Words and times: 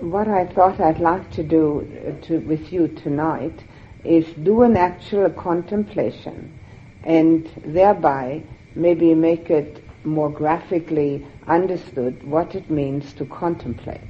what 0.00 0.28
I 0.28 0.46
thought 0.46 0.78
I'd 0.80 1.00
like 1.00 1.30
to 1.32 1.42
do 1.42 1.80
uh, 1.80 2.26
to, 2.26 2.38
with 2.40 2.72
you 2.72 2.88
tonight 2.88 3.64
is 4.04 4.26
do 4.42 4.62
an 4.62 4.76
actual 4.76 5.30
contemplation 5.30 6.58
and 7.02 7.50
thereby 7.64 8.42
maybe 8.74 9.14
make 9.14 9.50
it 9.50 9.82
more 10.04 10.30
graphically 10.30 11.26
understood 11.46 12.22
what 12.22 12.54
it 12.54 12.70
means 12.70 13.12
to 13.14 13.24
contemplate. 13.24 14.00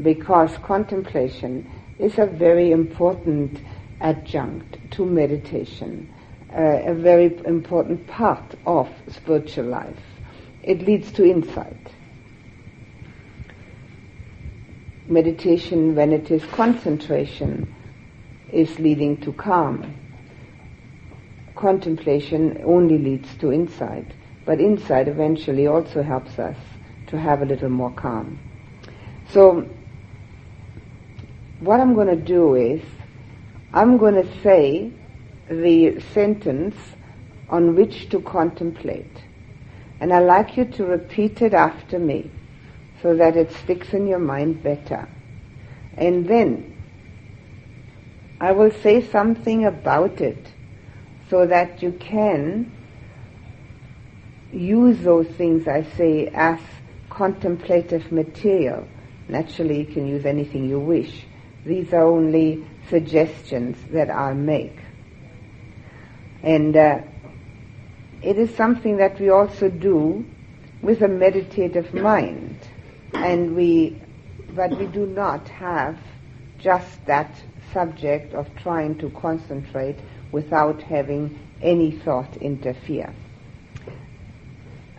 Because 0.00 0.56
contemplation 0.58 1.70
is 1.98 2.18
a 2.18 2.26
very 2.26 2.72
important 2.72 3.60
adjunct 4.00 4.78
to 4.92 5.04
meditation, 5.04 6.12
uh, 6.52 6.80
a 6.86 6.94
very 6.94 7.36
important 7.44 8.06
part 8.06 8.54
of 8.66 8.88
spiritual 9.08 9.66
life. 9.66 10.02
It 10.62 10.82
leads 10.82 11.12
to 11.12 11.24
insight. 11.24 11.92
Meditation, 15.12 15.94
when 15.94 16.12
it 16.12 16.30
is 16.30 16.44
concentration, 16.46 17.72
is 18.50 18.78
leading 18.78 19.16
to 19.18 19.32
calm. 19.32 19.94
Contemplation 21.54 22.60
only 22.64 22.98
leads 22.98 23.34
to 23.36 23.52
insight, 23.52 24.06
but 24.44 24.60
insight 24.60 25.08
eventually 25.08 25.66
also 25.66 26.02
helps 26.02 26.38
us 26.38 26.56
to 27.06 27.18
have 27.18 27.42
a 27.42 27.44
little 27.44 27.68
more 27.68 27.92
calm. 27.92 28.38
So, 29.30 29.68
what 31.60 31.78
I'm 31.80 31.94
going 31.94 32.08
to 32.08 32.16
do 32.16 32.54
is, 32.54 32.82
I'm 33.72 33.98
going 33.98 34.14
to 34.14 34.40
say 34.42 34.92
the 35.48 36.00
sentence 36.12 36.76
on 37.48 37.74
which 37.76 38.08
to 38.08 38.20
contemplate. 38.20 39.22
And 40.00 40.12
I'd 40.12 40.20
like 40.20 40.56
you 40.56 40.64
to 40.64 40.84
repeat 40.84 41.42
it 41.42 41.54
after 41.54 41.98
me 41.98 42.30
so 43.02 43.16
that 43.16 43.36
it 43.36 43.52
sticks 43.52 43.92
in 43.92 44.06
your 44.06 44.20
mind 44.20 44.62
better. 44.62 45.08
And 45.96 46.26
then 46.26 46.76
I 48.40 48.52
will 48.52 48.70
say 48.70 49.06
something 49.08 49.66
about 49.66 50.20
it 50.20 50.52
so 51.28 51.46
that 51.46 51.82
you 51.82 51.92
can 51.92 52.70
use 54.52 55.00
those 55.00 55.26
things 55.28 55.66
I 55.66 55.82
say 55.82 56.28
as 56.28 56.60
contemplative 57.10 58.12
material. 58.12 58.86
Naturally, 59.28 59.80
you 59.80 59.86
can 59.86 60.06
use 60.06 60.24
anything 60.24 60.68
you 60.68 60.78
wish. 60.78 61.24
These 61.64 61.92
are 61.92 62.04
only 62.04 62.64
suggestions 62.88 63.78
that 63.90 64.10
I'll 64.10 64.34
make. 64.34 64.76
And 66.42 66.76
uh, 66.76 66.98
it 68.22 68.38
is 68.38 68.54
something 68.54 68.96
that 68.98 69.18
we 69.20 69.30
also 69.30 69.68
do 69.68 70.24
with 70.82 71.02
a 71.02 71.08
meditative 71.08 71.94
mind 71.94 72.58
and 73.14 73.54
we, 73.54 74.00
but 74.54 74.76
we 74.78 74.86
do 74.86 75.06
not 75.06 75.48
have 75.48 75.98
just 76.58 77.04
that 77.06 77.30
subject 77.72 78.34
of 78.34 78.54
trying 78.56 78.96
to 78.98 79.10
concentrate 79.10 79.98
without 80.30 80.82
having 80.82 81.38
any 81.60 81.90
thought 81.90 82.36
interfere. 82.38 83.12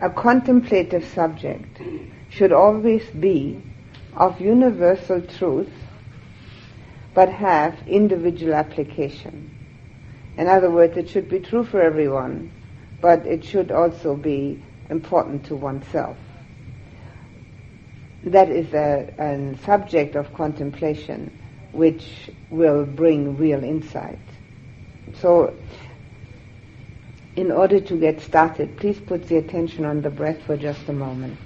A 0.01 0.09
contemplative 0.09 1.05
subject 1.05 1.81
should 2.29 2.51
always 2.51 3.05
be 3.09 3.61
of 4.15 4.39
universal 4.41 5.21
truth 5.21 5.71
but 7.13 7.29
have 7.29 7.75
individual 7.87 8.53
application. 8.55 9.49
In 10.35 10.47
other 10.47 10.69
words, 10.71 10.97
it 10.97 11.09
should 11.09 11.29
be 11.29 11.39
true 11.39 11.63
for 11.63 11.79
everyone, 11.79 12.51
but 13.01 13.25
it 13.27 13.45
should 13.45 13.71
also 13.71 14.15
be 14.15 14.63
important 14.89 15.45
to 15.45 15.55
oneself 15.55 16.17
that 18.25 18.49
is 18.49 18.73
a, 18.73 19.13
a 19.19 19.57
subject 19.65 20.15
of 20.15 20.33
contemplation 20.33 21.31
which 21.71 22.29
will 22.49 22.85
bring 22.85 23.35
real 23.37 23.63
insight. 23.63 24.19
So, 25.19 25.53
in 27.35 27.51
order 27.51 27.79
to 27.79 27.99
get 27.99 28.21
started, 28.21 28.77
please 28.77 28.99
put 28.99 29.27
the 29.27 29.37
attention 29.37 29.85
on 29.85 30.01
the 30.01 30.09
breath 30.09 30.41
for 30.43 30.55
just 30.55 30.87
a 30.87 30.93
moment. 30.93 31.37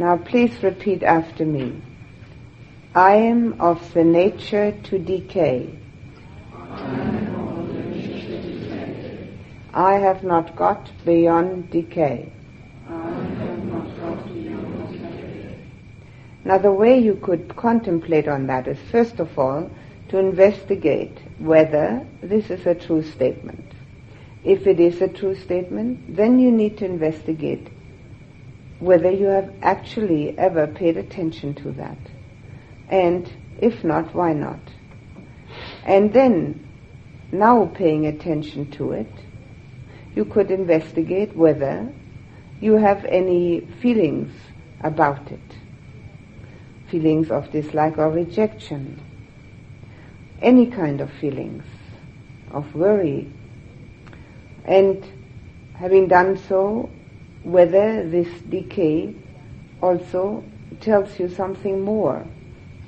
Now 0.00 0.16
please 0.16 0.62
repeat 0.62 1.02
after 1.02 1.44
me. 1.44 1.78
I 2.94 3.16
am 3.16 3.60
of 3.60 3.92
the 3.92 4.02
nature 4.02 4.72
to 4.84 4.98
decay. 4.98 5.78
I 9.74 9.98
have 9.98 10.24
not 10.24 10.56
got 10.56 10.90
beyond 11.04 11.70
decay. 11.70 12.32
Now 16.46 16.56
the 16.56 16.72
way 16.72 16.98
you 16.98 17.16
could 17.16 17.54
contemplate 17.56 18.26
on 18.26 18.46
that 18.46 18.68
is 18.68 18.78
first 18.90 19.20
of 19.20 19.38
all 19.38 19.70
to 20.08 20.16
investigate 20.16 21.18
whether 21.38 22.06
this 22.22 22.48
is 22.48 22.64
a 22.64 22.74
true 22.74 23.02
statement. 23.02 23.66
If 24.44 24.66
it 24.66 24.80
is 24.80 25.02
a 25.02 25.08
true 25.08 25.34
statement, 25.34 26.16
then 26.16 26.38
you 26.38 26.50
need 26.50 26.78
to 26.78 26.86
investigate 26.86 27.68
whether 28.80 29.10
you 29.10 29.26
have 29.26 29.52
actually 29.62 30.36
ever 30.38 30.66
paid 30.66 30.96
attention 30.96 31.54
to 31.54 31.70
that. 31.72 31.98
And 32.88 33.30
if 33.58 33.84
not, 33.84 34.14
why 34.14 34.32
not? 34.32 34.60
And 35.84 36.12
then, 36.12 36.66
now 37.30 37.66
paying 37.66 38.06
attention 38.06 38.70
to 38.72 38.92
it, 38.92 39.12
you 40.14 40.24
could 40.24 40.50
investigate 40.50 41.36
whether 41.36 41.92
you 42.60 42.72
have 42.74 43.04
any 43.04 43.60
feelings 43.80 44.32
about 44.80 45.30
it. 45.30 45.40
Feelings 46.90 47.30
of 47.30 47.50
dislike 47.52 47.98
or 47.98 48.10
rejection. 48.10 49.00
Any 50.42 50.66
kind 50.66 51.00
of 51.00 51.10
feelings 51.12 51.64
of 52.50 52.74
worry. 52.74 53.30
And 54.64 55.04
having 55.74 56.08
done 56.08 56.36
so, 56.48 56.90
whether 57.42 58.08
this 58.08 58.28
decay 58.42 59.14
also 59.82 60.44
tells 60.80 61.18
you 61.18 61.28
something 61.28 61.80
more 61.80 62.26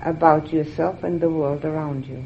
about 0.00 0.52
yourself 0.52 1.02
and 1.04 1.20
the 1.20 1.30
world 1.30 1.64
around 1.64 2.06
you. 2.06 2.24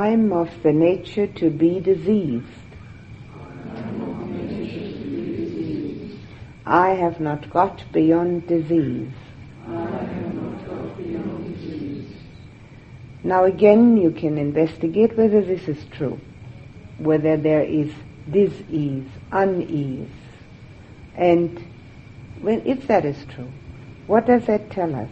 I'm 0.00 0.32
of 0.32 0.62
the 0.62 0.72
nature 0.72 1.26
to 1.26 1.50
be 1.50 1.78
diseased. 1.78 2.46
I 6.64 6.90
have 6.92 7.20
not 7.20 7.50
got 7.50 7.84
beyond 7.92 8.46
disease. 8.46 9.12
Now 13.22 13.44
again 13.44 13.98
you 13.98 14.10
can 14.12 14.38
investigate 14.38 15.18
whether 15.18 15.42
this 15.42 15.68
is 15.68 15.84
true, 15.90 16.18
whether 16.96 17.36
there 17.36 17.62
is 17.62 17.92
disease, 18.30 19.06
unease. 19.30 20.08
And 21.14 21.62
when, 22.40 22.66
if 22.66 22.86
that 22.86 23.04
is 23.04 23.22
true, 23.26 23.52
what 24.06 24.26
does 24.26 24.46
that 24.46 24.70
tell 24.70 24.94
us 24.94 25.10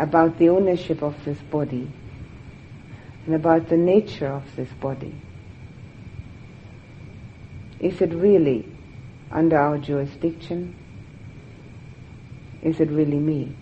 about 0.00 0.38
the 0.38 0.48
ownership 0.48 1.04
of 1.04 1.14
this 1.24 1.38
body 1.52 1.92
and 3.28 3.34
about 3.34 3.68
the 3.68 3.76
nature 3.76 4.26
of 4.26 4.56
this 4.56 4.70
body? 4.80 5.14
Is 7.78 8.00
it 8.00 8.14
really 8.14 8.64
under 9.30 9.58
our 9.58 9.76
jurisdiction? 9.76 10.74
Is 12.62 12.80
it 12.80 12.88
really 12.88 13.18
me? 13.18 13.54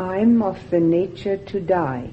I'm 0.00 0.40
of 0.40 0.70
the 0.70 0.80
nature 0.80 1.36
to 1.36 1.60
die. 1.60 2.08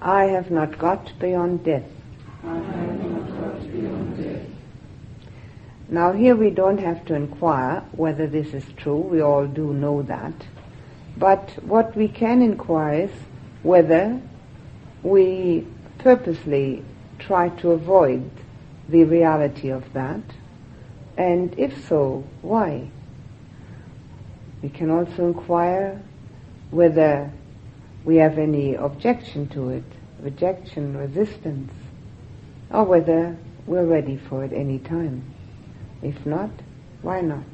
I 0.00 0.24
have 0.26 0.52
not 0.52 0.78
got 0.78 1.18
beyond 1.18 1.64
death. 1.64 1.90
Now 5.88 6.12
here 6.12 6.36
we 6.36 6.50
don't 6.50 6.78
have 6.78 7.04
to 7.06 7.14
inquire 7.14 7.82
whether 7.90 8.28
this 8.28 8.54
is 8.54 8.64
true. 8.76 8.98
We 8.98 9.20
all 9.20 9.48
do 9.48 9.74
know 9.74 10.02
that. 10.02 10.46
But 11.16 11.50
what 11.64 11.96
we 11.96 12.06
can 12.06 12.40
inquire 12.40 13.06
is 13.06 13.10
whether 13.64 14.20
we 15.02 15.66
purposely 15.98 16.84
try 17.18 17.48
to 17.48 17.72
avoid 17.72 18.30
the 18.88 19.02
reality 19.02 19.70
of 19.70 19.92
that. 19.92 20.22
And 21.16 21.58
if 21.58 21.88
so, 21.88 22.22
why? 22.42 22.90
We 24.64 24.70
can 24.70 24.90
also 24.90 25.26
inquire 25.26 26.00
whether 26.70 27.30
we 28.06 28.16
have 28.16 28.38
any 28.38 28.76
objection 28.76 29.46
to 29.48 29.68
it, 29.68 29.84
rejection, 30.20 30.96
resistance, 30.96 31.70
or 32.70 32.84
whether 32.84 33.36
we're 33.66 33.84
ready 33.84 34.16
for 34.16 34.42
it 34.42 34.54
any 34.54 34.78
time. 34.78 35.22
If 36.00 36.24
not, 36.24 36.48
why 37.02 37.20
not? 37.20 37.44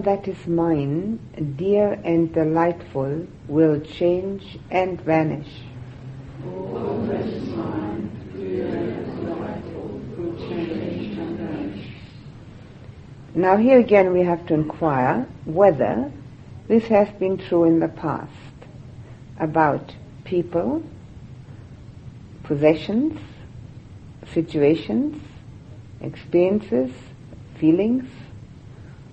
That 0.00 0.28
is 0.28 0.46
mine, 0.46 1.18
dear 1.56 2.00
and 2.04 2.32
delightful, 2.32 3.26
will 3.48 3.80
change 3.80 4.58
and 4.70 5.00
vanish. 5.00 5.48
All 6.44 7.02
that 7.06 7.26
is 7.26 7.48
mine, 7.50 8.10
dear 8.36 8.66
and 8.66 9.26
delightful, 9.26 10.00
will 10.16 10.36
change 10.48 11.18
and 11.18 11.38
vanish. 11.38 11.86
Now 13.34 13.56
here 13.56 13.78
again 13.78 14.12
we 14.12 14.22
have 14.22 14.46
to 14.46 14.54
inquire 14.54 15.26
whether 15.44 16.12
this 16.68 16.84
has 16.88 17.08
been 17.18 17.38
true 17.38 17.64
in 17.64 17.80
the 17.80 17.88
past 17.88 18.30
about 19.38 19.94
people, 20.24 20.82
possessions, 22.42 23.18
situations, 24.32 25.20
experiences, 26.00 26.92
feelings, 27.58 28.08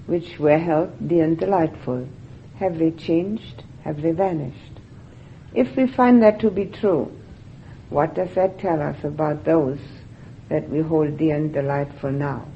which 0.08 0.40
were 0.40 0.58
held 0.58 1.08
dear 1.08 1.26
and 1.26 1.38
delightful. 1.38 2.08
Have 2.60 2.80
they 2.80 2.92
changed? 2.92 3.64
Have 3.84 4.02
they 4.02 4.12
vanished? 4.12 4.80
If 5.54 5.76
we 5.78 5.88
find 5.88 6.22
that 6.24 6.40
to 6.40 6.50
be 6.50 6.66
true, 6.66 7.12
what 7.90 8.16
does 8.16 8.34
that 8.36 8.60
tell 8.60 8.82
us 8.82 8.98
about 9.04 9.46
those 9.46 9.80
that 10.50 10.70
we 10.70 10.80
hold 10.80 11.18
dear 11.18 11.36
and 11.36 11.54
delightful 11.54 12.12
now? 12.12 12.48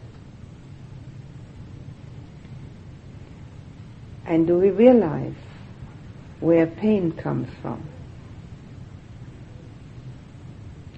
And 4.26 4.48
do 4.48 4.58
we 4.58 4.70
realize 4.70 5.36
where 6.40 6.68
pain 6.68 7.12
comes 7.12 7.50
from? 7.62 7.88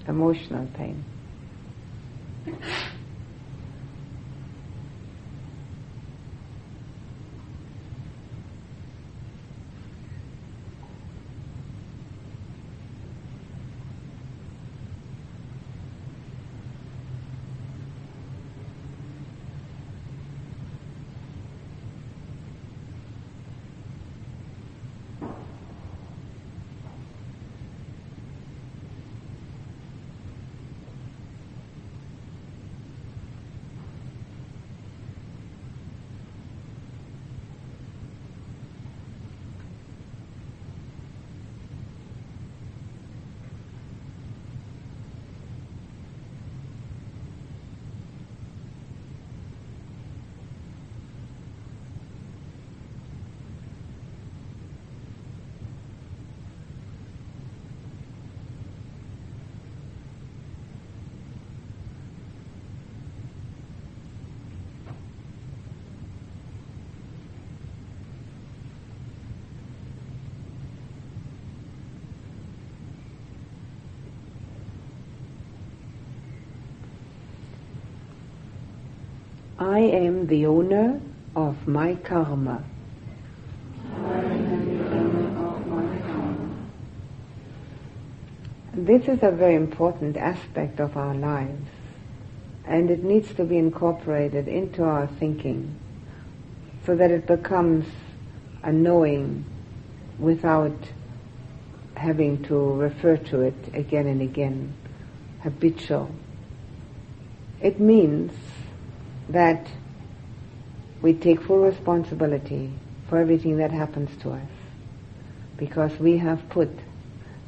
Emotional 0.07 0.67
pain. 0.75 1.03
Am 79.95 80.27
the 80.27 80.45
owner 80.45 81.00
of 81.35 81.67
my 81.67 81.95
karma. 81.95 82.63
I 83.95 83.97
am 83.97 84.77
the 84.77 84.95
owner 84.95 85.47
of 85.47 85.67
my 85.67 85.97
karma. 86.00 86.50
This 88.73 89.07
is 89.07 89.19
a 89.21 89.31
very 89.31 89.55
important 89.55 90.17
aspect 90.17 90.79
of 90.79 90.97
our 90.97 91.13
lives, 91.13 91.69
and 92.65 92.89
it 92.89 93.03
needs 93.03 93.33
to 93.35 93.43
be 93.43 93.57
incorporated 93.57 94.47
into 94.47 94.83
our 94.83 95.07
thinking 95.07 95.79
so 96.85 96.95
that 96.95 97.12
it 97.12 97.27
becomes 97.27 97.85
a 98.63 98.71
knowing 98.71 99.45
without 100.19 100.77
having 101.95 102.43
to 102.43 102.55
refer 102.73 103.17
to 103.17 103.41
it 103.41 103.55
again 103.73 104.07
and 104.07 104.21
again, 104.21 104.73
habitual. 105.41 106.09
It 107.62 107.79
means 107.79 108.33
that 109.29 109.67
we 111.03 111.13
take 111.13 111.41
full 111.43 111.60
responsibility 111.60 112.72
for 113.10 113.17
everything 113.17 113.57
that 113.57 113.72
happens 113.72 114.10
to 114.24 114.31
us 114.31 114.50
because 115.57 115.91
we 116.00 116.17
have 116.17 116.50
put 116.50 116.69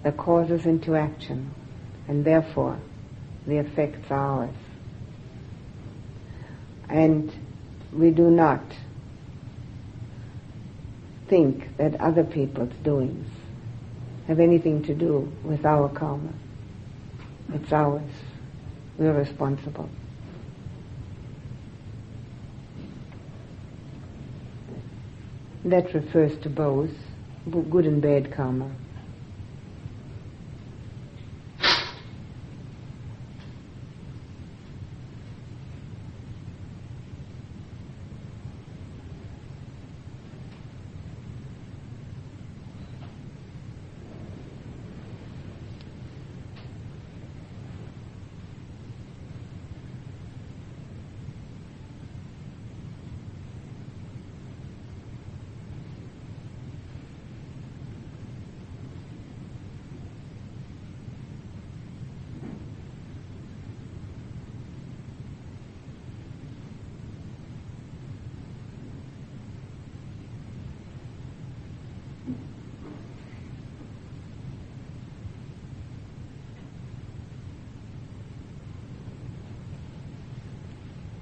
the 0.03 0.11
causes 0.11 0.65
into 0.65 0.95
action 0.95 1.49
and 2.09 2.25
therefore 2.25 2.77
the 3.47 3.57
effects 3.57 4.11
are 4.11 4.43
ours. 4.43 4.55
And 6.89 7.31
we 7.93 8.11
do 8.11 8.29
not 8.29 8.61
think 11.29 11.77
that 11.77 11.99
other 12.01 12.25
people's 12.25 12.73
doings 12.83 13.27
have 14.27 14.41
anything 14.41 14.83
to 14.83 14.93
do 14.93 15.31
with 15.43 15.65
our 15.65 15.87
karma. 15.87 16.33
It's 17.53 17.71
ours. 17.71 18.11
We're 18.97 19.17
responsible. 19.17 19.89
That 25.65 25.91
refers 25.95 26.37
to 26.43 26.49
both 26.49 26.91
good 27.71 27.87
and 27.87 27.99
bad 27.99 28.31
karma. 28.31 28.69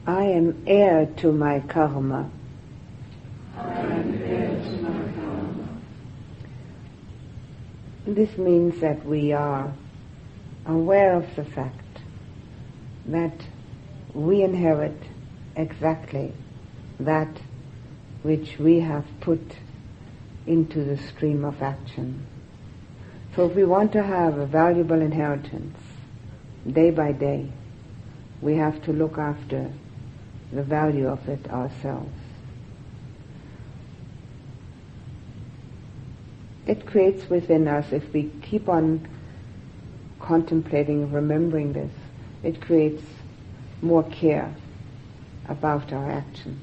I 0.06 0.26
to 1.06 1.32
my 1.32 1.60
karma. 1.62 2.30
This 8.06 8.38
means 8.38 8.82
that 8.82 9.06
we 9.06 9.32
are 9.32 9.74
aware 10.66 11.16
of 11.16 11.36
the 11.36 11.46
fact 11.46 12.00
that 13.06 13.34
we 14.14 14.44
inherit 14.44 14.98
exactly 15.56 16.34
that 17.00 17.40
which 18.24 18.58
we 18.60 18.80
have 18.80 19.06
put 19.20 19.42
into 20.46 20.84
the 20.84 20.98
stream 20.98 21.46
of 21.46 21.62
action. 21.62 22.26
So 23.36 23.50
if 23.50 23.56
we 23.56 23.64
want 23.64 23.92
to 23.94 24.04
have 24.04 24.38
a 24.38 24.46
valuable 24.46 25.02
inheritance 25.02 25.78
day 26.70 26.92
by 26.92 27.12
day, 27.14 27.52
we 28.42 28.56
have 28.58 28.84
to 28.84 28.94
look 28.94 29.18
after 29.18 29.72
the 30.54 30.64
value 30.64 31.08
of 31.08 31.28
it 31.28 31.50
ourselves. 31.50 32.12
It 36.66 36.86
creates 36.86 37.30
within 37.30 37.68
us, 37.68 37.92
if 37.92 38.14
we 38.14 38.32
keep 38.42 38.70
on 38.70 39.08
contemplating, 40.20 41.12
remembering 41.12 41.74
this, 41.74 41.92
it 42.42 42.62
creates 42.62 43.04
more 43.82 44.04
care 44.04 44.54
about 45.50 45.92
our 45.92 46.10
actions. 46.10 46.62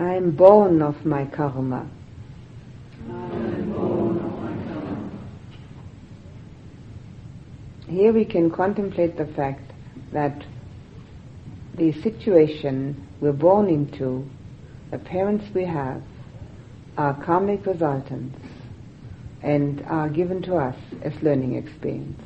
I 0.00 0.19
am 0.30 0.36
born 0.36 0.80
of 0.80 1.04
my 1.04 1.24
karma. 1.24 1.88
Born 3.08 4.18
of 4.18 4.38
my 4.40 4.52
karma. 4.64 5.10
Here 7.88 8.12
we 8.12 8.24
can 8.24 8.50
contemplate 8.50 9.16
the 9.16 9.26
fact 9.26 9.72
that 10.12 10.44
the 11.74 11.92
situation 12.02 13.08
we're 13.20 13.32
born 13.32 13.68
into, 13.68 14.28
the 14.92 14.98
parents 14.98 15.44
we 15.54 15.64
have, 15.64 16.02
are 16.96 17.14
karmic 17.24 17.66
resultants 17.66 18.38
and 19.42 19.82
are 19.86 20.08
given 20.08 20.42
to 20.42 20.56
us 20.56 20.76
as 21.02 21.12
learning 21.22 21.54
experience. 21.56 22.20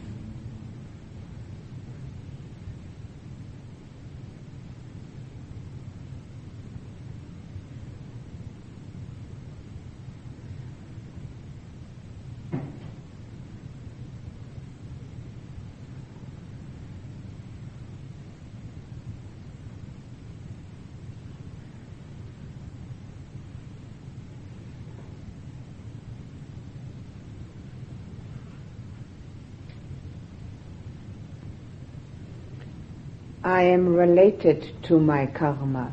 I 33.44 33.64
am 33.64 33.93
related 34.06 34.70
to 34.82 35.00
my 35.00 35.24
karma. 35.24 35.90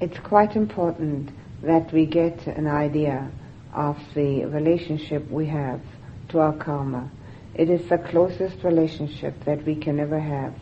It's 0.00 0.18
quite 0.20 0.56
important 0.56 1.28
that 1.62 1.92
we 1.92 2.06
get 2.06 2.46
an 2.46 2.66
idea 2.66 3.30
of 3.74 3.98
the 4.14 4.46
relationship 4.46 5.30
we 5.30 5.44
have 5.48 5.82
to 6.30 6.38
our 6.38 6.54
karma. 6.54 7.10
It 7.54 7.68
is 7.68 7.86
the 7.90 7.98
closest 7.98 8.64
relationship 8.64 9.34
that 9.44 9.66
we 9.66 9.74
can 9.74 10.00
ever 10.00 10.18
have. 10.18 10.54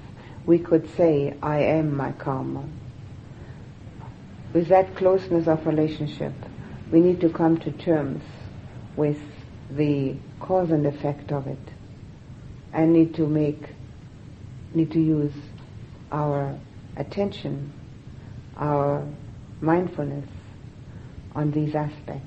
We 0.46 0.58
could 0.58 0.88
say, 0.96 1.36
I 1.40 1.58
am 1.78 1.96
my 1.96 2.10
karma. 2.10 2.64
With 4.52 4.66
that 4.66 4.96
closeness 4.96 5.46
of 5.46 5.64
relationship, 5.64 6.34
we 6.90 6.98
need 7.00 7.20
to 7.20 7.28
come 7.28 7.56
to 7.58 7.70
terms 7.70 8.24
with 8.96 9.20
the 9.70 10.16
cause 10.40 10.70
and 10.70 10.86
effect 10.86 11.32
of 11.32 11.46
it 11.46 11.58
and 12.72 12.92
need 12.92 13.14
to 13.14 13.26
make, 13.26 13.62
need 14.74 14.90
to 14.92 15.00
use 15.00 15.32
our 16.12 16.58
attention, 16.96 17.72
our 18.56 19.06
mindfulness 19.60 20.28
on 21.34 21.50
these 21.50 21.74
aspects. 21.74 22.24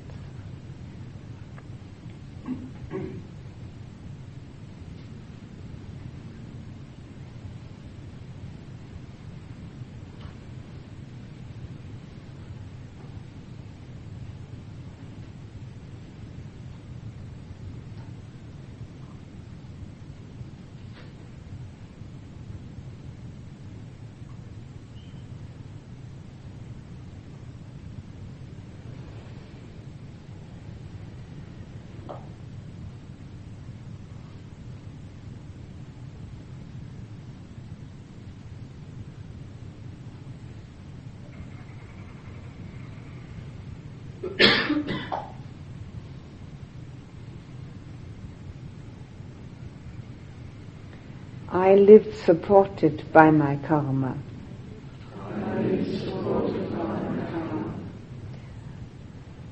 I 51.53 51.70
lived 51.85 52.15
supported 52.25 53.11
by 53.11 53.31
my 53.31 53.57
karma. 53.67 54.15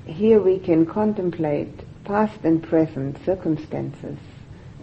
Here 0.06 0.42
we 0.42 0.60
can 0.60 0.86
contemplate 0.86 1.74
past 2.04 2.40
and 2.44 2.62
present 2.62 3.18
circumstances 3.26 4.18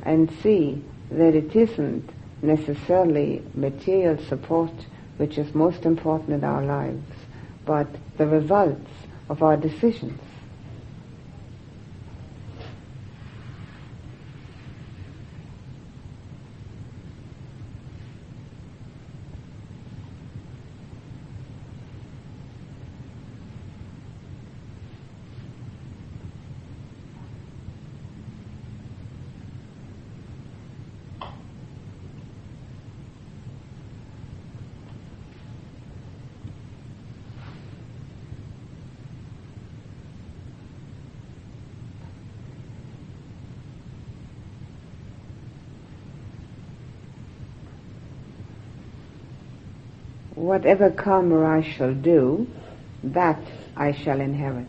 and 0.03 0.31
see 0.43 0.83
that 1.11 1.35
it 1.35 1.55
isn't 1.55 2.11
necessarily 2.43 3.43
material 3.55 4.19
support 4.29 4.73
which 5.17 5.38
is 5.38 5.55
most 5.55 5.85
important 5.85 6.31
in 6.31 6.45
our 6.45 6.62
lives, 6.62 7.12
but 7.65 7.88
the 8.19 8.26
results 8.26 8.91
of 9.29 9.43
our 9.43 9.57
decisions. 9.57 10.21
Whatever 50.37 50.91
karma 50.91 51.45
I 51.45 51.63
shall 51.63 51.95
do, 51.95 52.47
that 53.03 53.41
I 53.77 53.93
shall 53.93 54.21
inherit. 54.21 54.69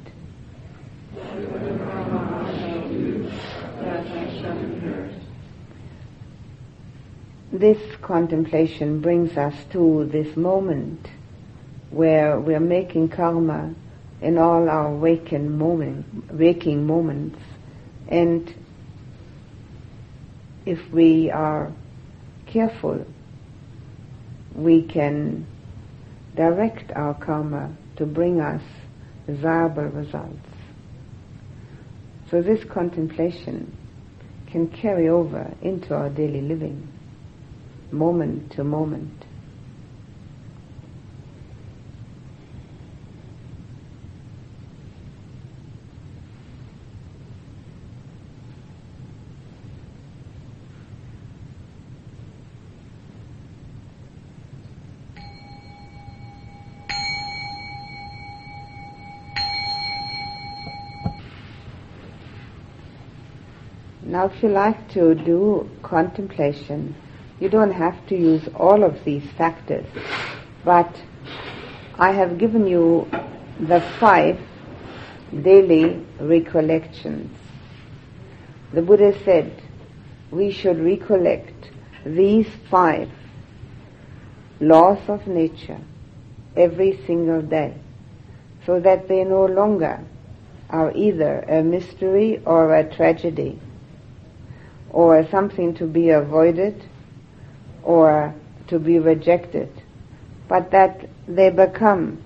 This 7.51 7.77
contemplation 8.01 9.01
brings 9.01 9.37
us 9.37 9.53
to 9.71 10.05
this 10.05 10.35
moment 10.35 11.07
where 11.91 12.39
we 12.39 12.55
are 12.55 12.59
making 12.59 13.09
karma 13.09 13.73
in 14.21 14.37
all 14.37 14.69
our 14.69 14.93
waking, 14.93 15.57
moment, 15.57 16.33
waking 16.33 16.85
moments. 16.87 17.39
And 18.07 18.53
if 20.65 20.91
we 20.91 21.29
are 21.31 21.71
careful, 22.45 23.05
we 24.55 24.83
can 24.83 25.45
direct 26.37 26.91
our 26.95 27.15
karma 27.15 27.75
to 27.97 28.05
bring 28.05 28.39
us 28.39 28.61
desirable 29.25 29.85
results. 29.85 30.37
So 32.31 32.41
this 32.41 32.63
contemplation 32.71 33.75
can 34.49 34.67
carry 34.67 35.09
over 35.09 35.53
into 35.61 35.93
our 35.93 36.09
daily 36.09 36.41
living, 36.41 36.87
moment 37.91 38.51
to 38.53 38.63
moment. 38.63 39.26
Now 64.17 64.25
if 64.25 64.41
you 64.41 64.49
like 64.49 64.89
to 64.93 65.13
do 65.13 65.69
contemplation, 65.83 66.95
you 67.39 67.49
don't 67.49 67.69
have 67.69 67.97
to 68.07 68.17
use 68.17 68.49
all 68.55 68.83
of 68.83 69.03
these 69.03 69.23
factors, 69.37 69.85
but 70.65 70.89
I 71.99 72.13
have 72.13 72.39
given 72.39 72.65
you 72.65 73.07
the 73.59 73.79
five 73.99 74.39
daily 75.43 76.03
recollections. 76.19 77.29
The 78.73 78.81
Buddha 78.81 79.13
said 79.23 79.61
we 80.31 80.49
should 80.51 80.79
recollect 80.79 81.69
these 82.03 82.49
five 82.71 83.11
laws 84.59 85.07
of 85.07 85.27
nature 85.27 85.81
every 86.55 86.99
single 87.05 87.43
day 87.43 87.75
so 88.65 88.79
that 88.79 89.07
they 89.07 89.23
no 89.23 89.45
longer 89.45 90.03
are 90.71 90.91
either 90.95 91.41
a 91.41 91.61
mystery 91.61 92.41
or 92.45 92.73
a 92.73 92.83
tragedy 92.83 93.59
or 94.89 95.27
something 95.29 95.73
to 95.75 95.85
be 95.85 96.09
avoided 96.09 96.83
or 97.83 98.33
to 98.67 98.79
be 98.79 98.99
rejected, 98.99 99.69
but 100.47 100.71
that 100.71 101.09
they 101.27 101.49
become 101.49 102.21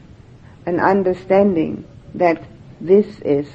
an 0.65 0.79
understanding 0.79 1.85
that 2.15 2.43
this 2.79 3.19
is 3.21 3.47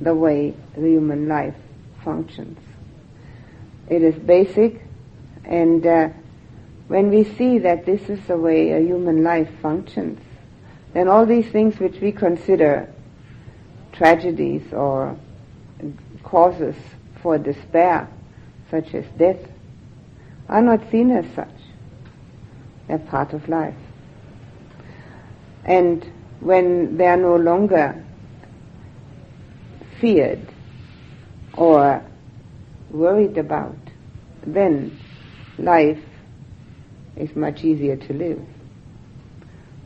the 0.00 0.14
way 0.14 0.54
the 0.74 0.88
human 0.88 1.28
life 1.28 1.54
functions. 2.04 2.58
It 3.88 4.02
is 4.02 4.14
basic, 4.14 4.82
and 5.44 5.86
uh, 5.86 6.08
when 6.88 7.10
we 7.10 7.24
see 7.24 7.58
that 7.58 7.84
this 7.86 8.08
is 8.08 8.20
the 8.26 8.36
way 8.36 8.72
a 8.72 8.80
human 8.80 9.22
life 9.22 9.50
functions, 9.60 10.20
then 10.92 11.08
all 11.08 11.26
these 11.26 11.48
things 11.50 11.78
which 11.78 12.00
we 12.00 12.12
consider 12.12 12.92
tragedies 13.92 14.72
or 14.72 15.16
causes 16.22 16.76
for 17.22 17.38
despair 17.38 18.08
such 18.70 18.94
as 18.94 19.04
death, 19.18 19.40
are 20.48 20.62
not 20.62 20.90
seen 20.90 21.10
as 21.10 21.24
such. 21.34 21.48
They're 22.86 22.98
part 22.98 23.32
of 23.32 23.48
life. 23.48 23.74
And 25.64 26.10
when 26.40 26.96
they 26.96 27.06
are 27.06 27.16
no 27.16 27.36
longer 27.36 28.04
feared 30.00 30.46
or 31.54 32.02
worried 32.90 33.36
about, 33.36 33.76
then 34.46 34.98
life 35.58 36.02
is 37.16 37.34
much 37.36 37.64
easier 37.64 37.96
to 37.96 38.12
live. 38.12 38.42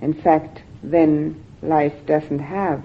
In 0.01 0.13
fact, 0.13 0.63
then 0.83 1.43
life 1.63 1.95
doesn't 2.07 2.41
have 2.41 2.85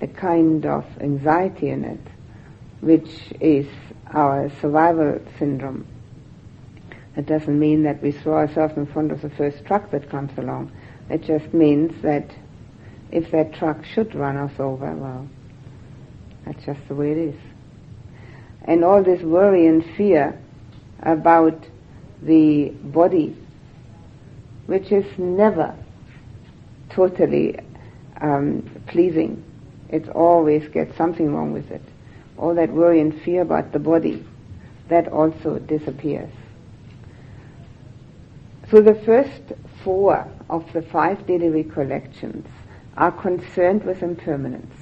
the 0.00 0.06
kind 0.06 0.66
of 0.66 0.84
anxiety 1.00 1.70
in 1.70 1.84
it 1.84 2.00
which 2.80 3.32
is 3.40 3.66
our 4.12 4.50
survival 4.60 5.20
syndrome. 5.38 5.86
It 7.16 7.26
doesn't 7.26 7.58
mean 7.58 7.82
that 7.84 8.02
we 8.02 8.12
throw 8.12 8.34
ourselves 8.34 8.76
in 8.76 8.86
front 8.86 9.10
of 9.10 9.22
the 9.22 9.30
first 9.30 9.64
truck 9.64 9.90
that 9.90 10.10
comes 10.10 10.36
along. 10.38 10.70
It 11.08 11.22
just 11.22 11.52
means 11.54 12.02
that 12.02 12.30
if 13.10 13.30
that 13.30 13.54
truck 13.54 13.84
should 13.84 14.14
run 14.14 14.36
us 14.36 14.52
over, 14.58 14.92
well, 14.92 15.28
that's 16.44 16.64
just 16.64 16.80
the 16.88 16.94
way 16.94 17.12
it 17.12 17.18
is. 17.18 17.40
And 18.64 18.84
all 18.84 19.02
this 19.02 19.22
worry 19.22 19.66
and 19.66 19.84
fear 19.96 20.38
about 21.00 21.66
the 22.22 22.70
body, 22.70 23.36
which 24.66 24.92
is 24.92 25.06
never 25.18 25.74
totally 26.90 27.58
um, 28.20 28.68
pleasing. 28.88 29.42
It 29.88 30.08
always 30.08 30.68
gets 30.68 30.96
something 30.96 31.32
wrong 31.32 31.52
with 31.52 31.70
it 31.70 31.82
all 32.38 32.54
that 32.54 32.70
worry 32.70 33.00
and 33.00 33.20
fear 33.22 33.42
about 33.42 33.72
the 33.72 33.78
body, 33.78 34.24
that 34.88 35.08
also 35.08 35.58
disappears. 35.58 36.30
So 38.70 38.80
the 38.80 38.94
first 38.94 39.52
four 39.84 40.28
of 40.50 40.72
the 40.72 40.82
five 40.82 41.26
daily 41.26 41.50
recollections 41.50 42.46
are 42.96 43.12
concerned 43.12 43.84
with 43.84 44.02
impermanence. 44.02 44.74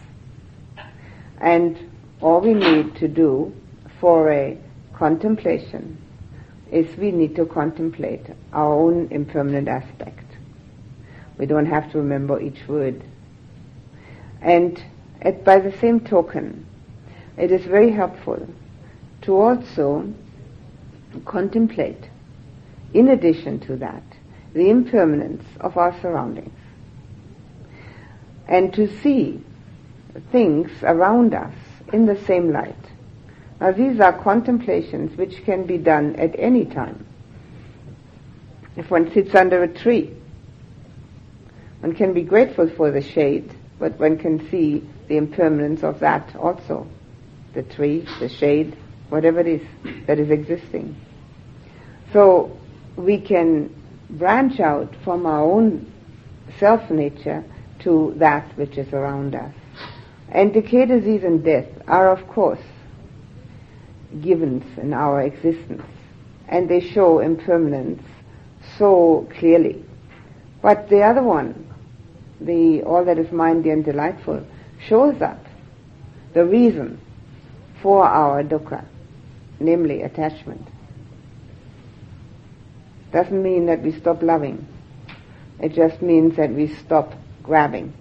And 1.39 1.79
all 2.21 2.41
we 2.41 2.55
need 2.55 2.97
to 2.97 3.09
do 3.09 3.55
for 4.01 4.31
a 4.31 4.59
contemplation 4.95 5.99
is 6.71 6.97
we 6.97 7.11
need 7.11 7.37
to 7.37 7.45
contemplate 7.47 8.27
our 8.53 8.73
own 8.73 9.09
impermanent 9.11 9.69
aspect. 9.69 10.25
We 11.37 11.47
don't 11.47 11.67
have 11.67 11.91
to 11.93 11.99
remember 11.99 12.41
each 12.41 12.67
word. 12.67 13.03
And 14.41 14.83
at, 15.21 15.45
by 15.45 15.59
the 15.59 15.77
same 15.79 16.01
token, 16.01 16.67
it 17.37 17.51
is 17.51 17.65
very 17.65 17.91
helpful 17.91 18.47
to 19.23 19.41
also 19.41 20.13
contemplate, 21.25 22.09
in 22.93 23.09
addition 23.09 23.59
to 23.61 23.77
that, 23.77 24.03
the 24.53 24.71
impermanence 24.71 25.45
of 25.61 25.77
our 25.77 25.99
surroundings. 26.01 26.57
And 28.47 28.73
to 28.75 28.87
see 29.01 29.43
things 30.31 30.71
around 30.83 31.35
us 31.35 31.55
in 31.93 32.07
the 32.07 32.17
same 32.25 32.53
light. 32.53 32.77
Now 33.61 33.73
these 33.73 33.99
are 34.01 34.13
contemplations 34.13 35.17
which 35.17 35.45
can 35.45 35.65
be 35.65 35.79
done 35.79 36.17
at 36.17 36.39
any 36.39 36.65
time. 36.67 37.07
If 38.77 38.91
one 38.91 39.13
sits 39.13 39.35
under 39.35 39.63
a 39.63 39.69
tree, 39.69 40.13
one 41.81 41.95
can 41.95 42.13
be 42.13 42.23
grateful 42.23 42.69
for 42.69 42.91
the 42.91 43.03
shade, 43.03 43.55
but 43.79 43.99
one 43.99 44.19
can 44.19 44.51
see 44.51 44.89
the 45.09 45.17
impermanence 45.17 45.83
of 45.83 46.01
that 46.01 46.35
also. 46.37 46.87
The 47.55 47.63
tree, 47.63 48.07
the 48.21 48.29
shade, 48.29 48.77
whatever 49.09 49.41
it 49.41 49.47
is 49.47 49.63
that 50.07 50.19
is 50.19 50.31
existing. 50.31 50.97
So 52.13 52.57
we 52.97 53.21
can 53.21 53.75
branch 54.11 54.61
out 54.61 54.95
from 55.05 55.27
our 55.27 55.43
own 55.43 55.93
self 56.59 56.91
nature 56.91 57.45
to 57.81 58.15
that 58.17 58.57
which 58.57 58.77
is 58.79 58.93
around 58.93 59.35
us. 59.35 59.55
And 60.29 60.53
decay, 60.53 60.87
disease, 60.87 61.23
and 61.23 61.45
death 61.45 61.69
are, 61.87 62.11
of 62.11 62.27
course, 62.29 62.63
givens 64.21 64.65
in 64.79 64.93
our 64.93 65.23
existence, 65.23 65.83
and 66.49 66.69
they 66.69 66.81
show 66.81 67.21
impermanence 67.21 68.03
so 68.79 69.29
clearly. 69.39 69.85
But 70.63 70.89
the 70.89 71.03
other 71.03 71.23
one, 71.23 71.73
the 72.41 72.83
all 72.83 73.05
that 73.05 73.19
is 73.19 73.31
mindy 73.31 73.71
and 73.71 73.85
delightful, 73.85 74.45
shows 74.89 75.21
up 75.21 75.45
the 76.33 76.45
reason 76.45 77.01
for 77.85 78.07
our 78.07 78.43
dukkha, 78.43 78.83
namely 79.61 80.01
attachment. 80.01 80.67
Doesn't 83.13 83.43
mean 83.43 83.67
that 83.67 83.83
we 83.83 83.93
stop 83.93 84.23
loving. 84.23 84.67
It 85.61 85.75
just 85.75 86.01
means 86.01 86.35
that 86.37 86.51
we 86.51 86.75
stop 86.77 87.13
grabbing. 87.43 87.93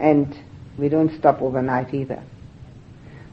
And 0.00 0.36
we 0.76 0.88
don't 0.88 1.16
stop 1.16 1.40
overnight 1.40 1.94
either. 1.94 2.20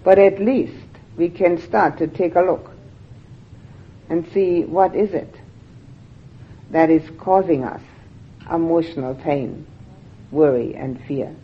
But 0.04 0.20
at 0.20 0.40
least 0.40 0.86
we 1.18 1.30
can 1.30 1.58
start 1.58 1.98
to 1.98 2.06
take 2.06 2.36
a 2.36 2.42
look 2.42 2.70
and 4.10 4.30
see 4.32 4.64
what 4.64 4.96
is 4.96 5.16
it 5.16 5.42
that 6.70 6.92
is 6.92 7.10
causing 7.18 7.64
us 7.64 7.82
emotional 8.52 9.16
pain, 9.16 9.66
worry 10.30 10.76
and 10.76 11.04
fear. 11.06 11.36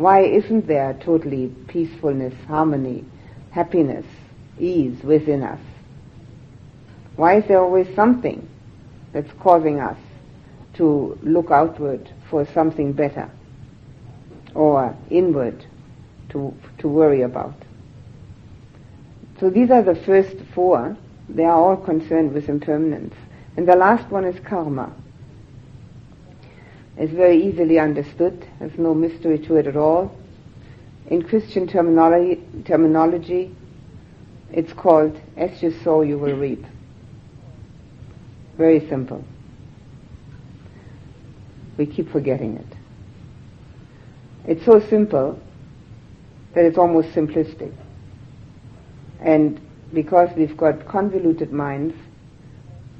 Why 0.00 0.20
isn't 0.22 0.66
there 0.66 0.94
totally 0.94 1.48
peacefulness, 1.68 2.32
harmony, 2.48 3.04
happiness, 3.50 4.06
ease 4.58 5.02
within 5.02 5.42
us? 5.42 5.60
Why 7.16 7.34
is 7.36 7.44
there 7.46 7.60
always 7.60 7.94
something 7.94 8.48
that's 9.12 9.30
causing 9.40 9.78
us 9.78 9.98
to 10.76 11.18
look 11.22 11.50
outward 11.50 12.08
for 12.30 12.46
something 12.46 12.94
better 12.94 13.30
or 14.54 14.96
inward 15.10 15.66
to, 16.30 16.54
to 16.78 16.88
worry 16.88 17.20
about? 17.20 17.56
So 19.38 19.50
these 19.50 19.70
are 19.70 19.82
the 19.82 19.96
first 19.96 20.34
four. 20.54 20.96
They 21.28 21.44
are 21.44 21.60
all 21.60 21.76
concerned 21.76 22.32
with 22.32 22.48
impermanence. 22.48 23.14
And 23.58 23.68
the 23.68 23.76
last 23.76 24.10
one 24.10 24.24
is 24.24 24.40
karma. 24.40 24.94
It's 27.00 27.14
very 27.14 27.42
easily 27.42 27.78
understood. 27.78 28.46
There's 28.58 28.78
no 28.78 28.92
mystery 28.92 29.38
to 29.46 29.56
it 29.56 29.66
at 29.66 29.74
all. 29.74 30.14
In 31.06 31.22
Christian 31.22 31.66
terminology, 31.66 32.42
terminology 32.66 33.56
it's 34.52 34.74
called 34.74 35.18
as 35.34 35.62
you 35.62 35.70
sow 35.82 36.02
you 36.02 36.18
will 36.18 36.36
reap. 36.36 36.62
Very 38.58 38.86
simple. 38.86 39.24
We 41.78 41.86
keep 41.86 42.10
forgetting 42.12 42.56
it. 42.58 42.76
It's 44.44 44.66
so 44.66 44.78
simple 44.90 45.40
that 46.54 46.66
it's 46.66 46.76
almost 46.76 47.14
simplistic. 47.14 47.72
And 49.20 49.58
because 49.94 50.28
we've 50.36 50.54
got 50.54 50.86
convoluted 50.86 51.50
minds, 51.50 51.94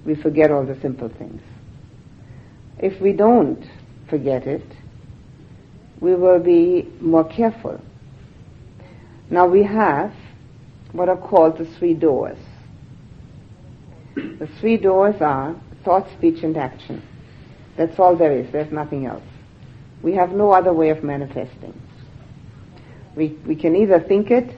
we 0.06 0.14
forget 0.14 0.50
all 0.50 0.64
the 0.64 0.80
simple 0.80 1.10
things. 1.10 1.42
If 2.78 2.98
we 3.02 3.12
don't 3.12 3.62
forget 4.11 4.46
it, 4.46 4.64
we 6.01 6.14
will 6.14 6.40
be 6.40 6.92
more 7.01 7.25
careful. 7.25 7.81
Now 9.31 9.46
we 9.46 9.62
have 9.62 10.12
what 10.92 11.09
are 11.09 11.16
called 11.16 11.59
the 11.59 11.66
three 11.79 11.94
doors. 11.94 12.38
The 14.16 14.49
three 14.61 14.77
doors 14.77 15.14
are 15.20 15.55
thought, 15.85 16.11
speech, 16.18 16.42
and 16.42 16.57
action. 16.57 17.03
That's 17.77 17.99
all 17.99 18.16
there 18.16 18.33
is. 18.33 18.51
There's 18.53 18.73
nothing 18.73 19.07
else. 19.07 19.23
We 20.03 20.14
have 20.14 20.33
no 20.33 20.51
other 20.51 20.73
way 20.73 20.90
of 20.90 21.03
manifesting. 21.05 21.81
We, 23.16 23.38
we 23.46 23.55
can 23.55 23.77
either 23.77 24.01
think 24.01 24.31
it, 24.31 24.57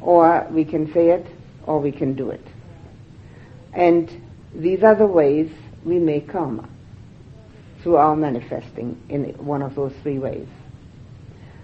or 0.00 0.46
we 0.50 0.64
can 0.64 0.92
say 0.92 1.10
it, 1.10 1.26
or 1.66 1.80
we 1.80 1.92
can 1.92 2.14
do 2.14 2.30
it. 2.30 2.44
And 3.72 4.10
these 4.54 4.82
are 4.82 4.94
the 4.94 5.06
ways 5.06 5.50
we 5.84 5.98
make 5.98 6.28
karma, 6.28 6.68
through 7.86 7.98
our 7.98 8.16
manifesting 8.16 9.00
in 9.08 9.22
one 9.46 9.62
of 9.62 9.76
those 9.76 9.92
three 10.02 10.18
ways. 10.18 10.48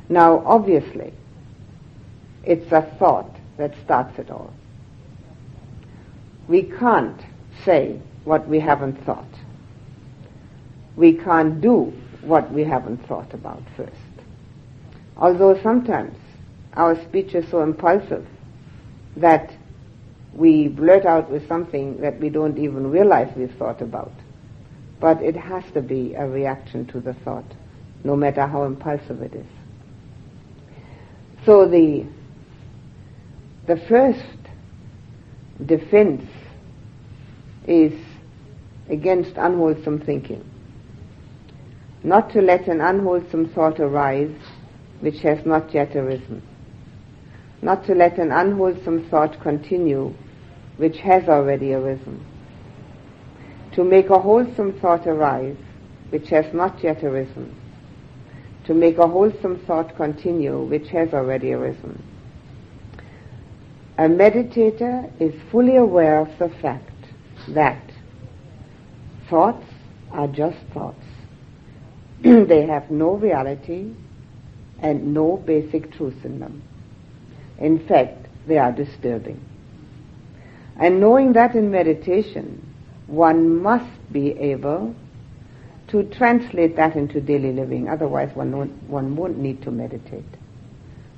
Now, 0.08 0.38
obviously, 0.46 1.12
it's 2.44 2.70
a 2.70 2.82
thought 2.96 3.34
that 3.56 3.74
starts 3.84 4.16
it 4.20 4.30
all. 4.30 4.54
We 6.46 6.62
can't 6.62 7.20
say 7.64 8.00
what 8.22 8.46
we 8.46 8.60
haven't 8.60 9.04
thought. 9.04 9.34
We 10.94 11.14
can't 11.14 11.60
do 11.60 11.92
what 12.20 12.52
we 12.52 12.62
haven't 12.62 13.04
thought 13.08 13.34
about 13.34 13.64
first. 13.76 13.90
Although 15.16 15.60
sometimes 15.60 16.16
our 16.74 16.94
speech 17.02 17.34
is 17.34 17.50
so 17.50 17.64
impulsive 17.64 18.24
that 19.16 19.52
we 20.32 20.68
blurt 20.68 21.04
out 21.04 21.28
with 21.32 21.48
something 21.48 22.00
that 22.00 22.20
we 22.20 22.28
don't 22.28 22.58
even 22.58 22.92
realize 22.92 23.36
we've 23.36 23.56
thought 23.58 23.82
about. 23.82 24.12
But 25.02 25.20
it 25.20 25.34
has 25.34 25.64
to 25.74 25.82
be 25.82 26.14
a 26.14 26.28
reaction 26.28 26.86
to 26.86 27.00
the 27.00 27.12
thought, 27.12 27.56
no 28.04 28.14
matter 28.14 28.46
how 28.46 28.62
impulsive 28.62 29.20
it 29.20 29.34
is. 29.34 29.46
So 31.44 31.68
the, 31.68 32.06
the 33.66 33.78
first 33.88 34.24
defense 35.66 36.22
is 37.66 37.92
against 38.88 39.32
unwholesome 39.36 40.02
thinking. 40.06 40.48
Not 42.04 42.30
to 42.34 42.40
let 42.40 42.68
an 42.68 42.80
unwholesome 42.80 43.48
thought 43.54 43.80
arise 43.80 44.36
which 45.00 45.18
has 45.22 45.44
not 45.44 45.74
yet 45.74 45.96
arisen. 45.96 46.42
Not 47.60 47.84
to 47.86 47.94
let 47.96 48.18
an 48.18 48.30
unwholesome 48.30 49.08
thought 49.10 49.40
continue 49.40 50.14
which 50.76 50.98
has 50.98 51.28
already 51.28 51.74
arisen. 51.74 52.24
To 53.74 53.84
make 53.84 54.10
a 54.10 54.18
wholesome 54.18 54.78
thought 54.80 55.06
arise 55.06 55.56
which 56.10 56.28
has 56.28 56.52
not 56.52 56.82
yet 56.82 57.02
arisen. 57.02 57.54
To 58.66 58.74
make 58.74 58.98
a 58.98 59.06
wholesome 59.06 59.64
thought 59.66 59.96
continue 59.96 60.62
which 60.62 60.88
has 60.88 61.14
already 61.14 61.52
arisen 61.52 62.02
a 63.98 64.04
meditator 64.04 65.10
is 65.20 65.34
fully 65.50 65.76
aware 65.76 66.18
of 66.18 66.28
the 66.38 66.48
fact 66.60 66.90
that 67.48 67.80
thoughts 69.28 69.66
are 70.10 70.28
just 70.28 70.58
thoughts. 70.72 71.04
they 72.22 72.66
have 72.66 72.90
no 72.90 73.12
reality 73.12 73.92
and 74.80 75.12
no 75.12 75.36
basic 75.36 75.92
truth 75.92 76.24
in 76.24 76.40
them. 76.40 76.62
In 77.58 77.86
fact, 77.86 78.26
they 78.46 78.58
are 78.58 78.72
disturbing. 78.72 79.40
And 80.76 80.98
knowing 80.98 81.34
that 81.34 81.54
in 81.54 81.70
meditation, 81.70 82.71
one 83.12 83.62
must 83.62 84.10
be 84.10 84.30
able 84.38 84.94
to 85.88 86.02
translate 86.04 86.76
that 86.76 86.96
into 86.96 87.20
daily 87.20 87.52
living. 87.52 87.86
Otherwise, 87.86 88.34
one 88.34 88.56
won't, 88.56 88.82
one 88.84 89.14
won't 89.14 89.36
need 89.36 89.60
to 89.62 89.70
meditate. 89.70 90.24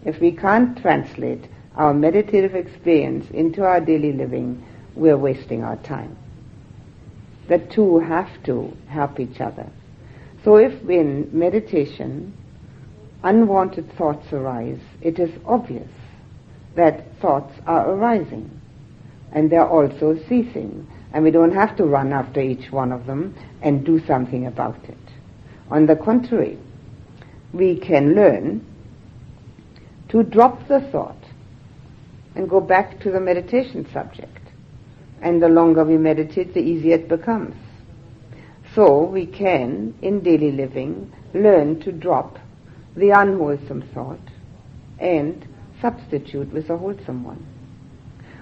If 0.04 0.20
we 0.20 0.32
can't 0.32 0.76
translate 0.82 1.44
our 1.76 1.94
meditative 1.94 2.56
experience 2.56 3.30
into 3.30 3.62
our 3.62 3.80
daily 3.80 4.12
living, 4.12 4.66
we're 4.96 5.16
wasting 5.16 5.62
our 5.62 5.76
time. 5.76 6.16
The 7.48 7.58
two 7.58 8.00
have 8.00 8.42
to 8.46 8.76
help 8.88 9.20
each 9.20 9.40
other. 9.40 9.70
So 10.42 10.56
if 10.56 10.72
in 10.90 11.30
meditation 11.32 12.36
unwanted 13.22 13.92
thoughts 13.96 14.32
arise, 14.32 14.80
it 15.00 15.20
is 15.20 15.30
obvious 15.46 15.88
that 16.74 17.04
thoughts 17.20 17.54
are 17.68 17.88
arising 17.88 18.50
and 19.30 19.48
they're 19.48 19.66
also 19.66 20.18
ceasing 20.28 20.88
and 21.14 21.22
we 21.22 21.30
don't 21.30 21.54
have 21.54 21.76
to 21.76 21.84
run 21.84 22.12
after 22.12 22.40
each 22.40 22.72
one 22.72 22.90
of 22.90 23.06
them 23.06 23.36
and 23.62 23.86
do 23.86 24.04
something 24.04 24.46
about 24.46 24.84
it. 24.84 24.98
On 25.70 25.86
the 25.86 25.94
contrary, 25.94 26.58
we 27.52 27.78
can 27.78 28.16
learn 28.16 28.66
to 30.08 30.24
drop 30.24 30.66
the 30.66 30.80
thought 30.90 31.22
and 32.34 32.50
go 32.50 32.60
back 32.60 32.98
to 33.00 33.12
the 33.12 33.20
meditation 33.20 33.88
subject. 33.92 34.40
And 35.22 35.40
the 35.40 35.48
longer 35.48 35.84
we 35.84 35.96
meditate, 35.96 36.52
the 36.52 36.60
easier 36.60 36.96
it 36.96 37.08
becomes. 37.08 37.54
So 38.74 39.04
we 39.04 39.24
can, 39.24 39.94
in 40.02 40.20
daily 40.20 40.50
living, 40.50 41.12
learn 41.32 41.78
to 41.82 41.92
drop 41.92 42.38
the 42.96 43.10
unwholesome 43.10 43.88
thought 43.94 44.18
and 44.98 45.46
substitute 45.80 46.52
with 46.52 46.68
a 46.70 46.76
wholesome 46.76 47.22
one. 47.22 47.53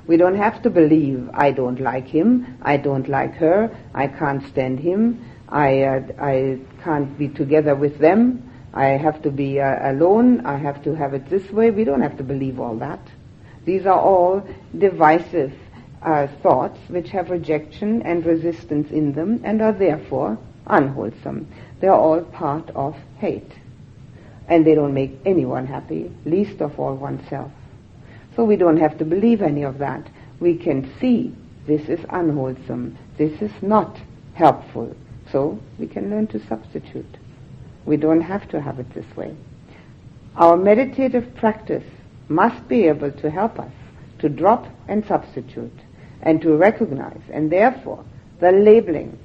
We 0.07 0.17
don't 0.17 0.37
have 0.37 0.63
to 0.63 0.71
believe 0.71 1.31
I 1.33 1.53
don't 1.53 1.81
like 1.81 2.09
him, 2.09 2.59
I 2.63 2.77
don't 2.77 3.09
like 3.09 3.35
her, 3.35 3.77
I 3.95 4.09
can't 4.09 4.47
stand 4.49 4.81
him, 4.81 5.25
I, 5.49 5.83
uh, 5.83 6.03
I 6.19 6.59
can't 6.83 7.17
be 7.19 7.29
together 7.29 7.75
with 7.75 7.99
them, 7.99 8.51
I 8.75 8.87
have 8.87 9.23
to 9.23 9.31
be 9.31 9.61
uh, 9.61 9.93
alone, 9.93 10.47
I 10.47 10.57
have 10.57 10.83
to 10.85 10.95
have 10.95 11.13
it 11.15 11.29
this 11.29 11.51
way. 11.51 11.71
We 11.71 11.85
don't 11.85 12.01
have 12.01 12.17
to 12.17 12.25
believe 12.25 12.59
all 12.59 12.77
that. 12.77 13.01
These 13.65 13.87
are 13.87 14.01
all 14.01 14.47
divisive 14.77 15.53
uh, 16.03 16.27
thoughts 16.43 16.79
which 16.89 17.11
have 17.11 17.31
rejection 17.31 18.03
and 18.03 18.25
resistance 18.25 18.91
in 18.91 19.13
them 19.13 19.43
and 19.45 19.61
are 19.61 19.73
therefore 19.73 20.39
unwholesome. 20.67 21.47
They 21.81 21.89
are 21.89 21.99
all 21.99 22.23
part 22.23 22.71
of 22.71 22.97
hate. 23.19 23.53
And 24.49 24.67
they 24.67 24.75
don't 24.75 24.95
make 24.95 25.21
anyone 25.25 25.67
happy, 25.67 26.11
least 26.25 26.61
of 26.61 26.79
all 26.81 26.95
oneself. 26.97 27.53
So 28.35 28.45
we 28.45 28.57
don't 28.57 28.79
have 28.79 28.99
to 28.99 29.05
believe 29.05 29.43
any 29.43 29.63
of 29.63 29.79
that. 29.79 30.09
We 30.41 30.57
can 30.57 30.93
see 30.99 31.35
this 31.67 31.89
is 31.89 32.01
unwholesome, 32.11 32.99
this 33.17 33.41
is 33.41 33.53
not 33.63 33.99
helpful. 34.35 34.95
So 35.31 35.59
we 35.79 35.87
can 35.87 36.11
learn 36.11 36.27
to 36.29 36.47
substitute. 36.47 37.19
We 37.85 37.97
don't 37.97 38.21
have 38.21 38.49
to 38.51 38.61
have 38.61 38.79
it 38.79 38.93
this 38.95 39.17
way. 39.17 39.37
Our 40.37 40.57
meditative 40.57 41.35
practice 41.35 41.85
must 42.29 42.67
be 42.69 42.87
able 42.89 43.13
to 43.13 43.31
help 43.31 43.59
us 43.59 43.73
to 44.21 44.29
drop 44.29 44.67
and 44.89 45.05
substitute 45.07 45.73
and 46.23 46.41
to 46.41 46.57
recognize 46.57 47.21
and 47.31 47.51
therefore 47.51 48.05
the 48.41 48.53
labeling 48.53 49.19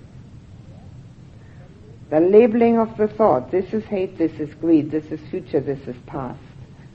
the 2.10 2.20
labeling 2.20 2.78
of 2.78 2.98
the 2.98 3.08
thought 3.08 3.52
this 3.52 3.74
is 3.74 3.84
hate 3.86 4.18
this 4.18 4.32
is 4.40 4.54
greed 4.56 4.90
this 4.90 5.06
is 5.06 5.20
future 5.30 5.60
this 5.60 5.88
is 5.88 5.96
past 6.08 6.40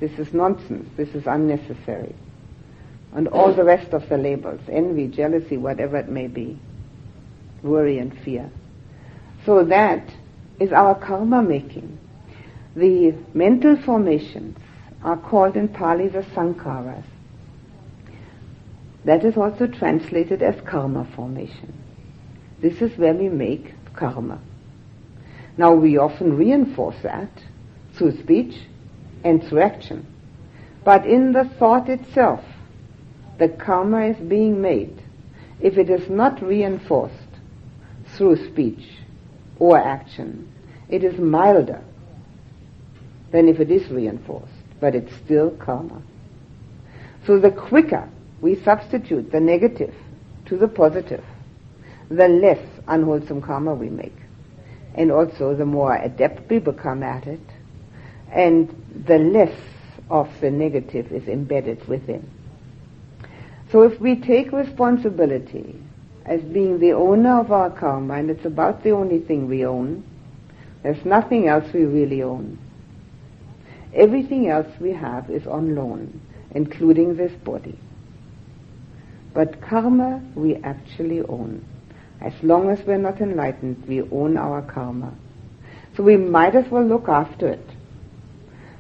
this 0.03 0.19
is 0.19 0.35
nonsense. 0.35 0.89
This 0.97 1.11
is 1.11 1.23
unnecessary. 1.27 2.17
And 3.15 3.29
all 3.29 3.55
the 3.55 3.63
rest 3.63 3.93
of 3.93 4.09
the 4.09 4.19
labels, 4.19 4.61
envy, 4.69 5.07
jealousy, 5.07 5.57
whatever 5.57 5.97
it 5.97 6.09
may 6.09 6.27
be, 6.27 6.59
worry 7.63 7.99
and 7.99 8.13
fear. 8.25 8.51
So 9.47 9.65
that 9.65 10.05
is 10.59 10.73
our 10.73 10.97
karma 10.97 11.41
making. 11.41 12.01
The 12.75 13.15
mental 13.33 13.81
formations 13.87 14.59
are 15.05 15.17
called 15.17 15.57
in 15.57 15.69
Pali 15.69 16.09
the 16.09 16.23
sankharas. 16.35 17.05
That 19.05 19.25
is 19.25 19.37
also 19.37 19.69
translated 19.69 20.43
as 20.43 20.61
karma 20.69 21.09
formation. 21.15 21.81
This 22.61 22.83
is 22.83 22.99
where 22.99 23.15
we 23.15 23.29
make 23.29 23.73
karma. 23.95 24.41
Now 25.57 25.75
we 25.75 25.97
often 25.97 26.37
reinforce 26.37 26.97
that 27.05 27.31
through 27.97 28.21
speech, 28.21 28.55
and 29.25 29.43
through 29.45 29.61
action. 29.61 30.07
But 30.85 31.07
in 31.07 31.33
the 31.33 31.45
thought 31.59 31.89
itself, 31.89 32.45
the 33.39 33.49
karma 33.49 34.07
is 34.07 34.17
being 34.17 34.61
made. 34.61 35.01
If 35.61 35.79
it 35.79 35.91
is 35.91 36.09
not 36.09 36.43
reinforced 36.43 37.15
through 38.17 38.49
speech 38.51 38.99
or 39.59 39.79
action, 39.79 40.53
it 40.89 41.05
is 41.05 41.19
milder 41.19 41.83
than 43.31 43.49
if 43.49 43.61
it 43.61 43.71
is 43.71 43.89
reinforced, 43.91 44.53
but 44.81 44.95
it's 44.95 45.15
still 45.25 45.51
karma. 45.53 46.03
So 47.27 47.39
the 47.39 47.51
quicker 47.51 48.09
we 48.41 48.61
substitute 48.63 49.31
the 49.31 49.41
negative 49.41 49.95
to 50.47 50.57
the 50.57 50.69
positive, 50.69 51.25
the 52.09 52.29
less 52.29 52.65
unwholesome 52.89 53.41
karma 53.41 53.75
we 53.75 53.89
make. 53.89 54.17
And 54.95 55.11
also 55.11 55.55
the 55.55 55.65
more 55.65 55.97
adept 55.97 56.51
we 56.51 56.59
become 56.59 57.03
at 57.03 57.27
it, 57.27 57.41
and 58.33 58.75
the 59.07 59.19
less 59.19 59.55
of 60.11 60.29
the 60.41 60.51
negative 60.51 61.13
is 61.13 61.29
embedded 61.29 61.87
within. 61.87 62.29
So 63.71 63.83
if 63.83 64.01
we 64.01 64.17
take 64.17 64.53
responsibility 64.53 65.79
as 66.25 66.41
being 66.41 66.79
the 66.79 66.93
owner 66.93 67.41
of 67.41 67.53
our 67.53 67.71
karma, 67.71 68.15
and 68.15 68.31
it's 68.31 68.45
about 68.45 68.83
the 68.83 68.91
only 68.91 69.21
thing 69.21 69.49
we 69.49 69.65
own, 69.65 70.05
there's 70.83 71.05
nothing 71.05 71.49
else 71.49 71.73
we 71.73 71.85
really 71.85 72.23
own. 72.23 72.59
Everything 73.95 74.49
else 74.49 74.69
we 74.81 74.93
have 74.93 75.31
is 75.31 75.47
on 75.47 75.75
loan, 75.75 76.21
including 76.53 77.17
this 77.17 77.33
body. 77.45 77.79
But 79.35 79.61
karma 79.61 80.23
we 80.35 80.57
actually 80.57 81.23
own. 81.23 81.65
As 82.21 82.33
long 82.43 82.71
as 82.71 82.85
we're 82.87 82.99
not 82.99 83.21
enlightened, 83.21 83.85
we 83.89 84.03
own 84.03 84.37
our 84.37 84.63
karma. 84.63 85.13
So 85.97 86.03
we 86.03 86.17
might 86.17 86.55
as 86.55 86.71
well 86.71 86.85
look 86.85 87.09
after 87.09 87.49
it 87.49 87.67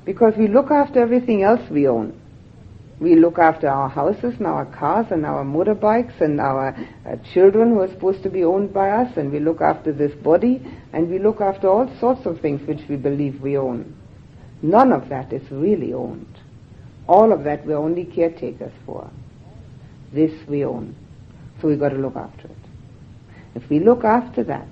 because 0.05 0.35
we 0.37 0.49
look 0.49 0.71
after 0.71 1.01
everything 1.01 1.43
else 1.43 1.61
we 1.71 1.87
own. 1.87 2.19
We 3.01 3.17
look 3.17 3.39
after 3.39 3.69
our 3.69 3.89
houses 3.89 4.35
and 4.39 4.47
our 4.47 4.65
cars 4.67 5.07
and 5.11 5.27
our 5.27 5.45
motorbikes 5.45 6.21
and 6.21 6.41
our 6.41 6.69
uh, 7.05 7.17
children 7.35 7.71
who 7.71 7.81
are 7.81 7.89
supposed 7.89 8.23
to 8.23 8.31
be 8.31 8.45
owned 8.45 8.73
by 8.73 8.91
us 8.91 9.17
and 9.17 9.33
we 9.33 9.41
look 9.41 9.61
after 9.61 9.93
this 9.93 10.13
body 10.23 10.63
and 10.93 11.11
we 11.11 11.19
look 11.19 11.41
after 11.41 11.69
all 11.69 11.93
sorts 11.99 12.27
of 12.27 12.41
things 12.41 12.67
which 12.69 12.89
we 12.89 12.97
believe 12.97 13.41
we 13.41 13.57
own. 13.57 13.97
None 14.63 14.93
of 14.93 15.09
that 15.09 15.33
is 15.33 15.43
really 15.51 15.93
owned. 15.93 16.39
All 17.09 17.33
of 17.33 17.43
that 17.45 17.67
we're 17.67 17.77
only 17.77 18.05
caretakers 18.05 18.73
for. 18.87 19.11
This 20.13 20.33
we 20.49 20.65
own. 20.65 20.95
So 21.61 21.69
we've 21.69 21.81
got 21.81 21.89
to 21.89 21.97
look 21.97 22.17
after 22.17 22.47
it. 22.47 22.57
If 23.55 23.69
we 23.69 23.81
look 23.81 24.05
after 24.05 24.45
that, 24.45 24.69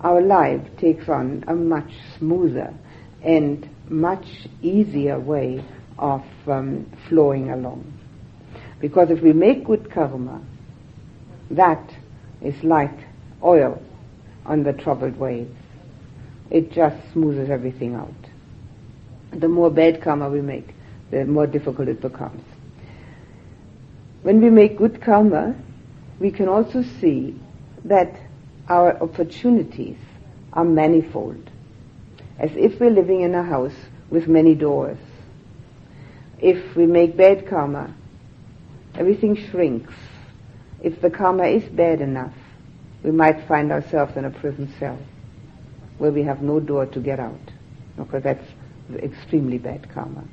our 0.00 0.20
life 0.20 0.60
takes 0.78 1.08
on 1.08 1.44
a 1.46 1.54
much 1.54 1.90
smoother 2.18 2.74
and 3.22 3.68
much 3.88 4.26
easier 4.62 5.18
way 5.18 5.64
of 5.98 6.24
um, 6.46 6.90
flowing 7.08 7.50
along. 7.50 7.92
Because 8.80 9.10
if 9.10 9.20
we 9.20 9.32
make 9.32 9.64
good 9.64 9.90
karma, 9.90 10.42
that 11.50 11.94
is 12.42 12.62
like 12.62 12.94
oil 13.42 13.80
on 14.44 14.62
the 14.62 14.72
troubled 14.72 15.18
waves. 15.18 15.56
It 16.50 16.72
just 16.72 16.96
smoothes 17.12 17.48
everything 17.50 17.94
out. 17.94 18.12
The 19.32 19.48
more 19.48 19.70
bad 19.70 20.02
karma 20.02 20.28
we 20.28 20.40
make, 20.40 20.74
the 21.10 21.24
more 21.24 21.46
difficult 21.46 21.88
it 21.88 22.00
becomes. 22.00 22.42
When 24.22 24.40
we 24.40 24.50
make 24.50 24.78
good 24.78 25.00
karma, 25.02 25.54
we 26.18 26.30
can 26.30 26.48
also 26.48 26.82
see 27.00 27.38
that 27.84 28.14
our 28.68 28.96
opportunities 29.02 29.98
are 30.52 30.64
manifold 30.64 31.50
as 32.38 32.50
if 32.54 32.80
we're 32.80 32.90
living 32.90 33.22
in 33.22 33.34
a 33.34 33.42
house 33.42 33.74
with 34.10 34.26
many 34.28 34.54
doors. 34.54 34.98
If 36.38 36.76
we 36.76 36.86
make 36.86 37.16
bad 37.16 37.46
karma, 37.48 37.94
everything 38.94 39.36
shrinks. 39.36 39.94
If 40.82 41.00
the 41.00 41.10
karma 41.10 41.46
is 41.46 41.64
bad 41.64 42.00
enough, 42.00 42.34
we 43.02 43.10
might 43.10 43.46
find 43.46 43.72
ourselves 43.72 44.16
in 44.16 44.24
a 44.24 44.30
prison 44.30 44.72
cell 44.78 44.98
where 45.98 46.10
we 46.10 46.22
have 46.22 46.42
no 46.42 46.60
door 46.60 46.86
to 46.86 47.00
get 47.00 47.20
out, 47.20 47.40
because 47.96 48.22
that's 48.22 48.44
extremely 48.96 49.58
bad 49.58 49.88
karma. 49.92 50.24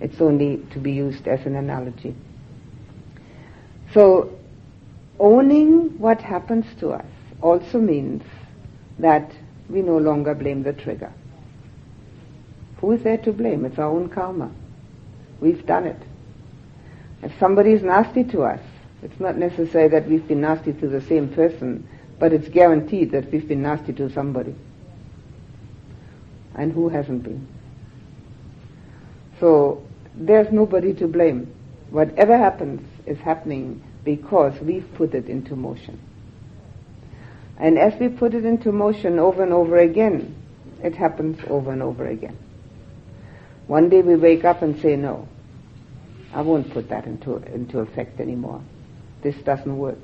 It's 0.00 0.20
only 0.20 0.64
to 0.72 0.78
be 0.78 0.92
used 0.92 1.26
as 1.26 1.44
an 1.46 1.56
analogy. 1.56 2.14
So, 3.92 4.38
owning 5.18 5.98
what 5.98 6.20
happens 6.20 6.66
to 6.80 6.90
us 6.90 7.06
also 7.42 7.78
means 7.80 8.22
that 8.98 9.32
we 9.68 9.82
no 9.82 9.98
longer 9.98 10.34
blame 10.34 10.62
the 10.62 10.72
trigger. 10.72 11.12
Who 12.80 12.92
is 12.92 13.02
there 13.02 13.18
to 13.18 13.32
blame? 13.32 13.64
It's 13.64 13.78
our 13.78 13.90
own 13.90 14.08
karma. 14.08 14.50
We've 15.40 15.64
done 15.66 15.86
it. 15.86 16.00
If 17.22 17.36
somebody 17.38 17.72
is 17.72 17.82
nasty 17.82 18.24
to 18.24 18.42
us, 18.42 18.60
it's 19.02 19.20
not 19.20 19.36
necessary 19.36 19.88
that 19.88 20.08
we've 20.08 20.26
been 20.26 20.40
nasty 20.40 20.72
to 20.72 20.88
the 20.88 21.00
same 21.00 21.28
person, 21.28 21.86
but 22.18 22.32
it's 22.32 22.48
guaranteed 22.48 23.10
that 23.12 23.30
we've 23.30 23.46
been 23.46 23.62
nasty 23.62 23.92
to 23.94 24.10
somebody. 24.10 24.54
And 26.54 26.72
who 26.72 26.88
hasn't 26.88 27.22
been? 27.22 27.46
So 29.38 29.84
there's 30.14 30.50
nobody 30.52 30.94
to 30.94 31.06
blame. 31.06 31.52
Whatever 31.90 32.36
happens 32.36 32.86
is 33.06 33.18
happening 33.18 33.82
because 34.04 34.58
we've 34.60 34.92
put 34.94 35.14
it 35.14 35.28
into 35.28 35.54
motion. 35.54 35.98
And 37.58 37.76
as 37.76 37.98
we 37.98 38.08
put 38.08 38.34
it 38.34 38.44
into 38.44 38.70
motion 38.70 39.18
over 39.18 39.42
and 39.42 39.52
over 39.52 39.78
again, 39.78 40.34
it 40.82 40.94
happens 40.94 41.38
over 41.48 41.72
and 41.72 41.82
over 41.82 42.06
again. 42.06 42.38
One 43.66 43.88
day 43.88 44.00
we 44.00 44.14
wake 44.14 44.44
up 44.44 44.62
and 44.62 44.80
say, 44.80 44.94
no, 44.96 45.28
I 46.32 46.40
won't 46.42 46.72
put 46.72 46.88
that 46.88 47.04
into, 47.04 47.36
into 47.52 47.80
effect 47.80 48.20
anymore. 48.20 48.62
This 49.22 49.34
doesn't 49.44 49.76
work. 49.76 49.98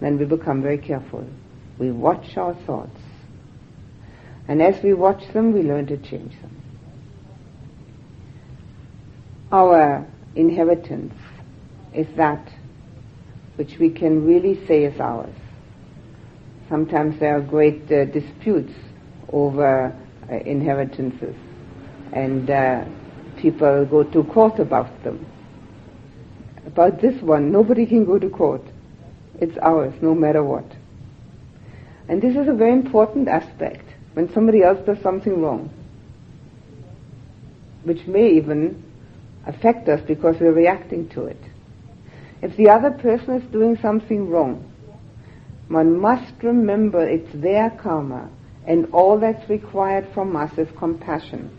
Then 0.00 0.18
we 0.18 0.24
become 0.24 0.60
very 0.60 0.78
careful. 0.78 1.24
We 1.78 1.92
watch 1.92 2.36
our 2.36 2.54
thoughts. 2.66 3.00
And 4.48 4.60
as 4.60 4.82
we 4.82 4.94
watch 4.94 5.22
them, 5.32 5.52
we 5.52 5.62
learn 5.62 5.86
to 5.86 5.96
change 5.96 6.32
them. 6.40 6.56
Our 9.52 10.06
inheritance 10.34 11.14
is 11.94 12.06
that 12.16 12.52
which 13.56 13.78
we 13.78 13.90
can 13.90 14.26
really 14.26 14.66
say 14.66 14.84
is 14.84 14.98
ours. 15.00 15.34
Sometimes 16.68 17.18
there 17.18 17.36
are 17.36 17.40
great 17.40 17.90
uh, 17.90 18.04
disputes 18.06 18.72
over 19.32 19.94
uh, 20.30 20.34
inheritances. 20.44 21.34
and 22.12 22.50
uh, 22.50 22.84
people 23.40 23.86
go 23.86 24.02
to 24.04 24.24
court 24.24 24.58
about 24.58 25.02
them. 25.04 25.26
About 26.66 27.00
this 27.00 27.20
one, 27.22 27.50
nobody 27.52 27.86
can 27.86 28.04
go 28.04 28.18
to 28.18 28.28
court. 28.28 28.62
It's 29.40 29.56
ours, 29.58 29.94
no 30.02 30.14
matter 30.14 30.42
what. 30.42 30.64
And 32.08 32.20
this 32.22 32.34
is 32.36 32.48
a 32.48 32.54
very 32.54 32.72
important 32.72 33.28
aspect 33.28 33.84
when 34.14 34.32
somebody 34.32 34.62
else 34.62 34.78
does 34.86 34.98
something 35.02 35.40
wrong, 35.40 35.70
which 37.84 38.06
may 38.06 38.30
even 38.30 38.82
affect 39.46 39.88
us 39.88 40.00
because 40.06 40.36
we're 40.40 40.52
reacting 40.52 41.08
to 41.10 41.26
it. 41.26 41.40
If 42.42 42.56
the 42.56 42.68
other 42.68 42.90
person 42.90 43.34
is 43.34 43.52
doing 43.52 43.76
something 43.80 44.28
wrong, 44.30 44.64
one 45.68 45.98
must 46.00 46.32
remember 46.42 47.06
it's 47.06 47.32
their 47.34 47.70
karma, 47.70 48.30
and 48.66 48.86
all 48.92 49.18
that's 49.18 49.48
required 49.48 50.08
from 50.14 50.34
us 50.36 50.56
is 50.58 50.68
compassion 50.78 51.50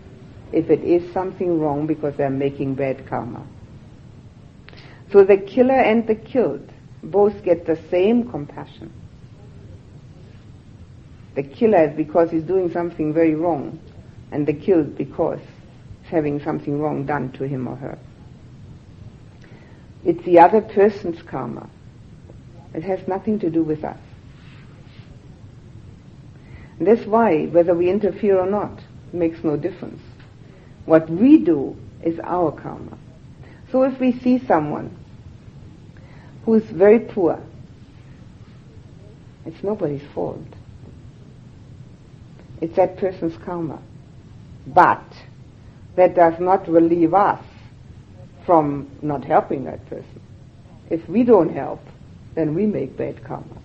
if 0.52 0.69
it 0.69 0.84
is 0.84 1.12
something 1.13 1.60
wrong 1.60 1.86
because 1.86 2.15
they're 2.17 2.30
making 2.30 2.76
bad 2.76 3.08
karma. 3.08 3.45
So 5.12 5.24
the 5.24 5.38
killer 5.38 5.80
and 5.80 6.08
the 6.08 6.15
killed 6.15 6.72
both 7.04 7.43
get 7.43 7.65
the 7.65 7.80
same 7.89 8.30
compassion. 8.30 8.91
The 11.36 11.43
killer 11.43 11.89
is 11.89 11.95
because 11.95 12.32
he's 12.32 12.43
doing 12.43 12.72
something 12.72 13.13
very 13.13 13.36
wrong, 13.36 13.80
and 14.32 14.48
the 14.48 14.54
killed 14.54 14.98
because 14.98 15.39
he's 16.02 16.12
having 16.12 16.41
something 16.43 16.80
wrong 16.80 17.06
done 17.06 17.32
to 17.34 17.43
him 17.48 17.67
or 17.67 17.76
her. 17.76 17.98
It's 20.04 20.24
the 20.26 20.39
other 20.39 20.62
person's 20.62 21.22
karma. 21.22 21.69
It 22.74 22.84
has 22.84 23.08
nothing 23.08 23.40
to 23.40 23.50
do 23.50 23.64
with 23.64 23.84
us. 23.84 23.98
That's 26.80 27.06
why, 27.06 27.46
whether 27.46 27.74
we 27.74 27.90
interfere 27.90 28.40
or 28.40 28.50
not, 28.50 28.80
makes 29.12 29.44
no 29.44 29.58
difference. 29.58 30.02
What 30.86 31.10
we 31.10 31.38
do 31.38 31.76
is 32.04 32.20
our 32.24 32.52
karma. 32.52 32.98
So 33.72 33.84
if 33.84 34.00
we 34.00 34.18
see 34.20 34.40
someone 34.46 34.96
who 36.46 36.54
is 36.56 36.64
very 36.64 37.00
poor, 37.00 37.42
it's 39.46 39.62
nobody's 39.64 40.04
fault. 40.14 40.46
It's 42.62 42.76
that 42.76 42.98
person's 42.98 43.38
karma. 43.44 43.82
But 44.68 45.04
that 45.96 46.16
does 46.16 46.40
not 46.40 46.68
relieve 46.68 47.14
us 47.14 47.44
from 48.46 48.90
not 49.02 49.24
helping 49.24 49.66
that 49.66 49.86
person. 49.90 50.22
If 50.90 51.08
we 51.10 51.24
don't 51.24 51.54
help, 51.54 51.82
then 52.39 52.56
we 52.56 52.65
make 52.65 52.95
bad 52.95 53.21
karma. 53.25 53.58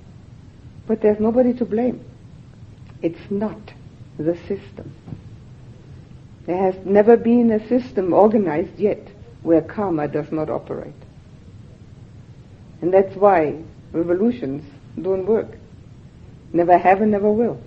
But 0.88 1.00
there's 1.00 1.20
nobody 1.20 1.54
to 1.54 1.64
blame. 1.64 2.04
It's 3.02 3.30
not 3.30 3.60
the 4.18 4.36
system. 4.48 4.92
There 6.46 6.58
has 6.58 6.74
never 6.84 7.16
been 7.16 7.52
a 7.52 7.66
system 7.68 8.12
organized 8.12 8.76
yet 8.76 9.06
where 9.42 9.62
karma 9.62 10.08
does 10.08 10.32
not 10.32 10.50
operate. 10.50 10.92
And 12.82 12.92
that's 12.92 13.14
why 13.14 13.62
revolutions 13.92 14.64
don't 15.00 15.24
work. 15.24 15.56
Never 16.52 16.76
have 16.76 17.00
and 17.00 17.12
never 17.12 17.30
will. 17.30 17.60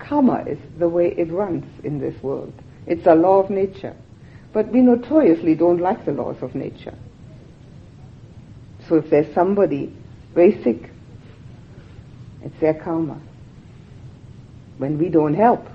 Karma 0.00 0.44
is 0.44 0.58
the 0.78 0.88
way 0.88 1.14
it 1.16 1.30
runs 1.30 1.64
in 1.84 2.00
this 2.00 2.20
world. 2.20 2.52
It's 2.86 3.06
a 3.06 3.14
law 3.14 3.38
of 3.38 3.48
nature. 3.48 3.94
But 4.52 4.68
we 4.68 4.80
notoriously 4.80 5.54
don't 5.54 5.80
like 5.80 6.04
the 6.04 6.12
laws 6.12 6.42
of 6.42 6.54
nature. 6.54 6.94
So 8.88 8.96
if 8.96 9.10
there's 9.10 9.32
somebody 9.34 9.94
very 10.34 10.62
sick, 10.62 10.90
it's 12.42 12.58
their 12.60 12.74
karma. 12.74 13.20
When 14.78 14.98
we 14.98 15.08
don't 15.08 15.34
help, 15.34 15.66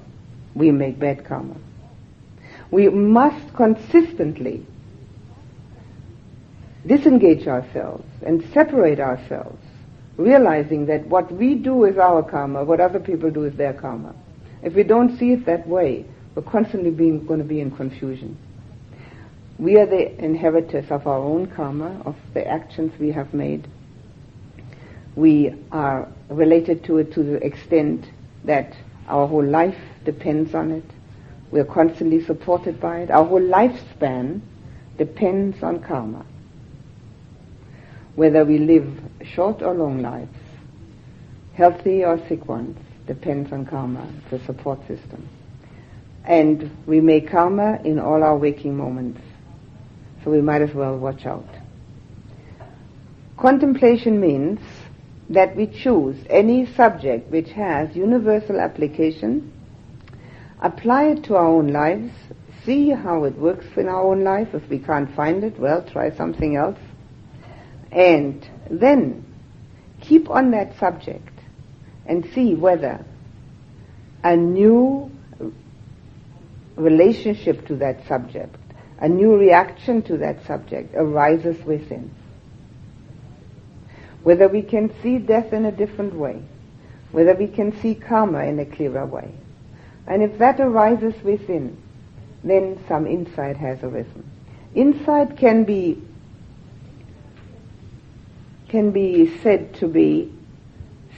we 0.53 0.71
make 0.71 0.99
bad 0.99 1.25
karma. 1.25 1.55
We 2.71 2.89
must 2.89 3.53
consistently 3.55 4.65
disengage 6.85 7.47
ourselves 7.47 8.05
and 8.25 8.43
separate 8.53 8.99
ourselves, 8.99 9.63
realizing 10.17 10.85
that 10.87 11.07
what 11.07 11.31
we 11.31 11.55
do 11.55 11.85
is 11.85 11.97
our 11.97 12.21
karma, 12.23 12.63
what 12.63 12.79
other 12.79 12.99
people 12.99 13.31
do 13.31 13.45
is 13.45 13.55
their 13.55 13.73
karma. 13.73 14.15
If 14.61 14.73
we 14.73 14.83
don't 14.83 15.17
see 15.17 15.31
it 15.31 15.45
that 15.45 15.67
way, 15.67 16.05
we're 16.35 16.43
constantly 16.43 16.91
being, 16.91 17.25
going 17.25 17.39
to 17.39 17.45
be 17.45 17.59
in 17.59 17.71
confusion. 17.71 18.37
We 19.59 19.77
are 19.77 19.85
the 19.85 20.17
inheritors 20.23 20.89
of 20.89 21.05
our 21.05 21.19
own 21.19 21.47
karma, 21.47 22.01
of 22.05 22.15
the 22.33 22.47
actions 22.47 22.97
we 22.97 23.11
have 23.11 23.33
made. 23.33 23.67
We 25.17 25.53
are 25.73 26.07
related 26.29 26.85
to 26.85 26.99
it 26.99 27.11
to 27.13 27.23
the 27.23 27.45
extent 27.45 28.05
that 28.45 28.73
our 29.09 29.27
whole 29.27 29.45
life 29.45 29.77
depends 30.05 30.55
on 30.55 30.71
it. 30.71 30.85
We're 31.51 31.65
constantly 31.65 32.23
supported 32.23 32.79
by 32.79 32.99
it. 32.99 33.11
Our 33.11 33.25
whole 33.25 33.41
lifespan 33.41 34.39
depends 34.97 35.61
on 35.61 35.83
karma. 35.83 36.25
Whether 38.15 38.45
we 38.45 38.59
live 38.59 38.87
short 39.23 39.61
or 39.61 39.73
long 39.73 40.01
lives, 40.01 40.37
healthy 41.55 42.05
or 42.05 42.17
sick 42.29 42.47
ones, 42.47 42.77
depends 43.07 43.51
on 43.51 43.65
karma, 43.65 44.07
the 44.29 44.39
support 44.45 44.79
system. 44.87 45.27
And 46.23 46.71
we 46.85 47.01
make 47.01 47.29
karma 47.29 47.81
in 47.83 47.99
all 47.99 48.23
our 48.23 48.37
waking 48.37 48.77
moments. 48.77 49.19
So 50.23 50.31
we 50.31 50.41
might 50.41 50.61
as 50.61 50.73
well 50.73 50.97
watch 50.97 51.25
out. 51.25 51.47
Contemplation 53.37 54.19
means 54.19 54.59
that 55.29 55.55
we 55.55 55.67
choose 55.67 56.17
any 56.29 56.65
subject 56.73 57.31
which 57.31 57.49
has 57.51 57.95
universal 57.95 58.59
application, 58.59 59.53
apply 60.61 61.05
it 61.05 61.23
to 61.25 61.35
our 61.35 61.47
own 61.47 61.67
lives, 61.67 62.11
see 62.65 62.89
how 62.89 63.23
it 63.23 63.35
works 63.37 63.65
in 63.77 63.87
our 63.87 64.01
own 64.01 64.23
life. 64.23 64.49
If 64.53 64.67
we 64.69 64.79
can't 64.79 65.13
find 65.15 65.43
it, 65.43 65.57
well, 65.59 65.83
try 65.83 66.15
something 66.15 66.55
else. 66.55 66.79
And 67.91 68.45
then 68.69 69.25
keep 70.01 70.29
on 70.29 70.51
that 70.51 70.77
subject 70.77 71.31
and 72.05 72.27
see 72.33 72.55
whether 72.55 73.05
a 74.23 74.35
new 74.35 75.11
relationship 76.75 77.67
to 77.67 77.75
that 77.77 78.07
subject, 78.07 78.55
a 78.99 79.09
new 79.09 79.35
reaction 79.35 80.01
to 80.03 80.17
that 80.17 80.45
subject 80.45 80.93
arises 80.95 81.63
within 81.65 82.13
whether 84.23 84.47
we 84.47 84.61
can 84.61 84.93
see 85.01 85.17
death 85.17 85.53
in 85.53 85.65
a 85.65 85.71
different 85.71 86.13
way, 86.13 86.41
whether 87.11 87.33
we 87.33 87.47
can 87.47 87.75
see 87.81 87.95
karma 87.95 88.43
in 88.43 88.59
a 88.59 88.65
clearer 88.65 89.05
way. 89.05 89.31
And 90.07 90.23
if 90.23 90.37
that 90.39 90.59
arises 90.59 91.13
within, 91.23 91.77
then 92.43 92.83
some 92.87 93.07
insight 93.07 93.57
has 93.57 93.81
arisen. 93.83 94.29
Insight 94.75 95.37
can 95.37 95.63
be 95.63 96.01
can 98.69 98.91
be 98.91 99.35
said 99.41 99.73
to 99.73 99.87
be 99.87 100.31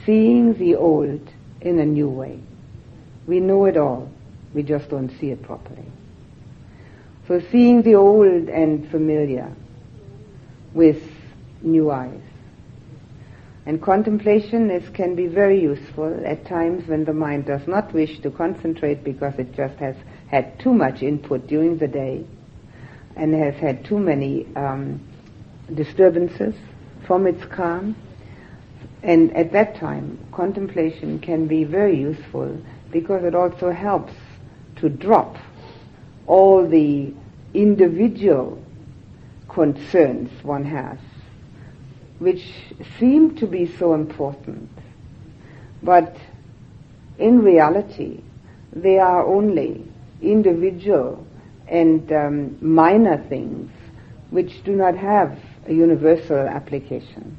seeing 0.06 0.54
the 0.54 0.76
old 0.76 1.30
in 1.60 1.80
a 1.80 1.86
new 1.86 2.08
way. 2.08 2.40
We 3.28 3.42
know 3.42 3.66
it 3.66 3.76
all, 3.76 4.10
we 4.54 4.64
just 4.64 4.90
don't 4.90 5.10
see 5.20 5.32
it 5.32 5.44
properly. 5.44 5.84
So 7.28 7.42
seeing 7.52 7.82
the 7.82 7.96
old 7.96 8.50
and 8.50 8.90
familiar 8.90 9.52
with 10.74 11.02
new 11.62 11.92
eyes. 11.92 12.22
And 13.66 13.82
contemplation 13.82 14.72
is, 14.72 14.90
can 14.90 15.16
be 15.16 15.28
very 15.28 15.62
useful 15.62 16.26
at 16.26 16.46
times 16.46 16.88
when 16.88 17.06
the 17.06 17.14
mind 17.14 17.46
does 17.46 17.68
not 17.68 17.94
wish 17.94 18.20
to 18.22 18.32
concentrate 18.32 19.04
because 19.04 19.36
it 19.38 19.54
just 19.54 19.78
has 19.78 19.96
had 20.28 20.60
too 20.60 20.74
much 20.74 21.04
input 21.04 21.48
during 21.48 21.78
the 21.78 21.88
day 21.88 22.26
and 23.16 23.34
has 23.34 23.56
had 23.56 23.86
too 23.86 24.00
many 24.00 24.48
um, 24.56 25.00
disturbances 25.76 26.56
from 27.06 27.28
its 27.28 27.44
calm. 27.46 27.96
And 29.04 29.36
at 29.36 29.52
that 29.52 29.76
time, 29.76 30.18
contemplation 30.32 31.20
can 31.20 31.46
be 31.46 31.64
very 31.64 32.00
useful 32.00 32.60
because 32.92 33.24
it 33.24 33.36
also 33.36 33.72
helps 33.72 34.14
to 34.78 34.90
drop 34.90 35.38
all 36.28 36.68
the 36.68 37.14
individual 37.54 38.62
concerns 39.48 40.32
one 40.44 40.64
has 40.64 40.98
which 42.22 42.54
seem 43.00 43.36
to 43.36 43.48
be 43.48 43.66
so 43.80 43.96
important, 43.96 44.70
but 45.82 46.16
in 47.18 47.40
reality, 47.40 48.22
they 48.74 49.00
are 49.00 49.26
only 49.26 49.84
individual 50.22 51.26
and 51.68 52.12
um, 52.12 52.56
minor 52.62 53.18
things 53.28 53.72
which 54.30 54.64
do 54.64 54.76
not 54.76 54.96
have 54.96 55.36
a 55.68 55.74
universal 55.74 56.38
application. 56.38 57.36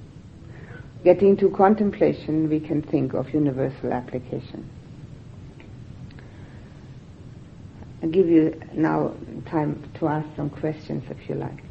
Getting 1.04 1.36
to 1.36 1.48
contemplation, 1.50 2.48
we 2.48 2.58
can 2.58 2.82
think 2.82 3.14
of 3.14 3.32
universal 3.32 3.92
application. 3.92 4.68
I'll 8.02 8.10
give 8.10 8.28
you 8.28 8.60
now 8.74 9.14
time 9.46 9.82
to 10.00 10.08
ask 10.08 10.28
some 10.36 10.50
questions 10.50 11.04
if 11.08 11.28
you 11.28 11.36
like. 11.36 11.62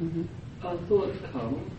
Mm-hmm. 0.00 0.22
Our 0.64 0.76
thoughts 0.88 1.18
come 1.30 1.70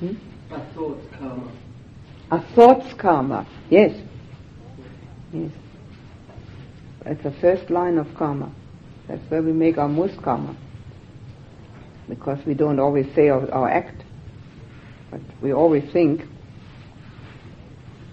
Hmm? 0.00 0.14
Our 0.50 0.64
thoughts 0.74 1.06
karma. 1.18 1.52
Our 2.30 2.40
thoughts 2.54 2.94
karma. 2.94 3.46
Yes. 3.68 4.00
Yes. 5.30 5.50
That's 7.04 7.22
the 7.22 7.32
first 7.32 7.68
line 7.70 7.98
of 7.98 8.06
karma. 8.14 8.50
That's 9.08 9.20
where 9.30 9.42
we 9.42 9.52
make 9.52 9.76
our 9.76 9.88
most 9.88 10.20
karma. 10.22 10.56
Because 12.10 12.44
we 12.44 12.54
don't 12.54 12.80
always 12.80 13.06
say 13.14 13.30
or, 13.30 13.46
or 13.54 13.70
act, 13.70 14.02
but 15.10 15.20
we 15.40 15.52
always 15.52 15.90
think. 15.92 16.22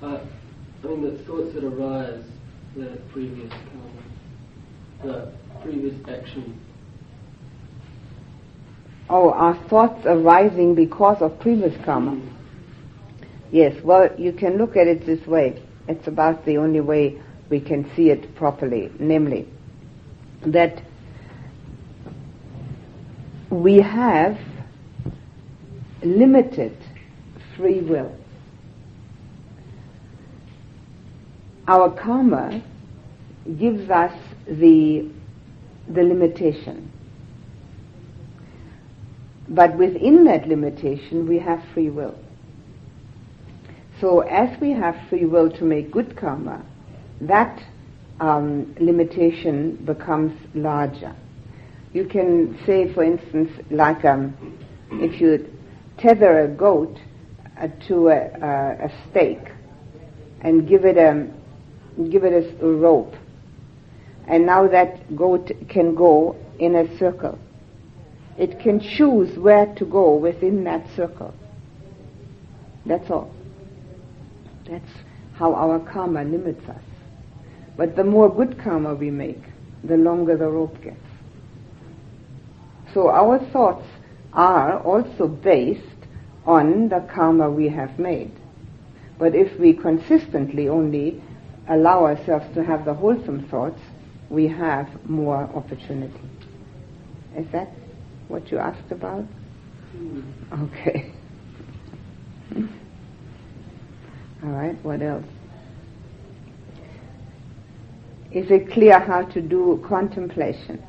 Uh, 0.01 0.19
I 0.83 0.87
mean, 0.87 1.17
the 1.17 1.23
thoughts 1.25 1.53
that 1.55 1.63
arise, 1.63 2.23
the 2.75 3.01
previous 3.11 3.51
karma, 3.51 4.03
the 5.03 5.33
previous 5.63 5.95
action. 6.07 6.61
Oh, 9.09 9.31
our 9.31 9.55
thoughts 9.67 10.05
arising 10.05 10.75
because 10.75 11.21
of 11.21 11.39
previous 11.39 11.73
karma. 11.83 12.21
Yes, 13.51 13.73
well, 13.83 14.09
you 14.17 14.31
can 14.31 14.57
look 14.57 14.77
at 14.77 14.87
it 14.87 15.05
this 15.05 15.25
way. 15.25 15.61
It's 15.87 16.07
about 16.07 16.45
the 16.45 16.57
only 16.57 16.81
way 16.81 17.19
we 17.49 17.59
can 17.59 17.89
see 17.95 18.11
it 18.11 18.35
properly, 18.35 18.91
namely, 18.99 19.47
that 20.45 20.83
we 23.49 23.77
have 23.77 24.37
limited 26.03 26.77
free 27.55 27.81
will. 27.81 28.13
Our 31.67 31.89
karma 31.89 32.61
gives 33.59 33.89
us 33.89 34.13
the, 34.47 35.09
the 35.89 36.03
limitation. 36.03 36.91
But 39.49 39.77
within 39.77 40.25
that 40.25 40.47
limitation, 40.47 41.27
we 41.27 41.39
have 41.39 41.63
free 41.73 41.89
will. 41.89 42.17
So 43.99 44.19
as 44.21 44.59
we 44.61 44.71
have 44.71 44.95
free 45.09 45.25
will 45.25 45.49
to 45.51 45.63
make 45.63 45.91
good 45.91 46.15
karma, 46.15 46.63
that 47.21 47.61
um, 48.19 48.75
limitation 48.79 49.75
becomes 49.85 50.33
larger. 50.53 51.15
You 51.97 52.05
can 52.05 52.59
say, 52.67 52.93
for 52.93 53.03
instance, 53.03 53.49
like 53.71 54.05
um, 54.05 54.37
if 54.91 55.19
you 55.19 55.51
tether 55.97 56.41
a 56.41 56.47
goat 56.47 56.95
uh, 57.59 57.69
to 57.87 58.09
a, 58.09 58.19
a, 58.39 58.85
a, 58.85 59.09
stake 59.09 59.49
and 60.41 60.69
give 60.69 60.85
it 60.85 60.95
a 60.95 61.27
give 62.11 62.23
it 62.23 62.33
a, 62.33 62.63
a 62.63 62.71
rope, 62.71 63.15
and 64.27 64.45
now 64.45 64.67
that 64.67 65.15
goat 65.15 65.51
can 65.69 65.95
go 65.95 66.35
in 66.59 66.75
a 66.75 66.99
circle. 66.99 67.39
It 68.37 68.59
can 68.59 68.79
choose 68.79 69.35
where 69.39 69.65
to 69.73 69.83
go 69.83 70.17
within 70.17 70.65
that 70.65 70.85
circle. 70.95 71.33
That's 72.85 73.09
all. 73.09 73.33
That's 74.69 74.91
how 75.33 75.55
our 75.55 75.79
karma 75.79 76.23
limits 76.25 76.63
us. 76.69 76.83
But 77.75 77.95
the 77.95 78.03
more 78.03 78.31
good 78.31 78.59
karma 78.63 78.93
we 78.93 79.09
make, 79.09 79.41
the 79.83 79.97
longer 79.97 80.37
the 80.37 80.47
rope 80.47 80.79
gets. 80.83 81.06
So 82.93 83.09
our 83.09 83.39
thoughts 83.51 83.85
are 84.33 84.79
also 84.79 85.27
based 85.27 85.83
on 86.45 86.89
the 86.89 87.01
karma 87.13 87.49
we 87.49 87.67
have 87.69 87.99
made. 87.99 88.31
But 89.19 89.35
if 89.35 89.59
we 89.59 89.73
consistently 89.73 90.69
only 90.69 91.21
allow 91.67 92.05
ourselves 92.05 92.45
to 92.55 92.63
have 92.63 92.85
the 92.85 92.93
wholesome 92.93 93.47
thoughts, 93.49 93.79
we 94.29 94.47
have 94.47 94.87
more 95.09 95.43
opportunity. 95.55 96.19
Is 97.35 97.45
that 97.51 97.71
what 98.27 98.51
you 98.51 98.57
asked 98.57 98.91
about? 98.91 99.23
Hmm. 99.91 100.21
Okay. 100.65 101.11
All 104.43 104.49
right, 104.49 104.75
what 104.83 105.01
else? 105.01 105.25
Is 108.31 108.51
it 108.51 108.71
clear 108.71 108.99
how 108.99 109.23
to 109.23 109.41
do 109.41 109.83
contemplation? 109.87 110.83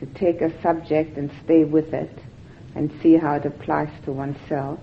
To 0.00 0.06
take 0.14 0.40
a 0.40 0.50
subject 0.62 1.16
and 1.16 1.30
stay 1.44 1.64
with 1.64 1.92
it 1.92 2.16
and 2.74 2.92
see 3.02 3.16
how 3.16 3.34
it 3.34 3.46
applies 3.46 3.88
to 4.04 4.12
oneself. 4.12 4.78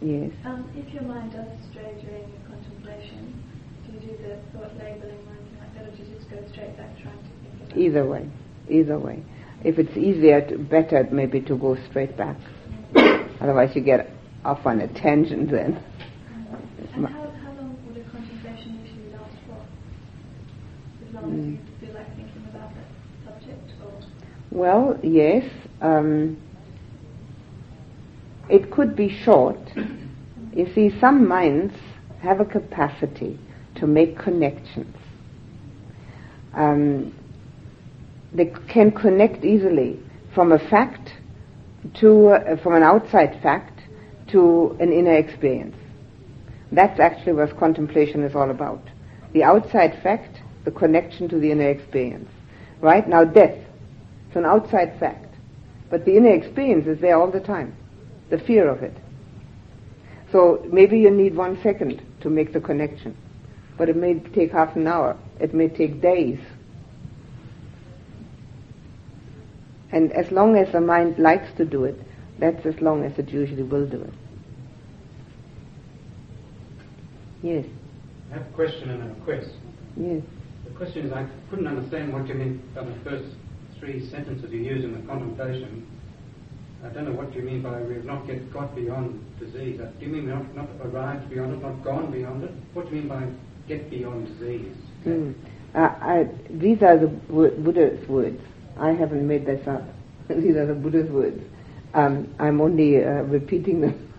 Yes. 0.00 0.30
Um, 0.46 0.70
if 0.74 0.94
your 0.94 1.02
mind 1.02 1.32
does 1.32 1.46
stray 1.70 2.00
during 2.00 2.30
your 2.30 2.40
contemplation, 2.48 3.42
do 3.86 3.92
you 3.92 4.00
do 4.00 4.16
the 4.22 4.58
thought 4.58 4.74
labeling 4.78 5.18
or 5.26 5.32
anything 5.36 5.58
like 5.60 5.74
that, 5.74 5.88
or 5.88 5.90
do 5.96 6.02
you 6.02 6.16
just 6.16 6.30
go 6.30 6.38
straight 6.52 6.74
back 6.78 6.96
trying 7.02 7.18
to 7.18 7.22
think 7.22 7.70
of 7.70 7.76
it? 7.76 7.78
Either 7.78 8.06
way, 8.06 8.26
either 8.70 8.98
way. 8.98 9.22
If 9.62 9.78
it's 9.78 9.94
easier, 9.94 10.40
to, 10.48 10.56
better 10.56 11.06
maybe 11.12 11.42
to 11.42 11.56
go 11.58 11.76
straight 11.90 12.16
back. 12.16 12.36
Otherwise, 13.42 13.76
you 13.76 13.82
get 13.82 14.08
off 14.42 14.64
on 14.64 14.80
a 14.80 14.88
tangent 14.88 15.50
then 15.50 15.82
how, 16.92 17.00
how 17.00 17.52
long 17.54 17.76
would 17.86 17.96
a 17.96 18.04
contemplation 18.10 18.80
usually 18.84 19.12
last 19.12 19.36
for? 19.46 19.56
As 19.56 20.99
long 21.12 21.32
as 21.32 21.46
you 21.46 21.86
feel 21.86 21.94
like 21.94 22.06
thinking 22.16 22.44
about 22.50 22.70
that 22.74 23.40
subject, 23.40 23.72
or 23.82 23.92
Well, 24.50 24.98
yes. 25.02 25.44
Um, 25.80 26.36
it 28.48 28.70
could 28.70 28.96
be 28.96 29.08
short. 29.08 29.58
You 30.52 30.72
see, 30.74 30.98
some 31.00 31.26
minds 31.28 31.74
have 32.22 32.40
a 32.40 32.44
capacity 32.44 33.38
to 33.76 33.86
make 33.86 34.18
connections. 34.18 34.96
Um, 36.54 37.14
they 38.32 38.52
can 38.68 38.90
connect 38.90 39.44
easily 39.44 39.98
from 40.34 40.52
a 40.52 40.58
fact 40.58 41.14
to, 41.94 42.28
uh, 42.28 42.56
from 42.62 42.74
an 42.74 42.82
outside 42.82 43.40
fact 43.42 43.80
to 44.28 44.76
an 44.80 44.92
inner 44.92 45.14
experience. 45.16 45.76
That's 46.72 47.00
actually 47.00 47.32
what 47.32 47.56
contemplation 47.58 48.22
is 48.22 48.34
all 48.34 48.50
about. 48.50 48.82
The 49.32 49.44
outside 49.44 50.00
fact, 50.02 50.39
the 50.64 50.70
connection 50.70 51.28
to 51.28 51.38
the 51.38 51.50
inner 51.50 51.68
experience. 51.68 52.28
Right? 52.80 53.06
Now 53.08 53.24
death, 53.24 53.58
it's 54.26 54.36
an 54.36 54.44
outside 54.44 54.98
fact. 54.98 55.34
But 55.90 56.04
the 56.04 56.16
inner 56.16 56.32
experience 56.32 56.86
is 56.86 57.00
there 57.00 57.18
all 57.18 57.30
the 57.30 57.40
time. 57.40 57.76
The 58.30 58.38
fear 58.38 58.68
of 58.68 58.82
it. 58.82 58.96
So 60.30 60.64
maybe 60.72 60.98
you 60.98 61.10
need 61.10 61.34
one 61.34 61.60
second 61.62 62.02
to 62.20 62.30
make 62.30 62.52
the 62.52 62.60
connection. 62.60 63.16
But 63.76 63.88
it 63.88 63.96
may 63.96 64.14
take 64.20 64.52
half 64.52 64.76
an 64.76 64.86
hour. 64.86 65.16
It 65.40 65.52
may 65.52 65.68
take 65.68 66.00
days. 66.00 66.38
And 69.92 70.12
as 70.12 70.30
long 70.30 70.56
as 70.56 70.70
the 70.72 70.80
mind 70.80 71.18
likes 71.18 71.52
to 71.56 71.64
do 71.64 71.84
it, 71.84 71.98
that's 72.38 72.64
as 72.64 72.80
long 72.80 73.04
as 73.04 73.18
it 73.18 73.28
usually 73.30 73.64
will 73.64 73.86
do 73.86 74.00
it. 74.00 74.12
Yes, 77.42 77.64
I 78.30 78.34
have 78.34 78.46
a 78.46 78.50
question 78.50 78.90
and 78.90 79.02
a 79.02 79.14
request. 79.14 79.50
yes. 79.96 80.22
Question 80.80 81.08
is 81.08 81.12
I 81.12 81.28
couldn't 81.50 81.66
understand 81.66 82.10
what 82.10 82.26
you 82.26 82.32
meant 82.32 82.74
by 82.74 82.84
the 82.84 82.94
first 83.04 83.28
three 83.78 84.08
sentences 84.08 84.50
you 84.50 84.60
used 84.60 84.82
in 84.82 84.94
the 84.94 85.06
contemplation. 85.06 85.86
I 86.82 86.88
don't 86.88 87.04
know 87.04 87.12
what 87.12 87.34
you 87.34 87.42
mean 87.42 87.60
by 87.60 87.82
we 87.82 87.96
have 87.96 88.06
not 88.06 88.26
yet 88.26 88.50
got 88.50 88.74
beyond 88.74 89.22
disease. 89.38 89.78
Uh, 89.78 89.90
Do 89.98 90.06
you 90.06 90.10
mean 90.10 90.24
we 90.24 90.30
have 90.30 90.54
not 90.54 90.70
arrived 90.82 91.28
beyond 91.28 91.52
it, 91.52 91.60
not 91.60 91.84
gone 91.84 92.10
beyond 92.10 92.44
it? 92.44 92.52
What 92.72 92.88
do 92.88 92.96
you 92.96 93.02
mean 93.02 93.08
by 93.10 93.28
get 93.68 93.90
beyond 93.90 94.26
disease? 94.38 94.74
Mm. 95.04 95.34
Uh, 95.74 95.80
I, 95.80 96.28
these 96.48 96.82
are 96.82 96.96
the 96.96 97.08
Buddha's 97.08 98.08
words. 98.08 98.40
I 98.78 98.92
haven't 98.92 99.28
made 99.28 99.44
this 99.44 99.68
up. 99.68 99.82
these 100.30 100.56
are 100.56 100.64
the 100.64 100.72
Buddha's 100.72 101.10
words. 101.10 101.44
Um, 101.92 102.34
I'm 102.38 102.58
only 102.58 103.04
uh, 103.04 103.24
repeating 103.24 103.82
them. 103.82 104.06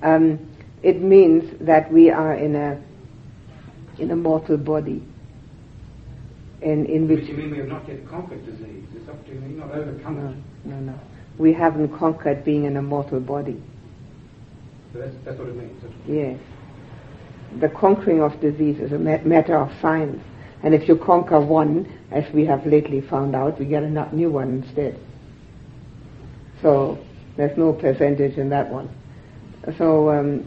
Um, 0.00 0.38
it 0.84 1.02
means 1.02 1.58
that 1.66 1.92
we 1.92 2.08
are 2.08 2.34
in 2.34 2.54
a 2.54 2.80
in 3.98 4.12
a 4.12 4.16
mortal 4.16 4.56
body, 4.56 5.02
in 6.62 6.86
in 6.86 7.06
Do 7.06 7.14
which 7.14 7.26
you 7.26 7.36
mean 7.36 7.50
we 7.50 7.58
have 7.58 7.68
not 7.68 7.86
yet 7.88 8.06
conquered 8.08 8.44
disease? 8.44 8.84
Is 8.96 9.06
that 9.06 9.14
what 9.16 9.28
you? 9.28 9.34
Not 9.40 9.70
overcome 9.72 10.16
no, 10.24 10.30
it? 10.30 10.36
no, 10.74 10.92
no, 10.92 10.98
we 11.38 11.52
haven't 11.52 11.96
conquered 11.96 12.44
being 12.44 12.64
in 12.64 12.76
a 12.76 12.82
mortal 12.82 13.20
body. 13.20 13.62
So 14.92 15.00
that's, 15.00 15.14
that's 15.24 15.38
what 15.38 15.48
it 15.48 15.56
means. 15.56 15.82
That's- 15.82 15.98
Yes. 16.08 16.40
The 17.60 17.68
conquering 17.68 18.20
of 18.20 18.38
disease 18.40 18.78
is 18.78 18.92
a 18.92 18.98
ma- 18.98 19.22
matter 19.24 19.56
of 19.56 19.70
science. 19.80 20.22
And 20.62 20.74
if 20.74 20.88
you 20.88 20.96
conquer 20.96 21.40
one, 21.40 21.86
as 22.10 22.30
we 22.34 22.44
have 22.46 22.66
lately 22.66 23.00
found 23.00 23.34
out, 23.34 23.58
we 23.58 23.64
get 23.64 23.82
a 23.82 24.14
new 24.14 24.30
one 24.30 24.62
instead. 24.62 24.98
So 26.60 26.98
there's 27.36 27.56
no 27.56 27.72
percentage 27.72 28.36
in 28.36 28.48
that 28.50 28.68
one. 28.70 28.90
So 29.78 30.10
um, 30.10 30.40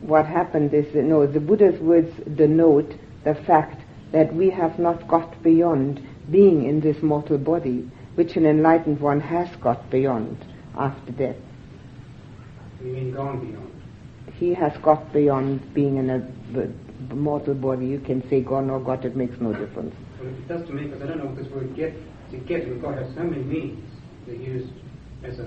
what 0.00 0.26
happened 0.26 0.74
is, 0.74 0.92
that, 0.94 1.04
no, 1.04 1.26
the 1.26 1.40
Buddha's 1.40 1.78
words 1.80 2.12
denote 2.36 2.92
the 3.24 3.34
fact 3.34 3.81
that 4.12 4.34
we 4.34 4.50
have 4.50 4.78
not 4.78 5.08
got 5.08 5.42
beyond 5.42 6.00
being 6.30 6.64
in 6.64 6.80
this 6.80 7.02
mortal 7.02 7.38
body, 7.38 7.90
which 8.14 8.36
an 8.36 8.46
enlightened 8.46 9.00
one 9.00 9.20
has 9.20 9.48
got 9.56 9.90
beyond 9.90 10.44
after 10.76 11.12
death. 11.12 11.36
You 12.82 12.92
mean 12.92 13.12
gone 13.14 13.40
beyond? 13.40 13.72
he 14.34 14.54
has 14.54 14.76
got 14.78 15.12
beyond 15.12 15.72
being 15.74 15.98
in 15.98 16.10
a 16.10 16.18
b- 16.18 17.14
mortal 17.14 17.54
body. 17.54 17.86
You 17.86 18.00
can 18.00 18.28
say 18.28 18.40
gone 18.40 18.70
or 18.70 18.80
got, 18.80 19.04
it 19.04 19.14
makes 19.14 19.40
no 19.40 19.52
difference. 19.52 19.94
Well, 20.18 20.28
it 20.30 20.48
does 20.48 20.66
to 20.66 20.72
me 20.72 20.86
because 20.86 21.02
I 21.02 21.06
don't 21.06 21.18
know 21.18 21.26
what 21.26 21.36
this 21.36 21.46
word 21.52 21.74
get 21.76 21.94
See, 22.32 22.38
get 22.38 22.80
God 22.80 22.96
have 22.96 23.14
so 23.14 23.24
many 23.24 23.42
meanings. 23.42 23.84
They're 24.26 24.34
used 24.34 24.72
as 25.22 25.38
a, 25.38 25.44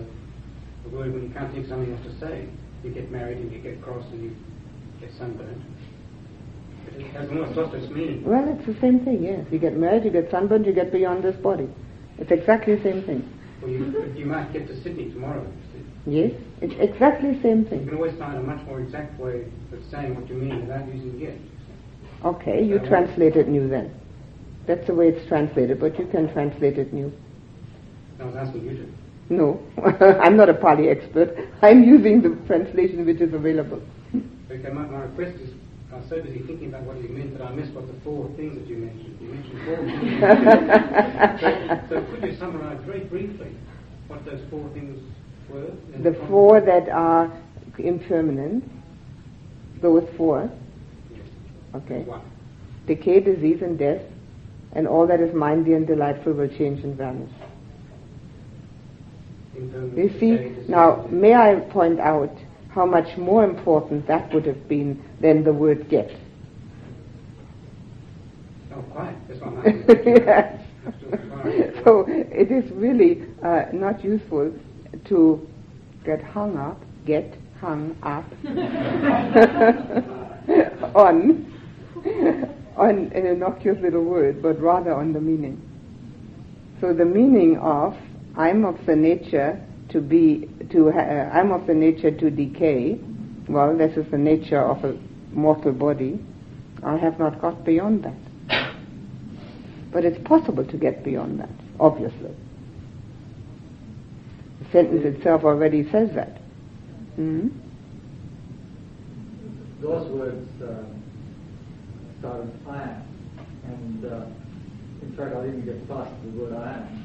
a 0.85 0.89
word 0.89 1.13
when 1.13 1.23
you 1.23 1.29
can't 1.29 1.51
think 1.51 1.63
of 1.63 1.69
something 1.69 1.91
else 1.91 2.05
to 2.05 2.19
say. 2.19 2.47
You 2.83 2.91
get 2.91 3.11
married 3.11 3.39
and 3.39 3.51
you 3.51 3.57
get 3.57 3.81
cross 3.81 4.05
and 4.11 4.23
you 4.23 4.35
get 5.01 5.11
sunburned. 5.17 5.41
But 5.41 5.41
it 5.41 5.41
has 5.41 5.41
almost 5.41 5.63
lost 5.65 5.73
its 6.45 6.73
meaning. 6.74 6.74
Well, 8.25 8.47
it's 8.57 8.65
the 8.65 8.79
same 8.79 8.99
thing, 9.05 9.23
yes. 9.23 9.45
You 9.51 9.59
get 9.59 9.75
married, 9.77 10.03
you 10.03 10.11
get 10.11 10.29
sunburned, 10.31 10.65
you 10.65 10.73
get 10.73 10.91
beyond 10.91 11.23
this 11.23 11.35
body. 11.37 11.69
It's 12.17 12.31
exactly 12.31 12.75
the 12.75 12.83
same 12.83 13.03
thing. 13.03 13.31
Well, 13.61 13.71
you, 13.71 14.13
you 14.15 14.25
might 14.25 14.51
get 14.53 14.67
to 14.67 14.81
Sydney 14.83 15.11
tomorrow. 15.11 15.41
you 15.41 15.79
see. 15.79 16.11
Yes? 16.11 16.41
It's 16.61 16.75
exactly 16.79 17.33
the 17.33 17.41
same 17.41 17.65
thing. 17.65 17.81
You 17.81 17.87
can 17.87 17.95
always 17.95 18.17
find 18.17 18.37
a 18.37 18.41
much 18.41 18.65
more 18.65 18.79
exact 18.79 19.19
way 19.19 19.45
of 19.71 19.79
saying 19.91 20.15
what 20.15 20.29
you 20.29 20.35
mean 20.35 20.61
without 20.61 20.87
using 20.87 21.19
get. 21.19 21.37
Okay, 22.23 22.63
you 22.63 22.79
translate 22.79 23.35
it 23.35 23.47
new 23.47 23.67
then. 23.67 23.93
That's 24.65 24.87
the 24.87 24.93
way 24.93 25.09
it's 25.09 25.27
translated, 25.27 25.79
but 25.79 25.99
you 25.99 26.07
can 26.07 26.31
translate 26.33 26.77
it 26.77 26.91
new. 26.93 27.11
I 28.19 28.23
was 28.25 28.35
asking 28.35 28.63
you 28.65 28.77
to. 28.77 28.87
No, 29.29 29.61
I'm 30.21 30.37
not 30.37 30.49
a 30.49 30.53
Pali 30.53 30.89
expert. 30.89 31.35
I'm 31.61 31.83
using 31.83 32.21
the 32.21 32.35
translation 32.47 33.05
which 33.05 33.21
is 33.21 33.33
available. 33.33 33.81
Okay, 34.49 34.69
my, 34.69 34.85
my 34.85 35.01
request 35.01 35.37
is, 35.39 35.49
I 35.95 35.99
was 35.99 36.09
so 36.09 36.21
busy 36.21 36.39
thinking 36.39 36.67
about 36.69 36.83
what 36.83 37.01
you 37.01 37.07
meant 37.07 37.37
that 37.37 37.45
I 37.45 37.51
missed 37.51 37.71
what 37.71 37.87
the 37.87 37.93
four 38.03 38.29
things 38.35 38.55
that 38.55 38.67
you 38.67 38.75
mentioned. 38.77 39.17
You 39.21 39.27
mentioned 39.29 39.61
four 39.65 39.77
things. 39.77 40.21
so, 41.89 41.91
so 42.01 42.01
could 42.11 42.23
you 42.29 42.35
summarize 42.37 42.79
very 42.85 43.05
briefly 43.05 43.55
what 44.07 44.25
those 44.25 44.41
four 44.49 44.69
things 44.73 44.99
were? 45.49 45.67
The 45.91 46.03
context? 46.03 46.21
four 46.27 46.59
that 46.59 46.89
are 46.89 47.31
impermanent, 47.77 48.65
those 49.81 50.03
four, 50.17 50.51
Yes. 51.11 51.21
okay. 51.75 52.01
One. 52.03 52.21
Decay, 52.87 53.21
disease, 53.21 53.61
and 53.61 53.79
death, 53.79 54.01
and 54.73 54.89
all 54.89 55.07
that 55.07 55.21
is 55.21 55.33
mindy 55.33 55.71
and 55.73 55.87
delightful 55.87 56.33
will 56.33 56.49
change 56.49 56.83
and 56.83 56.97
vanish. 56.97 57.31
You 59.55 60.09
see, 60.19 60.55
now, 60.67 61.07
may 61.09 61.33
I 61.33 61.55
point 61.71 62.01
out 62.01 62.31
how 62.75 62.85
much 62.85 63.17
more 63.17 63.45
important 63.45 64.05
that 64.07 64.31
would 64.33 64.45
have 64.45 64.67
been 64.67 65.01
than 65.25 65.43
the 65.43 65.51
word 65.51 65.89
get? 65.89 66.11
Oh, 68.71 68.81
quite. 68.93 69.17
That's 69.27 69.41
what 69.41 69.65
I'm 69.65 69.83
yes. 70.05 70.61
So 71.83 72.05
it 72.07 72.51
is 72.51 72.71
really 72.71 73.23
uh, 73.43 73.65
not 73.73 74.03
useful 74.03 74.53
to 75.05 75.47
get 76.05 76.21
hung 76.23 76.57
up, 76.57 76.79
get 77.07 77.35
hung 77.59 77.95
up 78.03 78.25
on 80.95 81.51
on 82.77 83.11
an 83.15 83.25
innocuous 83.25 83.79
little 83.81 84.03
word, 84.03 84.43
but 84.43 84.61
rather 84.61 84.93
on 84.93 85.11
the 85.11 85.21
meaning. 85.21 85.59
So 86.81 86.93
the 86.93 87.05
meaning 87.05 87.57
of 87.57 87.97
I'm 88.35 88.63
of 88.63 88.77
the 88.85 88.95
nature 88.95 89.59
to 89.89 90.01
be 90.01 90.47
to 90.69 90.91
ha- 90.91 90.99
uh, 90.99 91.31
I'm 91.33 91.51
of 91.51 91.65
the 91.65 91.73
nature 91.73 92.11
to 92.11 92.29
decay. 92.29 92.99
Well, 93.47 93.77
this 93.77 93.95
is 93.97 94.05
the 94.11 94.17
nature 94.17 94.61
of 94.61 94.83
a 94.83 94.97
mortal 95.35 95.73
body. 95.73 96.19
I 96.83 96.97
have 96.97 97.19
not 97.19 97.41
got 97.41 97.63
beyond 97.63 98.03
that. 98.03 98.71
But 99.91 100.05
it's 100.05 100.21
possible 100.27 100.65
to 100.65 100.77
get 100.77 101.03
beyond 101.03 101.39
that, 101.39 101.49
obviously. 101.79 102.31
The 104.59 104.71
sentence 104.71 105.05
itself 105.05 105.43
already 105.43 105.89
says 105.91 106.09
that. 106.15 106.37
hmm 107.15 107.47
those 109.81 110.09
words 110.11 110.49
um, 110.63 111.03
start 112.19 112.45
with 112.45 112.67
I 112.67 112.81
am. 112.81 113.03
And 113.67 114.05
uh, 114.05 114.25
in 115.03 115.15
fact, 115.15 115.35
I 115.35 115.43
didn't 115.45 115.65
get 115.65 115.87
past 115.87 116.11
the 116.23 116.29
word 116.39 116.53
I 116.53 116.73
am 116.73 117.03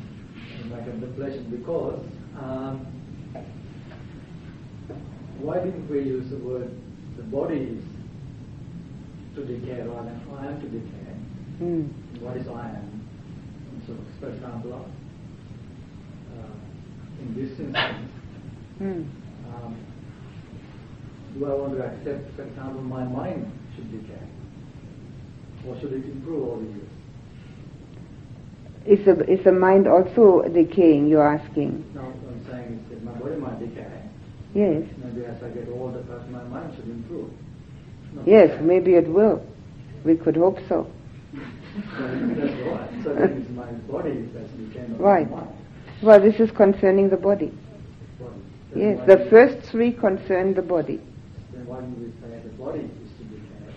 in 0.62 0.70
my 0.70 0.78
contemplation 0.78 1.50
because 1.50 2.00
um, 2.38 2.86
why 5.40 5.58
didn't 5.58 5.88
we 5.90 5.98
use 6.00 6.30
the 6.30 6.38
word 6.38 6.70
the 7.16 7.22
body 7.24 7.56
is 7.56 7.84
to 9.34 9.44
decay 9.44 9.82
rather 9.82 10.10
than 10.10 10.20
I 10.38 10.46
am 10.46 10.60
to 10.60 10.68
decay? 10.68 11.14
Mm. 11.62 11.88
What 12.20 12.36
is 12.36 12.48
I 12.48 12.68
am? 12.70 13.08
So, 13.86 13.94
for 14.20 14.28
example, 14.30 14.72
uh, 16.34 17.22
in 17.22 17.34
this 17.34 17.58
instance, 17.58 18.10
Mm. 18.80 19.04
um, 19.52 19.76
do 21.38 21.44
I 21.44 21.52
want 21.54 21.74
to 21.76 21.84
accept, 21.84 22.34
for 22.34 22.44
example, 22.44 22.80
my 22.80 23.04
mind 23.04 23.44
should 23.76 23.90
decay? 23.92 24.24
Or 25.68 25.78
should 25.78 25.92
it 25.92 26.02
improve 26.06 26.48
over 26.48 26.62
the 26.64 26.70
years? 26.70 26.88
Is 28.86 29.04
the, 29.04 29.30
is 29.30 29.44
the 29.44 29.52
mind 29.52 29.86
also 29.86 30.40
decaying, 30.48 31.08
you're 31.08 31.28
asking? 31.28 31.84
Now, 31.94 32.04
what 32.08 32.32
I'm 32.32 32.42
saying 32.50 32.80
is 32.82 32.88
that 32.88 33.04
my 33.04 33.12
body 33.12 33.36
might 33.36 33.60
decay. 33.60 34.00
Yes. 34.54 34.84
Maybe 35.04 35.26
as 35.26 35.42
I 35.42 35.50
get 35.50 35.68
older, 35.68 36.02
perhaps 36.08 36.30
my 36.30 36.42
mind 36.44 36.72
should 36.74 36.88
improve. 36.88 37.28
Yes, 38.26 38.60
maybe 38.60 38.94
it 38.94 39.08
will. 39.08 39.42
We 40.04 40.16
could 40.16 40.36
hope 40.36 40.58
so. 40.68 40.90
Right. 42.00 43.04
So 43.04 43.14
then 43.14 43.32
it's 43.42 43.50
my 43.50 43.70
body 43.90 44.28
that's 44.34 44.50
decaying, 44.52 44.92
not 44.92 45.00
Right. 45.00 45.30
my 45.30 45.36
mind. 45.36 45.48
Well, 46.02 46.20
this 46.20 46.40
is 46.40 46.50
concerning 46.50 47.08
the 47.08 47.16
body. 47.16 47.52
Yes, 48.74 49.00
the 49.06 49.26
first 49.30 49.68
three 49.70 49.92
concern 49.92 50.54
the 50.54 50.62
body. 50.62 51.00
Then 51.52 51.66
why 51.66 51.80
do 51.80 51.86
we 51.98 52.10
say 52.20 52.40
the 52.42 52.48
body 52.50 52.80
is 52.80 53.10
to 53.18 53.24
decay? 53.24 53.74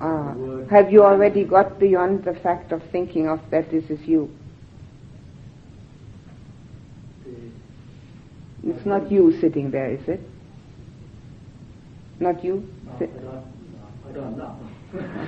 Ah, 0.00 0.34
have 0.70 0.92
you 0.92 1.02
already 1.02 1.44
got 1.44 1.78
beyond 1.78 2.24
the 2.24 2.34
fact 2.34 2.72
of 2.72 2.82
thinking 2.90 3.28
of 3.28 3.40
that 3.50 3.70
this 3.70 3.84
is 3.90 4.00
you? 4.06 4.30
It's 8.62 8.84
not 8.84 9.10
you 9.10 9.38
sitting 9.40 9.70
there, 9.70 9.90
is 9.90 10.06
it? 10.08 10.20
Not 12.20 12.44
you? 12.44 12.68
No, 12.86 12.92
I 14.08 14.12
don't, 14.12 14.36
no, 14.36 14.56
I 14.92 14.92
don't 14.92 15.26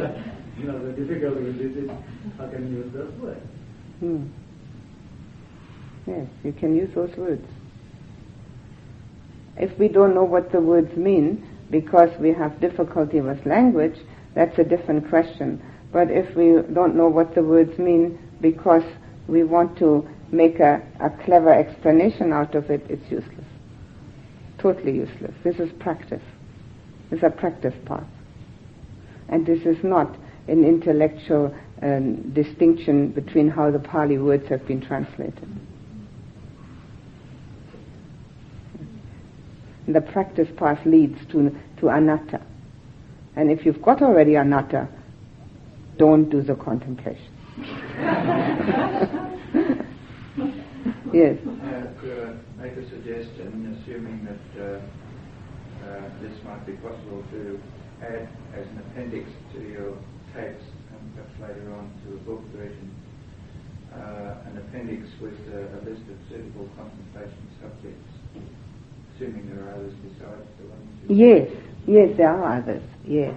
know. 0.00 0.24
You 0.58 0.64
know, 0.64 0.84
the 0.84 0.92
difficulty 0.92 1.44
with 1.44 1.58
this 1.58 1.84
is 1.84 1.90
how 2.36 2.48
can 2.48 2.68
you 2.68 2.78
use 2.78 2.92
those 2.92 3.12
words? 3.20 3.46
Hmm. 4.00 4.26
Yes, 6.04 6.26
you 6.42 6.52
can 6.52 6.74
use 6.74 6.92
those 6.96 7.14
words. 7.16 7.46
If 9.56 9.78
we 9.78 9.86
don't 9.86 10.14
know 10.14 10.24
what 10.24 10.50
the 10.50 10.60
words 10.60 10.96
mean 10.96 11.46
because 11.70 12.10
we 12.18 12.32
have 12.32 12.60
difficulty 12.60 13.20
with 13.20 13.44
language, 13.46 13.96
that's 14.34 14.58
a 14.58 14.64
different 14.64 15.08
question. 15.08 15.62
But 15.92 16.10
if 16.10 16.34
we 16.34 16.60
don't 16.72 16.96
know 16.96 17.08
what 17.08 17.34
the 17.36 17.42
words 17.42 17.78
mean 17.78 18.18
because 18.40 18.82
we 19.28 19.44
want 19.44 19.78
to 19.78 20.08
make 20.32 20.58
a, 20.58 20.82
a 20.98 21.10
clever 21.24 21.52
explanation 21.52 22.32
out 22.32 22.56
of 22.56 22.68
it, 22.70 22.84
it's 22.88 23.08
useless. 23.10 23.47
Totally 24.58 24.96
useless. 24.96 25.34
This 25.44 25.56
is 25.56 25.70
practice. 25.78 26.22
It's 27.10 27.22
a 27.22 27.30
practice 27.30 27.74
path. 27.86 28.06
And 29.28 29.46
this 29.46 29.64
is 29.64 29.82
not 29.84 30.16
an 30.48 30.64
intellectual 30.64 31.54
um, 31.82 32.32
distinction 32.32 33.10
between 33.10 33.48
how 33.48 33.70
the 33.70 33.78
Pali 33.78 34.18
words 34.18 34.48
have 34.48 34.66
been 34.66 34.80
translated. 34.80 35.48
The 39.86 40.00
practice 40.00 40.48
path 40.56 40.84
leads 40.84 41.18
to, 41.32 41.56
to 41.80 41.88
anatta. 41.88 42.42
And 43.36 43.50
if 43.50 43.64
you've 43.64 43.80
got 43.80 44.02
already 44.02 44.34
anatta, 44.34 44.88
don't 45.96 46.28
do 46.28 46.42
the 46.42 46.56
contemplation. 46.56 47.32
yes. 51.12 51.38
Make 52.60 52.72
a 52.72 52.90
suggestion, 52.90 53.78
assuming 53.78 54.26
that 54.26 54.60
uh, 54.60 54.80
uh, 55.86 56.08
this 56.20 56.32
might 56.44 56.66
be 56.66 56.72
possible 56.74 57.22
to 57.30 57.60
add 58.02 58.28
as 58.52 58.66
an 58.66 58.82
appendix 58.90 59.30
to 59.54 59.60
your 59.60 59.96
text, 60.34 60.64
and 60.90 61.14
perhaps 61.14 61.38
later 61.40 61.72
on 61.72 61.88
to 62.04 62.14
a 62.14 62.18
book 62.26 62.42
version, 62.56 62.90
uh, 63.94 64.34
an 64.50 64.58
appendix 64.58 65.06
with 65.20 65.38
uh, 65.54 65.78
a 65.78 65.80
list 65.88 66.02
of 66.10 66.18
suitable 66.28 66.68
contemplation 66.76 67.46
subjects, 67.62 68.10
assuming 69.14 69.48
there 69.54 69.64
are 69.64 69.74
others 69.74 69.94
besides 70.02 70.48
the 70.60 70.68
ones 70.68 70.88
Yes, 71.08 71.48
yes, 71.86 72.16
there 72.16 72.30
are 72.30 72.58
others. 72.58 72.82
Yes, 73.06 73.34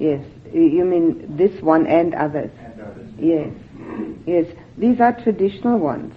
yes. 0.00 0.24
You 0.52 0.84
mean 0.84 1.36
this 1.36 1.62
one 1.62 1.86
and 1.86 2.12
others? 2.14 2.50
and 2.58 2.80
others. 2.80 3.08
Yes, 3.18 3.54
yes. 4.26 4.46
These 4.78 5.00
are 5.00 5.12
traditional 5.22 5.78
ones. 5.78 6.12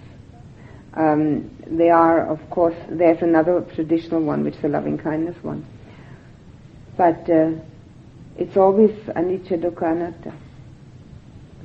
Um, 0.94 1.50
they 1.66 1.90
are, 1.90 2.26
of 2.26 2.38
course, 2.50 2.76
there's 2.88 3.22
another 3.22 3.60
traditional 3.74 4.22
one, 4.22 4.44
which 4.44 4.54
is 4.54 4.62
the 4.62 4.68
loving 4.68 4.98
kindness 4.98 5.36
one. 5.42 5.66
But 6.96 7.28
uh, 7.28 7.52
it's 8.36 8.56
always 8.56 8.90
anicca 8.90 9.60
dukkha 9.60 9.92
anatta. 9.92 10.32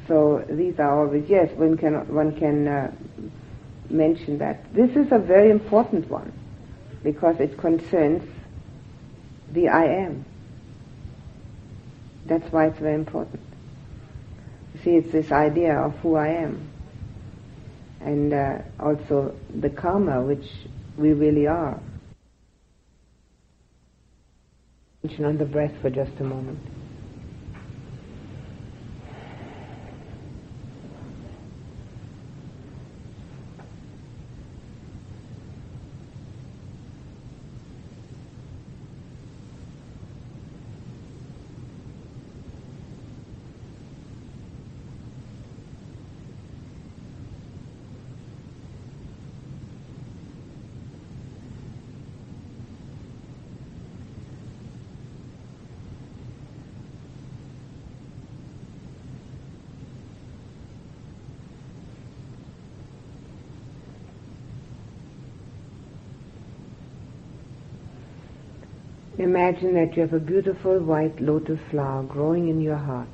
So 0.07 0.43
these 0.49 0.79
are 0.79 0.99
always 0.99 1.29
yes. 1.29 1.51
One 1.55 1.77
can 1.77 2.13
one 2.13 2.37
can 2.37 2.67
uh, 2.67 2.91
mention 3.89 4.37
that. 4.39 4.73
This 4.73 4.91
is 4.95 5.11
a 5.11 5.19
very 5.19 5.51
important 5.51 6.09
one 6.09 6.33
because 7.03 7.39
it 7.39 7.57
concerns 7.57 8.23
the 9.51 9.69
I 9.69 9.85
am. 9.85 10.25
That's 12.25 12.51
why 12.51 12.67
it's 12.67 12.79
very 12.79 12.95
important. 12.95 13.41
You 14.73 14.81
See, 14.83 14.91
it's 14.91 15.11
this 15.11 15.31
idea 15.31 15.77
of 15.77 15.93
who 15.99 16.15
I 16.15 16.29
am. 16.29 16.70
And 18.03 18.33
uh, 18.33 18.57
also 18.79 19.35
the 19.59 19.69
karma 19.69 20.23
which 20.23 20.45
we 20.97 21.13
really 21.13 21.47
are. 21.47 21.79
Attention 25.03 25.25
on 25.25 25.37
the 25.37 25.45
breath 25.45 25.73
for 25.81 25.89
just 25.89 26.11
a 26.19 26.23
moment. 26.23 26.59
Imagine 69.31 69.75
that 69.75 69.95
you 69.95 70.01
have 70.01 70.11
a 70.11 70.19
beautiful 70.19 70.77
white 70.79 71.21
lotus 71.21 71.61
flower 71.69 72.03
growing 72.03 72.49
in 72.49 72.59
your 72.59 72.75
heart, 72.75 73.07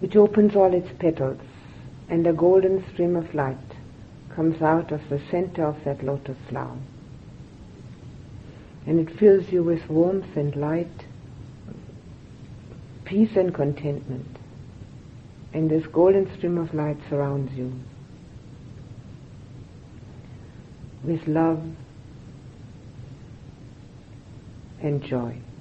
which 0.00 0.16
opens 0.16 0.54
all 0.54 0.74
its 0.74 0.90
petals, 0.98 1.40
and 2.10 2.26
a 2.26 2.32
golden 2.34 2.84
stream 2.92 3.16
of 3.16 3.34
light 3.34 3.56
comes 4.34 4.60
out 4.60 4.92
of 4.92 5.00
the 5.08 5.18
center 5.30 5.64
of 5.64 5.82
that 5.84 6.04
lotus 6.04 6.36
flower. 6.50 6.76
And 8.86 9.00
it 9.00 9.18
fills 9.18 9.48
you 9.48 9.62
with 9.62 9.88
warmth 9.88 10.36
and 10.36 10.54
light, 10.54 11.06
peace 13.06 13.36
and 13.36 13.54
contentment. 13.54 14.36
And 15.54 15.70
this 15.70 15.86
golden 15.86 16.30
stream 16.36 16.58
of 16.58 16.74
light 16.74 16.98
surrounds 17.08 17.54
you 17.54 17.72
with 21.02 21.26
love 21.26 21.64
and 24.84 25.02
joy. 25.02 25.53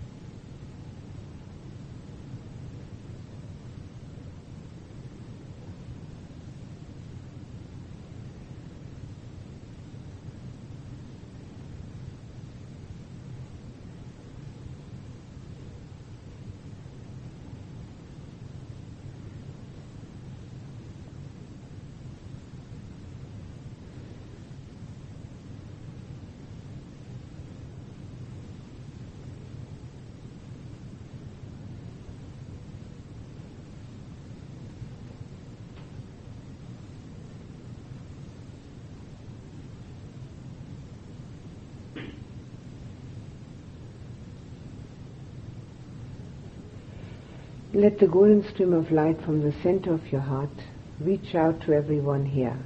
Let 47.75 47.97
the 47.97 48.05
golden 48.05 48.47
stream 48.47 48.71
of 48.71 48.91
light 48.91 49.19
from 49.23 49.41
the 49.41 49.51
center 49.63 49.93
of 49.93 50.11
your 50.11 50.21
heart 50.21 50.51
reach 50.99 51.33
out 51.33 51.61
to 51.61 51.73
everyone 51.73 52.23
here, 52.23 52.59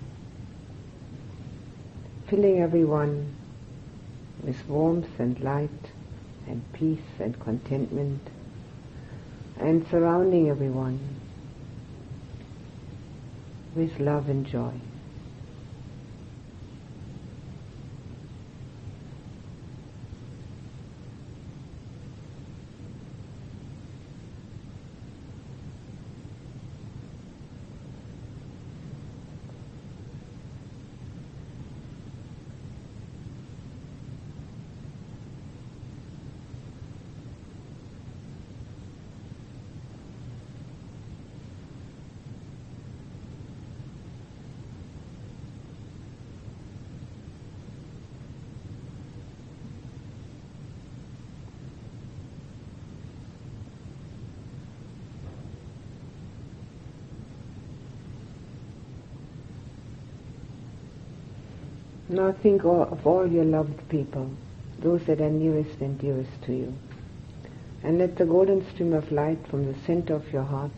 filling 2.29 2.59
everyone 2.59 3.33
with 4.43 4.67
warmth 4.67 5.17
and 5.17 5.39
light 5.39 5.69
and 6.45 6.61
peace 6.73 7.19
and 7.19 7.39
contentment 7.39 8.19
and 9.57 9.87
surrounding 9.87 10.49
everyone 10.49 10.99
with 13.75 13.97
love 14.01 14.27
and 14.27 14.45
joy. 14.45 14.73
Now 62.17 62.31
think 62.31 62.63
of 62.65 63.05
all 63.05 63.27
your 63.27 63.45
loved 63.45 63.89
people, 63.89 64.31
those 64.79 65.05
that 65.05 65.21
are 65.21 65.29
nearest 65.29 65.79
and 65.81 65.99
dearest 65.99 66.41
to 66.45 66.51
you. 66.51 66.73
And 67.83 67.99
let 67.99 68.15
the 68.15 68.25
golden 68.25 68.67
stream 68.71 68.93
of 68.93 69.11
light 69.11 69.37
from 69.51 69.67
the 69.67 69.79
center 69.85 70.15
of 70.15 70.33
your 70.33 70.41
heart 70.41 70.71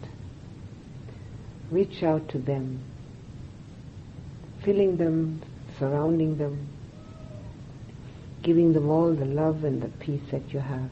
reach 1.71 2.03
out 2.03 2.27
to 2.29 2.39
them, 2.39 2.83
filling 4.65 4.97
them, 4.97 5.41
surrounding 5.79 6.37
them, 6.37 6.67
giving 8.43 8.73
them 8.73 8.89
all 8.89 9.13
the 9.13 9.23
love 9.23 9.63
and 9.63 9.81
the 9.81 9.87
peace 9.87 10.29
that 10.31 10.51
you 10.53 10.59
have. 10.59 10.89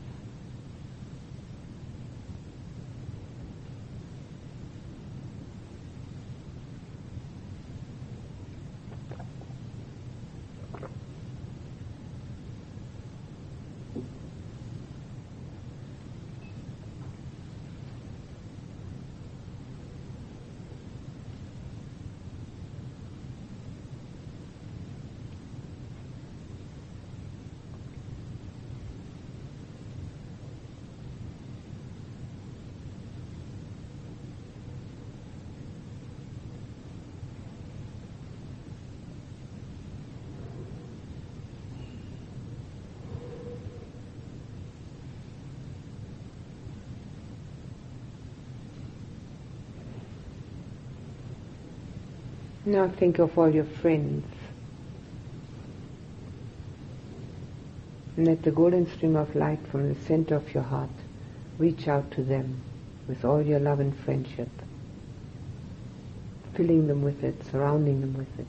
Now 52.78 52.88
think 52.88 53.18
of 53.18 53.36
all 53.40 53.50
your 53.50 53.64
friends. 53.64 54.24
And 58.16 58.28
let 58.28 58.44
the 58.44 58.52
golden 58.52 58.86
stream 58.86 59.16
of 59.16 59.36
light 59.36 59.66
from 59.72 59.90
the 59.90 60.00
center 60.02 60.36
of 60.36 60.54
your 60.54 60.62
heart 60.62 60.92
reach 61.58 61.88
out 61.88 62.12
to 62.12 62.22
them 62.22 62.62
with 63.08 63.26
all 63.26 63.42
your 63.42 63.60
love 63.60 63.80
and 63.80 63.98
friendship, 63.98 64.52
filling 66.54 66.86
them 66.86 67.02
with 67.02 67.24
it, 67.24 67.44
surrounding 67.50 68.00
them 68.02 68.14
with 68.14 68.40
it. 68.40 68.46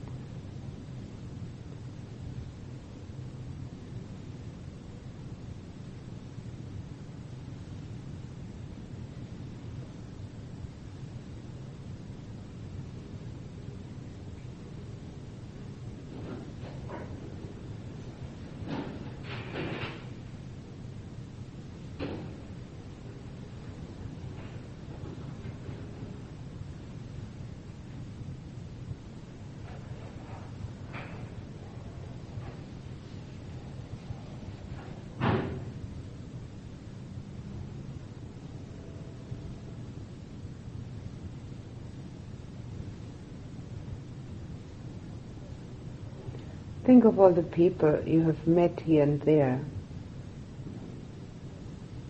Think 46.99 47.13
of 47.13 47.19
all 47.21 47.31
the 47.31 47.43
people 47.43 48.03
you 48.05 48.23
have 48.23 48.45
met 48.45 48.81
here 48.81 49.03
and 49.03 49.21
there, 49.21 49.61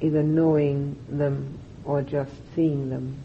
either 0.01 0.23
knowing 0.23 0.97
them 1.07 1.59
or 1.85 2.01
just 2.01 2.31
seeing 2.55 2.89
them. 2.89 3.15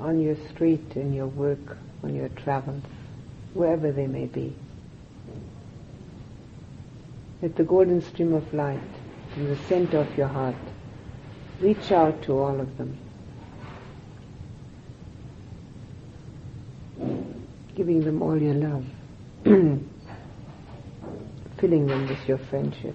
On 0.00 0.20
your 0.20 0.34
street, 0.48 0.96
in 0.96 1.12
your 1.12 1.28
work, 1.28 1.78
on 2.02 2.16
your 2.16 2.30
travels, 2.30 2.82
wherever 3.54 3.92
they 3.92 4.08
may 4.08 4.26
be. 4.26 4.56
Let 7.42 7.54
the 7.54 7.62
golden 7.62 8.02
stream 8.02 8.32
of 8.32 8.52
light 8.52 8.80
from 9.32 9.44
the 9.50 9.56
center 9.68 9.98
of 9.98 10.18
your 10.18 10.26
heart 10.26 10.56
reach 11.60 11.92
out 11.92 12.22
to 12.22 12.36
all 12.36 12.60
of 12.60 12.76
them. 12.76 12.98
Giving 17.80 18.04
them 18.04 18.20
all 18.20 18.36
your 18.36 18.52
love. 18.52 18.84
Filling 21.58 21.86
them 21.86 22.08
with 22.08 22.28
your 22.28 22.36
friendship. 22.50 22.94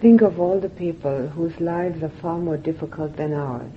Think 0.00 0.22
of 0.22 0.40
all 0.40 0.58
the 0.58 0.70
people 0.70 1.28
whose 1.28 1.60
lives 1.60 2.02
are 2.02 2.08
far 2.22 2.38
more 2.38 2.56
difficult 2.56 3.16
than 3.16 3.34
ours. 3.34 3.70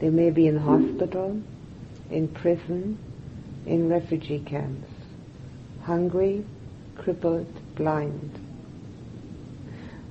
They 0.00 0.10
may 0.10 0.30
be 0.30 0.48
in 0.48 0.56
hospital, 0.56 1.40
in 2.10 2.26
prison, 2.26 2.98
in 3.64 3.88
refugee 3.88 4.40
camps, 4.40 4.90
hungry, 5.82 6.44
crippled, 6.96 7.46
blind, 7.76 8.40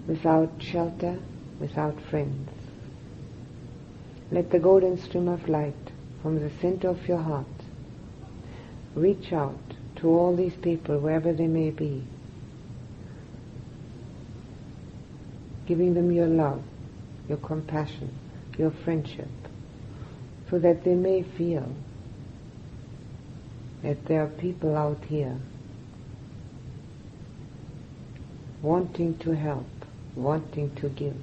without 0.07 0.51
shelter, 0.59 1.19
without 1.59 1.99
friends. 2.09 2.49
Let 4.31 4.51
the 4.51 4.59
golden 4.59 4.97
stream 4.97 5.27
of 5.27 5.49
light 5.49 5.91
from 6.21 6.39
the 6.39 6.51
center 6.61 6.87
of 6.87 7.07
your 7.09 7.17
heart 7.17 7.45
reach 8.95 9.33
out 9.33 9.59
to 9.97 10.07
all 10.07 10.33
these 10.33 10.55
people 10.55 10.97
wherever 10.99 11.33
they 11.33 11.47
may 11.47 11.71
be 11.71 12.05
giving 15.69 15.93
them 15.93 16.11
your 16.11 16.25
love, 16.25 16.63
your 17.27 17.37
compassion, 17.37 18.11
your 18.57 18.71
friendship, 18.71 19.29
so 20.49 20.57
that 20.57 20.83
they 20.83 20.95
may 20.95 21.21
feel 21.21 21.71
that 23.83 24.03
there 24.05 24.23
are 24.23 24.27
people 24.27 24.75
out 24.75 24.97
here 25.07 25.37
wanting 28.63 29.15
to 29.19 29.35
help, 29.35 29.67
wanting 30.15 30.73
to 30.73 30.89
give. 30.89 31.15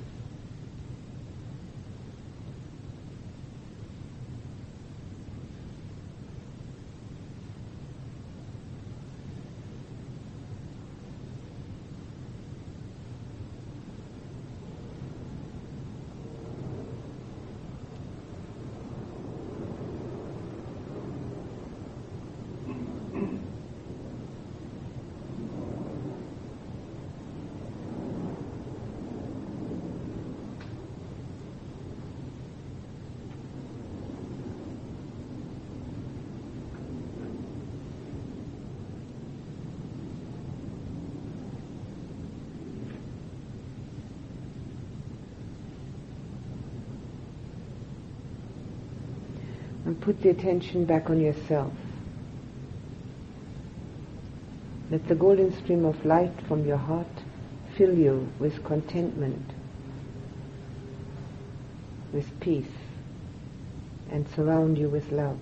Put 50.07 50.23
the 50.23 50.29
attention 50.29 50.85
back 50.85 51.11
on 51.11 51.21
yourself. 51.21 51.73
Let 54.89 55.09
the 55.09 55.17
golden 55.17 55.53
stream 55.53 55.85
of 55.85 56.07
light 56.07 56.31
from 56.47 56.65
your 56.65 56.77
heart 56.77 57.09
fill 57.77 57.93
you 57.93 58.29
with 58.39 58.63
contentment, 58.63 59.51
with 62.13 62.39
peace, 62.39 62.77
and 64.09 64.29
surround 64.37 64.79
you 64.79 64.89
with 64.89 65.11
love. 65.11 65.39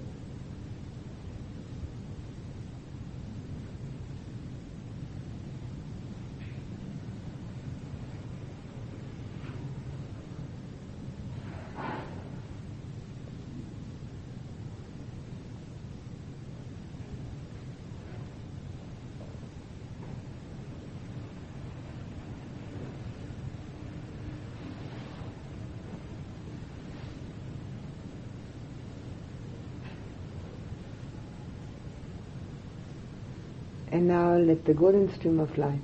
And 33.95 34.09
now 34.35 34.41
let 34.41 34.65
the 34.65 34.75
golden 34.75 35.13
stream 35.15 35.39
of 35.39 35.57
light 35.57 35.81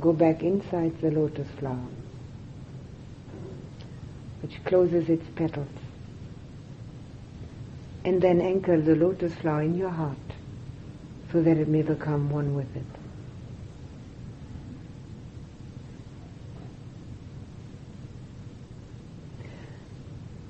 go 0.00 0.12
back 0.12 0.42
inside 0.42 1.00
the 1.00 1.10
lotus 1.10 1.48
flower, 1.58 1.88
which 4.42 4.62
closes 4.64 5.08
its 5.08 5.24
petals. 5.34 5.68
And 8.04 8.20
then 8.20 8.40
anchor 8.40 8.80
the 8.80 8.94
lotus 8.94 9.34
flower 9.34 9.62
in 9.62 9.76
your 9.76 9.90
heart 9.90 10.16
so 11.32 11.42
that 11.42 11.56
it 11.56 11.68
may 11.68 11.82
become 11.82 12.30
one 12.30 12.54
with 12.54 12.76
it. 12.76 12.82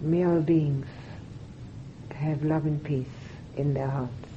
May 0.03 0.27
all 0.27 0.43
beings 0.43 0.87
have 2.11 2.45
love 2.45 2.67
and 2.67 2.85
peace 2.85 3.07
in 3.57 3.73
their 3.73 3.89
hearts. 3.89 4.34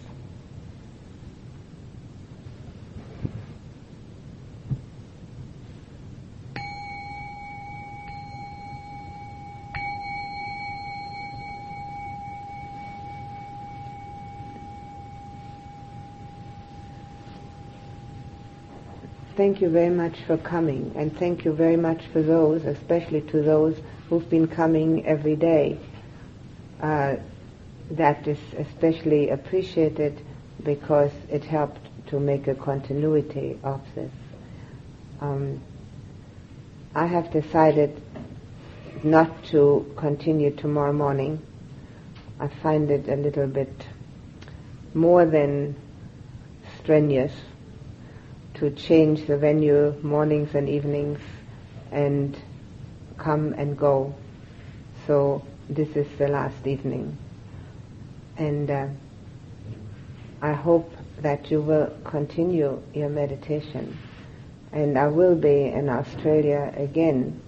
Thank 19.38 19.62
you 19.62 19.70
very 19.70 19.92
much 19.92 20.20
for 20.26 20.36
coming, 20.40 20.94
and 20.96 21.16
thank 21.16 21.46
you 21.46 21.54
very 21.54 21.78
much 21.78 22.02
for 22.08 22.24
those, 22.24 22.66
especially 22.66 23.22
to 23.22 23.44
those 23.44 23.80
who've 24.10 24.28
been 24.28 24.48
coming 24.48 25.06
every 25.06 25.36
day. 25.36 25.78
Uh, 26.82 27.18
that 27.92 28.28
is 28.28 28.40
especially 28.58 29.30
appreciated 29.30 30.20
because 30.64 31.12
it 31.30 31.44
helped 31.44 31.78
to 32.08 32.20
make 32.20 32.48
a 32.48 32.56
continuity 32.56 33.60
of 33.64 33.80
this. 33.94 34.12
Um, 35.22 35.62
I 36.96 37.06
have 37.06 37.32
decided 37.32 38.02
not 39.04 39.44
to 39.52 39.94
continue 39.98 40.50
tomorrow 40.50 40.94
morning. 40.94 41.40
I 42.40 42.48
find 42.48 42.90
it 42.90 43.08
a 43.08 43.16
little 43.16 43.46
bit 43.46 43.86
more 44.96 45.28
than 45.28 45.76
strenuous 46.80 47.34
to 48.60 48.72
change 48.72 49.28
the 49.28 49.38
venue 49.38 49.96
mornings 50.02 50.56
and 50.56 50.68
evenings 50.68 51.20
and 51.92 52.36
come 53.18 53.54
and 53.54 53.78
go. 53.78 54.14
So 55.06 55.44
this 55.70 55.90
is 55.96 56.08
the 56.18 56.28
last 56.28 56.66
evening. 56.66 57.18
And 58.38 58.70
uh, 58.70 58.88
I 60.42 60.54
hope 60.54 60.92
that 61.22 61.52
you 61.52 61.62
will 61.62 61.96
continue 62.04 62.82
your 62.94 63.10
meditation. 63.10 63.98
And 64.72 64.98
I 64.98 65.08
will 65.08 65.36
be 65.36 65.66
in 65.66 65.90
Australia 65.90 66.74
again. 66.76 67.42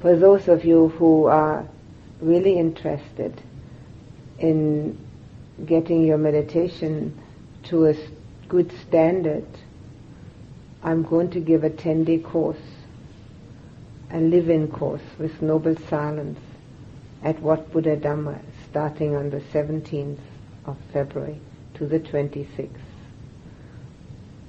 For 0.00 0.16
those 0.16 0.48
of 0.48 0.64
you 0.64 0.88
who 0.88 1.26
are 1.26 1.66
really 2.20 2.58
interested 2.58 3.40
in 4.38 4.98
getting 5.66 6.04
your 6.04 6.18
meditation 6.18 7.18
to 7.64 7.86
a 7.86 7.94
good 8.48 8.72
standard, 8.80 9.46
I'm 10.82 11.02
going 11.02 11.30
to 11.30 11.40
give 11.40 11.64
a 11.64 11.70
10 11.70 12.04
day 12.04 12.18
course, 12.18 12.56
a 14.10 14.18
live 14.18 14.48
in 14.48 14.68
course 14.68 15.02
with 15.18 15.42
Noble 15.42 15.76
Silence 15.88 16.38
at 17.22 17.40
Wat 17.40 17.70
Buddha 17.72 17.96
Dhamma 17.96 18.40
starting 18.70 19.14
on 19.16 19.30
the 19.30 19.40
17th 19.40 20.18
of 20.66 20.76
February 20.92 21.40
to 21.74 21.86
the 21.86 22.00
26th. 22.00 22.68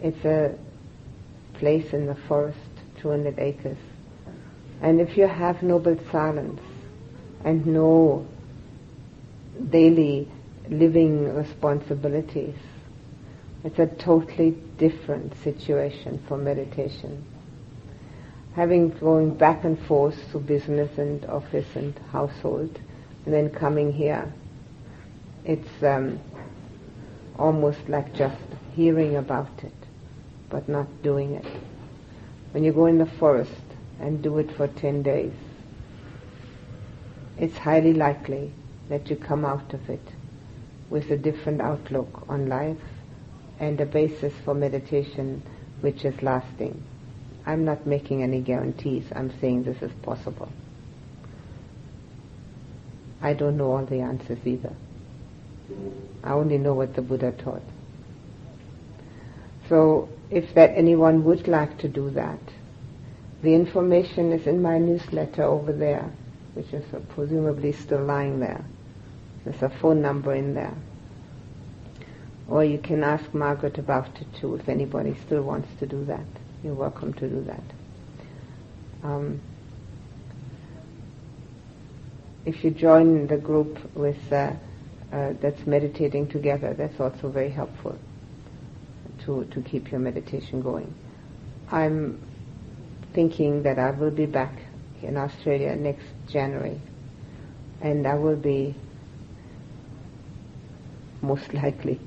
It's 0.01 0.23
a 0.23 0.57
place 1.55 1.93
in 1.93 2.05
the 2.05 2.15
forest, 2.15 2.57
200 3.01 3.37
acres. 3.37 3.77
And 4.81 5.01
if 5.01 5.17
you 5.17 5.27
have 5.27 5.61
noble 5.61 5.97
silence 6.11 6.61
and 7.43 7.65
no 7.65 8.25
daily 9.69 10.29
living 10.69 11.33
responsibilities, 11.35 12.55
it's 13.63 13.79
a 13.79 13.87
totally 13.87 14.51
different 14.77 15.35
situation 15.43 16.23
for 16.27 16.37
meditation. 16.37 17.25
Having 18.55 18.91
going 18.99 19.35
back 19.35 19.63
and 19.65 19.77
forth 19.85 20.17
to 20.31 20.39
business 20.39 20.97
and 20.97 21.25
office 21.25 21.67
and 21.75 21.97
household, 22.11 22.79
and 23.25 23.33
then 23.33 23.49
coming 23.49 23.91
here, 23.91 24.31
it's 25.43 25.83
um, 25.83 26.19
almost 27.37 27.87
like 27.89 28.13
just 28.13 28.37
hearing 28.75 29.17
about 29.17 29.63
it, 29.63 29.73
but 30.49 30.69
not 30.69 30.87
doing 31.03 31.33
it. 31.33 31.45
When 32.51 32.63
you 32.63 32.71
go 32.71 32.85
in 32.85 32.97
the 32.97 33.05
forest 33.05 33.51
and 33.99 34.23
do 34.23 34.37
it 34.39 34.51
for 34.55 34.67
10 34.67 35.03
days, 35.03 35.33
it's 37.37 37.57
highly 37.57 37.93
likely 37.93 38.51
that 38.89 39.09
you 39.09 39.15
come 39.15 39.45
out 39.45 39.73
of 39.73 39.89
it 39.89 40.01
with 40.89 41.11
a 41.11 41.17
different 41.17 41.61
outlook 41.61 42.23
on 42.27 42.47
life 42.47 42.77
and 43.59 43.79
a 43.81 43.85
basis 43.85 44.33
for 44.45 44.53
meditation 44.53 45.41
which 45.81 46.05
is 46.05 46.21
lasting. 46.21 46.83
I'm 47.45 47.65
not 47.65 47.85
making 47.85 48.23
any 48.23 48.41
guarantees. 48.41 49.05
I'm 49.15 49.37
saying 49.39 49.63
this 49.63 49.81
is 49.81 49.91
possible. 50.01 50.49
I 53.21 53.33
don't 53.33 53.57
know 53.57 53.71
all 53.71 53.85
the 53.85 53.99
answers 53.99 54.39
either. 54.45 54.73
I 56.23 56.31
only 56.31 56.57
know 56.57 56.73
what 56.73 56.95
the 56.95 57.01
Buddha 57.01 57.31
taught. 57.31 57.63
So 59.67 60.09
if 60.29 60.53
that 60.55 60.71
anyone 60.75 61.23
would 61.25 61.47
like 61.47 61.77
to 61.79 61.87
do 61.87 62.09
that, 62.11 62.39
the 63.41 63.53
information 63.53 64.31
is 64.31 64.47
in 64.47 64.61
my 64.61 64.77
newsletter 64.77 65.43
over 65.43 65.71
there, 65.71 66.09
which 66.53 66.73
is 66.73 66.83
presumably 67.09 67.71
still 67.71 68.03
lying 68.03 68.39
there. 68.39 68.63
There's 69.43 69.61
a 69.61 69.69
phone 69.69 70.01
number 70.01 70.33
in 70.33 70.53
there. 70.53 70.75
Or 72.49 72.63
you 72.65 72.79
can 72.79 73.03
ask 73.03 73.31
Margaret 73.33 73.77
about 73.77 74.09
it 74.19 74.27
too, 74.39 74.55
if 74.55 74.67
anybody 74.67 75.15
still 75.25 75.43
wants 75.43 75.67
to 75.79 75.85
do 75.85 76.03
that. 76.05 76.25
You're 76.63 76.73
welcome 76.73 77.13
to 77.13 77.29
do 77.29 77.43
that. 77.43 77.63
Um, 79.03 79.39
if 82.45 82.63
you 82.63 82.71
join 82.71 83.27
the 83.27 83.37
group 83.37 83.77
with 83.95 84.17
uh, 84.31 84.53
uh, 85.11 85.33
that's 85.41 85.65
meditating 85.67 86.27
together, 86.29 86.73
that's 86.73 86.99
also 86.99 87.29
very 87.29 87.49
helpful 87.51 87.97
to, 89.25 89.45
to 89.45 89.61
keep 89.61 89.91
your 89.91 89.99
meditation 89.99 90.61
going. 90.61 90.93
I'm 91.71 92.19
thinking 93.13 93.61
that 93.63 93.77
I 93.77 93.91
will 93.91 94.11
be 94.11 94.25
back 94.25 94.53
in 95.03 95.17
Australia 95.17 95.75
next 95.75 96.05
January, 96.27 96.81
and 97.81 98.07
I 98.07 98.15
will 98.15 98.35
be 98.35 98.75
most 101.21 101.53
likely 101.53 101.99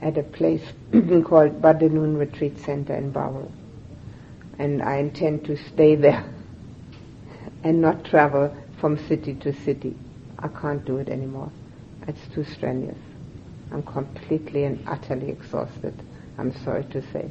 at 0.00 0.16
a 0.16 0.22
place 0.22 0.62
called 0.92 1.60
Bundanoon 1.60 2.18
Retreat 2.18 2.58
Center 2.58 2.94
in 2.94 3.10
Bowral. 3.10 3.50
And 4.58 4.82
I 4.82 4.96
intend 4.96 5.44
to 5.46 5.56
stay 5.56 5.94
there 5.96 6.24
and 7.64 7.80
not 7.80 8.04
travel 8.04 8.54
from 8.80 8.96
city 9.08 9.34
to 9.34 9.52
city. 9.52 9.96
I 10.38 10.48
can't 10.48 10.84
do 10.84 10.98
it 10.98 11.08
anymore. 11.08 11.50
It's 12.06 12.26
too 12.34 12.44
strenuous. 12.44 12.98
I'm 13.72 13.82
completely 13.82 14.64
and 14.64 14.82
utterly 14.86 15.30
exhausted, 15.30 15.94
I'm 16.38 16.52
sorry 16.64 16.84
to 16.84 17.02
say. 17.12 17.30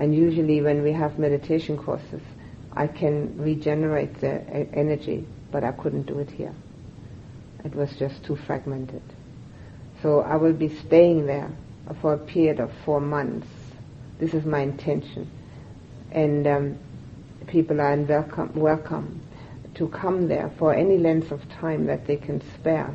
And 0.00 0.14
usually 0.14 0.60
when 0.62 0.82
we 0.82 0.92
have 0.92 1.18
meditation 1.18 1.76
courses, 1.76 2.22
I 2.72 2.86
can 2.86 3.36
regenerate 3.38 4.20
the 4.20 4.42
energy, 4.72 5.26
but 5.50 5.64
I 5.64 5.72
couldn't 5.72 6.06
do 6.06 6.18
it 6.18 6.30
here. 6.30 6.54
It 7.64 7.74
was 7.74 7.94
just 7.98 8.24
too 8.24 8.36
fragmented. 8.36 9.02
So 10.02 10.20
I 10.20 10.36
will 10.36 10.52
be 10.52 10.68
staying 10.68 11.26
there 11.26 11.50
for 12.00 12.14
a 12.14 12.18
period 12.18 12.60
of 12.60 12.72
four 12.84 13.00
months. 13.00 13.48
This 14.18 14.32
is 14.34 14.44
my 14.44 14.60
intention. 14.60 15.30
And 16.12 16.46
um, 16.46 16.78
people 17.48 17.80
are 17.80 17.96
welcome, 17.96 18.52
welcome 18.54 19.20
to 19.74 19.88
come 19.88 20.28
there 20.28 20.50
for 20.58 20.74
any 20.74 20.98
length 20.98 21.32
of 21.32 21.48
time 21.48 21.86
that 21.86 22.06
they 22.06 22.16
can 22.16 22.40
spare 22.54 22.94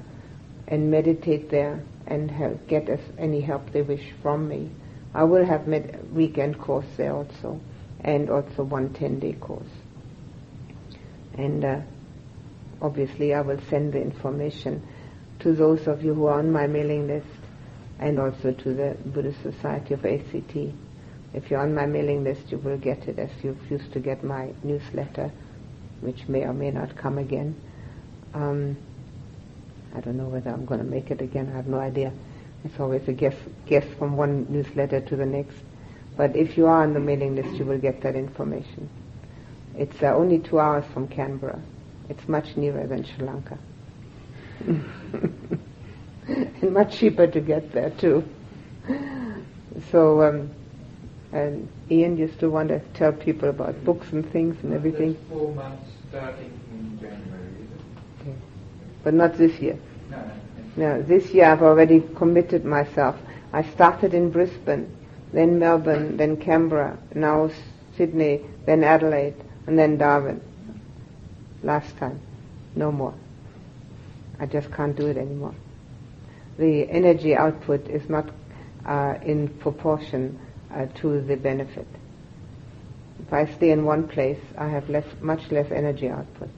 and 0.67 0.89
meditate 0.91 1.49
there 1.49 1.81
and 2.07 2.29
help, 2.29 2.67
get 2.67 2.89
any 3.17 3.41
help 3.41 3.71
they 3.71 3.81
wish 3.81 4.11
from 4.21 4.47
me. 4.47 4.69
I 5.13 5.23
will 5.23 5.45
have 5.45 5.67
med- 5.67 6.13
weekend 6.13 6.59
course 6.59 6.85
there 6.97 7.13
also, 7.13 7.59
and 8.01 8.29
also 8.29 8.63
one 8.63 8.89
10-day 8.89 9.33
course. 9.33 9.67
And 11.35 11.63
uh, 11.63 11.81
obviously 12.81 13.33
I 13.33 13.41
will 13.41 13.59
send 13.69 13.93
the 13.93 14.01
information 14.01 14.85
to 15.43 15.53
those 15.53 15.87
of 15.87 16.03
you 16.03 16.13
who 16.13 16.25
are 16.25 16.39
on 16.39 16.51
my 16.51 16.65
mailing 16.67 17.07
list 17.07 17.27
and 17.99 18.17
also 18.17 18.51
to 18.51 18.73
the 18.73 18.97
Buddhist 19.05 19.41
Society 19.43 19.93
of 19.93 20.05
ACT. 20.05 20.55
If 21.33 21.49
you're 21.49 21.59
on 21.59 21.75
my 21.75 21.85
mailing 21.85 22.23
list, 22.23 22.51
you 22.51 22.57
will 22.57 22.77
get 22.77 23.07
it 23.07 23.19
as 23.19 23.29
you 23.43 23.57
used 23.69 23.91
to 23.93 23.99
get 23.99 24.23
my 24.23 24.53
newsletter, 24.63 25.31
which 26.01 26.27
may 26.27 26.43
or 26.43 26.53
may 26.53 26.71
not 26.71 26.95
come 26.95 27.17
again. 27.17 27.55
Um, 28.33 28.77
I 29.95 29.99
don't 29.99 30.17
know 30.17 30.29
whether 30.29 30.49
I'm 30.49 30.65
going 30.65 30.79
to 30.79 30.85
make 30.85 31.11
it 31.11 31.21
again. 31.21 31.51
I 31.51 31.57
have 31.57 31.67
no 31.67 31.79
idea. 31.79 32.11
It's 32.63 32.79
always 32.79 33.07
a 33.07 33.13
guess, 33.13 33.35
guess 33.67 33.85
from 33.97 34.15
one 34.15 34.47
newsletter 34.49 35.01
to 35.01 35.15
the 35.15 35.25
next. 35.25 35.55
But 36.15 36.35
if 36.35 36.57
you 36.57 36.67
are 36.67 36.83
on 36.83 36.93
the 36.93 36.99
mailing 36.99 37.35
list, 37.35 37.55
you 37.55 37.65
will 37.65 37.79
get 37.79 38.01
that 38.01 38.15
information. 38.15 38.89
It's 39.75 40.01
uh, 40.01 40.15
only 40.15 40.39
two 40.39 40.59
hours 40.59 40.85
from 40.93 41.07
Canberra. 41.07 41.61
It's 42.09 42.27
much 42.27 42.55
nearer 42.55 42.87
than 42.87 43.03
Sri 43.03 43.25
Lanka. 43.25 43.57
And 44.67 44.83
much 46.73 46.97
cheaper 46.97 47.27
to 47.27 47.39
get 47.39 47.71
there 47.71 47.89
too. 47.91 48.23
So, 49.91 50.21
um, 50.23 50.51
and 51.31 51.67
Ian 51.89 52.17
used 52.17 52.39
to 52.39 52.49
want 52.49 52.69
to 52.69 52.79
tell 52.93 53.11
people 53.11 53.49
about 53.49 53.83
books 53.83 54.11
and 54.11 54.29
things 54.31 54.55
and 54.63 54.73
everything. 54.73 55.17
Four 55.29 55.53
months 55.53 55.89
starting 56.09 56.51
in 56.71 56.99
January. 56.99 57.67
Okay. 58.21 58.35
But 59.03 59.15
not 59.15 59.35
this 59.37 59.59
year. 59.59 59.77
No, 60.09 60.17
no. 60.77 60.95
No, 60.95 61.01
this 61.01 61.31
year 61.31 61.45
I've 61.45 61.63
already 61.63 62.01
committed 62.15 62.65
myself. 62.65 63.15
I 63.51 63.63
started 63.63 64.13
in 64.13 64.31
Brisbane, 64.31 64.95
then 65.31 65.59
Melbourne, 65.59 66.17
then 66.17 66.37
Canberra, 66.37 66.97
now 67.13 67.49
Sydney, 67.97 68.41
then 68.65 68.83
Adelaide, 68.83 69.35
and 69.67 69.77
then 69.77 69.97
Darwin. 69.97 70.41
Last 71.63 71.95
time. 71.97 72.19
No 72.75 72.91
more. 72.91 73.13
I 74.39 74.45
just 74.45 74.71
can't 74.71 74.95
do 74.95 75.07
it 75.07 75.17
anymore. 75.17 75.55
The 76.57 76.89
energy 76.89 77.35
output 77.35 77.87
is 77.87 78.09
not 78.09 78.29
uh, 78.85 79.15
in 79.23 79.47
proportion 79.59 80.39
uh, 80.71 80.85
to 81.01 81.21
the 81.21 81.35
benefit. 81.35 81.87
If 83.25 83.31
I 83.33 83.45
stay 83.45 83.71
in 83.71 83.85
one 83.85 84.07
place, 84.07 84.39
I 84.57 84.67
have 84.67 84.89
less, 84.89 85.05
much 85.21 85.51
less 85.51 85.71
energy 85.71 86.09
output. 86.09 86.49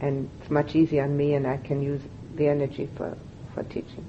And 0.00 0.28
it's 0.40 0.50
much 0.50 0.74
easier 0.74 1.04
on 1.04 1.16
me 1.16 1.34
and 1.34 1.46
I 1.46 1.58
can 1.58 1.82
use 1.82 2.02
the 2.36 2.48
energy 2.48 2.88
for, 2.96 3.16
for 3.54 3.62
teaching. 3.64 4.04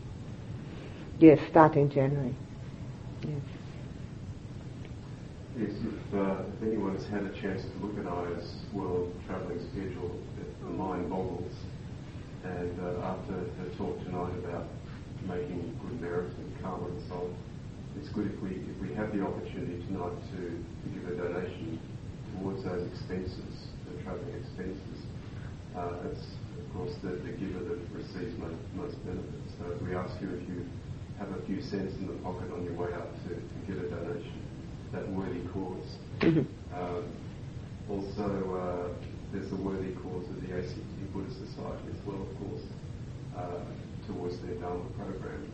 Yes, 1.20 1.40
starting 1.50 1.90
January. 1.90 2.36
Yes. 3.22 3.32
Yes, 5.58 5.72
if, 5.72 6.14
uh, 6.14 6.44
if 6.58 6.68
anyone 6.68 6.96
has 6.96 7.08
had 7.08 7.24
a 7.24 7.42
chance 7.42 7.62
to 7.64 7.86
look 7.86 7.98
at 7.98 8.12
Ayya's 8.12 8.56
world 8.74 9.14
travelling 9.26 9.60
schedule, 9.72 10.20
the 10.62 10.70
mind 10.70 11.10
boggles. 11.10 11.54
And 12.46 12.78
uh, 12.78 13.10
after 13.10 13.34
her 13.34 13.70
talk 13.78 13.98
tonight 14.06 14.38
about 14.46 14.70
making 15.26 15.74
good 15.82 15.98
merits 16.00 16.36
and 16.38 16.46
karma 16.62 16.86
and 16.94 17.02
so 17.10 17.26
on, 17.26 17.36
it's 17.98 18.10
good 18.14 18.30
if 18.30 18.38
we 18.42 18.62
if 18.70 18.78
we 18.78 18.94
have 18.94 19.10
the 19.10 19.26
opportunity 19.26 19.82
tonight 19.90 20.14
to, 20.38 20.54
to 20.54 20.86
give 20.94 21.10
a 21.10 21.16
donation 21.18 21.80
towards 22.38 22.64
those 22.64 22.86
expenses, 22.94 23.74
the 23.90 23.98
travelling 24.04 24.36
expenses. 24.38 25.00
Uh, 25.74 26.06
it's 26.12 26.22
of 26.62 26.66
course 26.78 26.94
the, 27.02 27.18
the 27.26 27.34
giver 27.34 27.66
that 27.66 27.82
receives 27.98 28.38
most, 28.38 28.62
most 28.78 28.96
benefit. 29.06 29.42
So 29.58 29.66
we 29.82 29.96
ask 29.96 30.14
you 30.22 30.30
if 30.38 30.48
you 30.48 30.66
have 31.18 31.32
a 31.32 31.42
few 31.48 31.62
cents 31.62 31.98
in 31.98 32.08
the 32.08 32.18
pocket 32.22 32.52
on 32.54 32.64
your 32.64 32.78
way 32.78 32.94
out 32.94 33.10
to, 33.26 33.30
to 33.34 33.58
give 33.66 33.82
a 33.82 33.90
donation 33.90 34.38
that 34.94 35.10
worthy 35.10 35.42
cause. 35.50 35.88
Um, 36.76 37.08
also, 37.90 38.28
uh, 38.52 39.08
there's 39.32 39.50
the 39.50 39.56
worthy 39.56 39.94
cause 40.04 40.28
of 40.28 40.42
the 40.42 40.52
ACT 40.58 40.95
Buddhist 41.16 41.40
Society 41.48 41.96
as 41.96 42.06
well, 42.06 42.22
of 42.22 42.32
course, 42.44 42.68
uh, 43.38 43.64
towards 44.06 44.38
their 44.42 44.56
Dharma 44.56 44.84
program. 45.00 45.50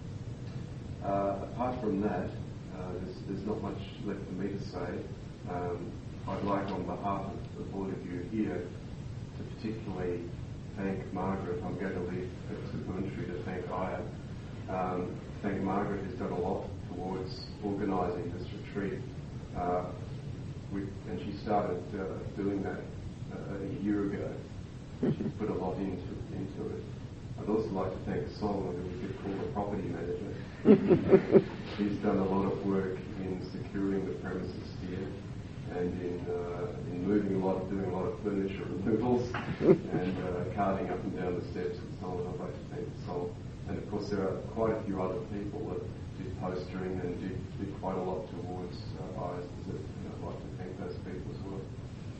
Uh, 1.05 1.45
apart 1.53 1.79
from 1.79 2.01
that, 2.01 2.29
uh, 2.73 2.93
there's, 2.97 3.15
there's 3.29 3.45
not 3.45 3.61
much 3.61 3.77
left 4.03 4.25
for 4.25 4.33
me 4.33 4.49
to 4.49 4.59
say. 4.73 4.89
Um, 5.51 5.91
I'd 6.27 6.43
like, 6.43 6.65
on 6.71 6.83
behalf 6.85 7.25
of, 7.29 7.37
the 7.57 7.63
board 7.71 7.93
of 7.93 8.05
you 8.05 8.25
here, 8.31 8.65
to 9.37 9.43
particularly 9.55 10.21
thank 10.77 11.13
Margaret. 11.13 11.61
I'm 11.63 11.77
going 11.77 11.93
to 11.93 12.01
leave 12.09 12.29
it 12.49 12.71
to 12.71 12.77
Boontree 12.89 13.27
to 13.27 13.43
thank 13.43 13.65
Ayya. 13.67 14.01
Um, 14.67 15.15
thank 15.43 15.61
Margaret 15.61 16.03
who's 16.05 16.17
done 16.17 16.31
a 16.31 16.39
lot 16.39 16.67
towards 16.89 17.45
organising 17.63 18.33
this 18.35 18.47
retreat. 18.65 18.99
Uh, 19.55 19.85
we, 20.73 20.81
and 21.07 21.19
she 21.19 21.37
started 21.43 21.83
uh, 21.93 22.17
doing 22.35 22.63
that 22.63 22.81
uh, 23.31 23.57
a 23.61 23.83
year 23.83 24.05
ago. 24.05 24.33
She's 25.01 25.33
put 25.39 25.49
a 25.49 25.57
lot 25.57 25.77
into, 25.77 26.13
into 26.29 26.61
it. 26.77 26.83
I'd 27.41 27.49
also 27.49 27.69
like 27.73 27.89
to 27.89 27.97
thank 28.05 28.29
Song, 28.37 28.69
who 28.69 28.85
we 28.85 29.01
could 29.01 29.17
call 29.25 29.33
the 29.33 29.49
property 29.49 29.89
manager. 29.89 30.29
He's 31.81 31.97
done 32.05 32.21
a 32.21 32.25
lot 32.29 32.45
of 32.45 32.61
work 32.67 33.01
in 33.17 33.41
securing 33.49 34.05
the 34.05 34.13
premises 34.21 34.69
here 34.85 35.09
and 35.73 35.89
in, 36.05 36.21
uh, 36.29 36.69
in 36.93 37.01
moving 37.01 37.41
a 37.41 37.45
lot, 37.45 37.67
doing 37.71 37.89
a 37.89 37.95
lot 37.97 38.13
of 38.13 38.21
furniture 38.21 38.61
removals 38.85 39.25
and 39.61 40.13
uh, 40.21 40.53
carting 40.53 40.91
up 40.93 41.01
and 41.01 41.17
down 41.17 41.33
the 41.33 41.45
steps 41.49 41.81
and 41.81 41.91
so 41.99 42.05
on. 42.05 42.21
I'd 42.21 42.39
like 42.45 42.53
to 42.53 42.65
thank 42.69 42.85
Song. 43.07 43.33
And 43.69 43.81
of 43.81 43.89
course, 43.89 44.05
there 44.11 44.21
are 44.21 44.37
quite 44.53 44.77
a 44.77 44.83
few 44.85 45.01
other 45.01 45.17
people 45.33 45.65
that 45.73 45.81
did 46.21 46.29
postering 46.37 47.01
and 47.01 47.17
did, 47.17 47.41
did 47.57 47.73
quite 47.81 47.97
a 47.97 48.03
lot 48.05 48.29
towards 48.29 48.77
uh. 49.17 49.41
And 49.41 49.81
I'd 50.13 50.21
like 50.21 50.37
to 50.37 50.49
thank 50.61 50.77
those 50.77 50.97
people 51.01 51.25
as 51.33 51.41
well. 51.41 51.61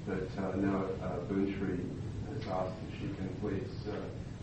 But 0.10 0.30
uh, 0.34 0.56
now 0.58 0.90
uh, 1.06 1.22
Boontree 1.30 2.01
asked 2.50 2.74
if 2.88 3.00
she 3.00 3.08
can 3.16 3.30
please 3.40 3.70
uh, 3.90 3.96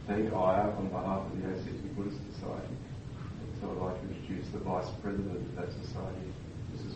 thank 0.07 0.31
Ayya 0.31 0.77
on 0.79 0.89
behalf 0.89 1.27
of 1.27 1.43
the 1.43 1.49
ACT 1.49 1.97
Buddhist 1.97 2.19
Society. 2.33 2.77
And 3.19 3.61
so 3.61 3.71
I'd 3.71 3.79
like 3.79 4.01
to 4.01 4.09
introduce 4.15 4.49
the 4.49 4.59
Vice 4.59 4.89
President 5.03 5.37
of 5.37 5.57
that 5.57 5.73
society, 5.73 6.33
Mrs. 6.75 6.95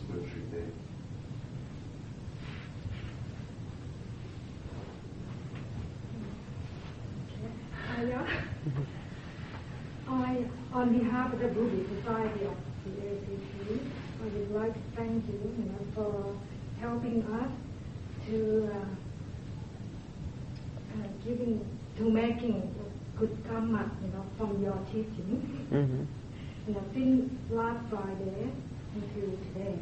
There. 0.53 0.62
Ayya, 7.96 8.44
I, 10.09 10.44
on 10.72 10.98
behalf 10.98 11.32
of 11.32 11.40
the 11.40 11.48
Buddhist 11.48 11.88
Society 11.98 12.44
of 12.46 12.57
the 12.84 13.09
ACT, 13.09 13.80
I 14.20 14.24
would 14.24 14.53
like 14.53 14.74
to 14.74 14.80
thank 14.96 15.26
you, 15.26 15.55
you 15.59 15.64
know, 15.64 15.86
for 15.94 16.36
helping 16.80 17.22
us 17.24 17.50
to 18.26 18.70
uh, 18.72 19.01
uh, 20.95 21.09
giving 21.24 21.64
to 21.99 22.11
making 22.11 22.74
good 23.18 23.36
karma, 23.49 23.90
you 24.03 24.09
know, 24.12 24.24
from 24.38 24.62
your 24.62 24.78
teaching. 24.93 25.66
Mhm. 25.70 26.07
You 26.66 26.74
know, 26.74 26.82
since 26.95 27.32
last 27.51 27.88
Friday 27.90 28.53
until 28.95 29.30
today, 29.47 29.78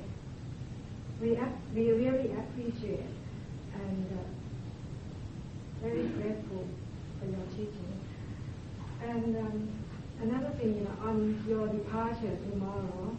we 1.21 1.39
we 1.75 1.91
really 1.93 2.33
appreciate 2.33 3.07
and 3.75 4.07
uh, 4.19 4.23
very 5.83 6.07
grateful 6.09 6.67
for 7.19 7.27
your 7.27 7.47
teaching. 7.51 8.01
And 9.03 9.37
um, 9.37 9.69
another 10.23 10.51
thing, 10.59 10.77
you 10.77 10.83
know, 10.85 11.09
on 11.09 11.43
your 11.49 11.67
departure 11.69 12.37
tomorrow, 12.51 13.17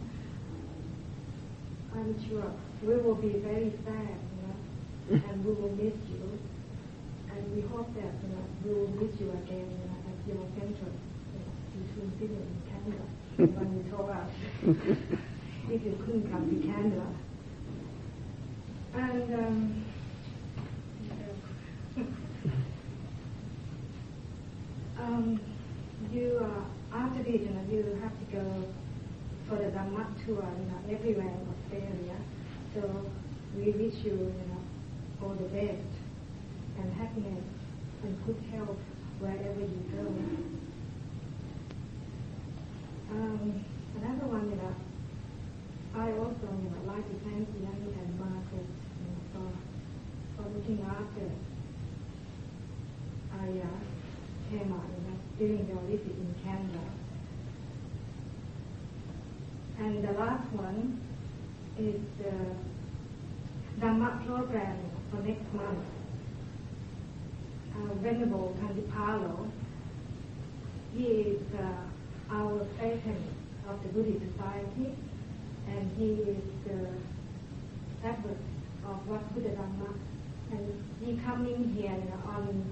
I'm 1.94 2.28
sure 2.28 2.50
we 2.82 2.94
will 2.96 3.14
be 3.16 3.38
very 3.38 3.72
sad, 3.84 4.16
you 4.30 5.16
know, 5.16 5.22
and 5.30 5.44
we 5.44 5.52
will 5.52 5.70
miss 5.76 5.94
you. 6.10 6.38
And 7.34 7.56
we 7.56 7.62
hope 7.68 7.88
that, 7.94 8.12
you 8.22 8.28
know, 8.28 8.44
we 8.64 8.70
will 8.74 8.90
meet 9.00 9.20
you 9.20 9.30
again 9.30 9.68
you 9.72 9.86
know, 9.88 9.98
at 10.06 10.16
your 10.28 10.42
center 10.58 10.90
you 10.92 11.38
know, 11.40 11.48
between 11.86 12.10
Sydney 12.18 12.44
and 12.44 12.60
Canada 12.68 13.04
when 13.58 13.68
you 13.76 13.82
told 13.90 14.10
us 14.10 14.30
if 15.70 15.80
you 15.84 15.92
couldn't 16.04 16.30
come 16.30 16.44
to 16.50 16.56
Canada. 16.66 17.06
And 18.94 19.34
um, 19.34 19.84
um, 25.00 25.40
you 26.12 26.38
uh, 26.42 26.96
after 26.96 27.22
this, 27.22 27.40
you 27.40 27.50
know, 27.50 27.64
you 27.70 27.98
have 28.02 28.12
to 28.18 28.24
go 28.36 28.44
for 29.48 29.56
the 29.56 29.70
Dhamma 29.70 30.06
tour, 30.26 30.44
you 30.58 30.66
know, 30.66 30.80
everywhere 30.90 31.28
in 31.28 31.48
Australia. 31.56 32.16
So 32.74 33.06
we 33.56 33.70
wish 33.70 33.94
you, 34.04 34.12
you 34.12 34.46
know, 34.50 34.62
all 35.22 35.34
the 35.34 35.48
best 35.48 36.01
and 36.78 36.92
happiness 36.94 37.44
and 38.02 38.26
good 38.26 38.40
health 38.52 38.78
wherever 39.18 39.60
you 39.60 39.82
go. 39.92 40.06
Um, 43.12 43.64
another 44.00 44.26
one, 44.26 44.50
that 44.56 44.74
I 45.94 46.12
also, 46.12 46.48
you 46.48 46.70
know, 46.72 46.82
like 46.86 47.04
to 47.04 47.16
thank 47.24 47.48
Ian 47.60 47.94
and 48.00 48.18
Margaret 48.18 48.64
you 48.64 49.04
know, 49.04 49.20
for 49.32 50.42
for 50.42 50.48
looking 50.48 50.80
after 50.82 51.28
Ayya 53.36 53.68
Khema, 54.48 54.80
you 54.88 55.00
know, 55.04 55.16
during 55.38 55.66
their 55.66 55.82
visit 55.84 56.16
in 56.16 56.34
Canada. 56.42 56.84
And 59.78 60.04
the 60.04 60.12
last 60.12 60.50
one 60.52 61.00
is 61.78 62.00
the 62.18 62.56
Dhamma 63.80 64.26
program 64.26 64.78
for 65.10 65.22
next 65.22 65.52
month. 65.52 66.01
Uh, 67.82 67.94
Venerable 67.94 68.56
Khantipalo, 68.60 69.50
he 70.94 71.04
is 71.04 71.42
uh, 71.58 72.32
our 72.32 72.64
patron 72.78 73.16
of 73.68 73.82
the 73.82 73.88
Buddhist 73.88 74.20
Society, 74.32 74.94
and 75.66 75.90
he 75.98 76.30
is 76.30 76.44
the 76.64 76.88
advocate 78.06 78.36
of 78.86 79.08
Wat 79.08 79.34
Buddha 79.34 79.50
Dhamma. 79.50 79.94
And 80.52 80.84
he 81.04 81.16
coming 81.24 81.74
here 81.74 81.90
know, 81.90 82.30
on 82.30 82.70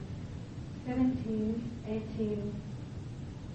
17, 0.87 1.71
18, 1.89 2.61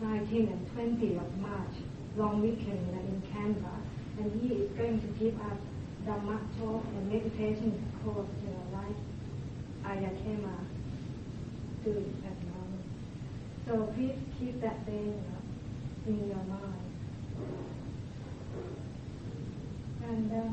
19, 0.02 0.48
and 0.48 0.74
20 0.74 1.16
of 1.16 1.38
March, 1.38 1.76
long 2.18 2.42
weekend 2.42 2.86
know, 2.92 3.00
in 3.00 3.24
Canberra, 3.32 3.80
and 4.20 4.42
he 4.42 4.56
is 4.56 4.72
going 4.72 5.00
to 5.00 5.08
give 5.24 5.40
us 5.40 5.60
Dhamma 6.06 6.38
talk 6.60 6.84
and 6.86 7.10
meditation 7.10 7.82
course, 8.04 8.28
you 8.44 8.50
know, 8.50 8.66
like 8.74 9.98
Ayya 9.98 10.12
Khema 10.22 10.75
doing 11.86 12.24
at 12.26 12.34
the 12.40 12.46
moment. 12.48 12.84
So 13.68 13.94
please 13.94 14.16
keep 14.40 14.60
that 14.62 14.84
thing 14.86 15.24
you 16.08 16.14
in 16.14 16.28
your 16.28 16.38
mind. 16.38 16.74
And 20.10 20.32
uh, 20.32 20.50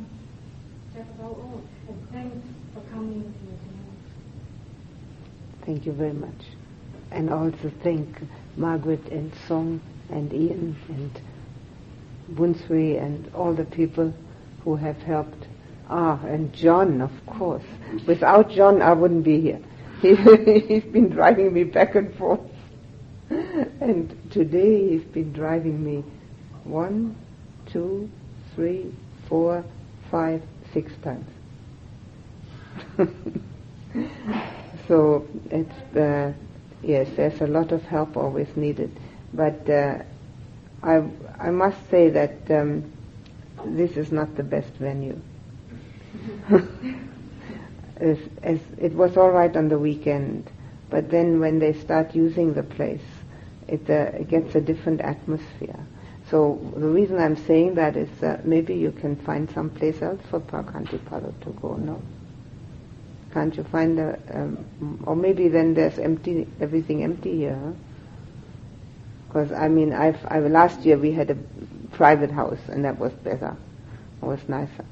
that's 0.95 1.09
about 1.19 1.31
all. 1.31 1.63
And 1.89 2.11
thanks 2.13 2.47
for 2.75 2.81
coming 2.93 3.23
here 3.23 3.59
tonight. 3.59 3.83
Thank 5.65 5.87
you 5.87 5.93
very 5.93 6.13
much. 6.13 6.45
And 7.11 7.31
also 7.31 7.73
thank 7.83 8.09
Margaret 8.57 9.07
and 9.09 9.33
Song 9.49 9.81
and 10.11 10.33
Ian 10.33 10.77
and 10.89 11.21
Bunsui 12.37 13.03
and 13.03 13.35
all 13.35 13.55
the 13.55 13.65
people 13.65 14.13
who 14.65 14.77
have 14.77 14.99
helped. 14.99 15.47
Ah, 15.89 16.23
and 16.25 16.53
John, 16.53 17.01
of 17.01 17.11
course. 17.27 17.65
Without 18.07 18.51
John, 18.51 18.83
I 18.83 18.93
wouldn't 18.93 19.25
be 19.25 19.41
here. 19.41 19.61
He, 20.03 20.15
he's 20.69 20.85
been 20.85 21.09
driving 21.09 21.53
me 21.53 21.65
back 21.65 21.95
and 21.95 22.13
forth. 22.17 22.41
And 23.31 24.31
today 24.31 24.89
he's 24.91 25.05
been 25.05 25.33
driving 25.33 25.83
me 25.85 26.05
one, 26.65 27.17
two, 27.67 28.11
three, 28.55 28.93
four, 29.29 29.65
five, 30.11 30.43
six 30.73 30.93
times. 31.03 31.29
so 34.89 35.27
it's 35.51 35.97
uh, 35.97 36.33
yes, 36.83 37.09
there's 37.17 37.41
a 37.41 37.47
lot 37.47 37.73
of 37.73 37.83
help 37.85 38.17
always 38.17 38.49
needed, 38.57 38.91
but 39.33 39.69
uh, 39.71 39.99
I 40.83 41.03
I 41.39 41.51
must 41.51 41.79
say 41.91 42.09
that 42.11 42.51
um, 42.51 42.91
this 43.67 43.97
is 43.97 44.13
not 44.13 44.35
the 44.37 44.43
best 44.43 44.73
venue. 44.75 45.21
as, 48.03 48.19
as 48.43 48.59
it 48.79 48.93
was 48.93 49.17
all 49.17 49.31
right 49.31 49.57
on 49.57 49.69
the 49.69 49.79
weekend, 49.79 50.51
but 50.91 51.11
then 51.11 51.41
when 51.41 51.59
they 51.59 51.73
start 51.73 52.15
using 52.15 52.53
the 52.53 52.63
place, 52.63 53.01
it, 53.69 53.89
uh, 53.89 54.19
it 54.19 54.29
gets 54.29 54.55
a 54.55 54.61
different 54.61 55.01
atmosphere. 55.01 55.79
So 56.29 56.59
the 56.77 56.89
reason 56.89 57.19
I'm 57.19 57.37
saying 57.37 57.75
that 57.75 57.97
is 57.97 58.09
that 58.21 58.47
maybe 58.47 58.75
you 58.75 58.91
can 58.91 59.17
find 59.17 59.51
some 59.51 59.71
place 59.71 60.03
else 60.03 60.21
for 60.31 60.41
Phra 60.41 60.65
Khantipalo 60.65 61.33
to 61.45 61.51
go, 61.61 61.75
no? 61.77 62.03
Can't 63.33 63.57
you 63.57 63.65
find 63.65 63.99
a, 63.99 64.19
um, 64.35 65.03
or 65.07 65.17
maybe 65.17 65.49
then 65.49 65.75
there's 65.75 65.99
empty, 65.99 66.47
everything 66.61 67.03
empty 67.05 67.37
here, 67.37 67.75
Because 69.29 69.53
I 69.53 69.69
mean, 69.69 69.95
I've, 69.95 70.19
I, 70.27 70.41
last 70.41 70.85
year 70.85 70.99
we 70.99 71.13
had 71.13 71.31
a 71.31 71.37
private 71.93 72.31
house 72.31 72.61
and 72.69 72.85
that 72.85 72.99
was 72.99 73.13
better, 73.13 73.57
it 74.21 74.25
was 74.25 74.41
nicer. 74.49 74.85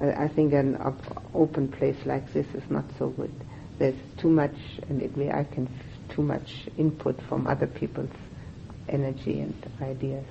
I, 0.00 0.28
think 0.28 0.52
an 0.52 0.76
op- 0.80 1.24
open 1.34 1.68
place 1.68 1.96
like 2.04 2.32
this 2.32 2.46
is 2.54 2.62
not 2.70 2.84
so 2.98 3.08
good. 3.10 3.32
There's 3.78 3.94
too 4.18 4.28
much, 4.28 4.54
and 4.88 5.02
it, 5.02 5.12
I 5.32 5.44
can 5.44 5.68
too 6.08 6.22
much 6.22 6.68
input 6.78 7.20
from 7.28 7.46
other 7.46 7.66
people's 7.66 8.10
energy 8.88 9.40
and 9.40 9.54
ideas. 9.80 10.24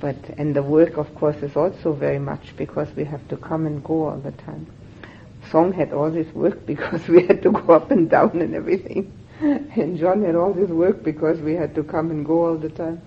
But 0.00 0.16
and 0.38 0.54
the 0.54 0.62
work, 0.62 0.96
of 0.96 1.14
course, 1.14 1.36
is 1.36 1.56
also 1.56 1.92
very 1.92 2.18
much 2.18 2.56
because 2.56 2.88
we 2.96 3.04
have 3.04 3.26
to 3.28 3.36
come 3.36 3.66
and 3.66 3.82
go 3.82 4.08
all 4.08 4.18
the 4.18 4.32
time. 4.32 4.66
Song 5.50 5.72
had 5.72 5.92
all 5.92 6.10
this 6.10 6.32
work 6.34 6.66
because 6.66 7.06
we 7.08 7.26
had 7.26 7.42
to 7.42 7.50
go 7.50 7.74
up 7.74 7.90
and 7.90 8.08
down 8.10 8.40
and 8.40 8.54
everything, 8.54 9.12
and 9.40 9.98
John 9.98 10.22
had 10.22 10.34
all 10.34 10.52
this 10.52 10.70
work 10.70 11.02
because 11.02 11.38
we 11.40 11.54
had 11.54 11.74
to 11.74 11.82
come 11.84 12.10
and 12.10 12.24
go 12.24 12.46
all 12.46 12.56
the 12.56 12.70
time. 12.70 13.00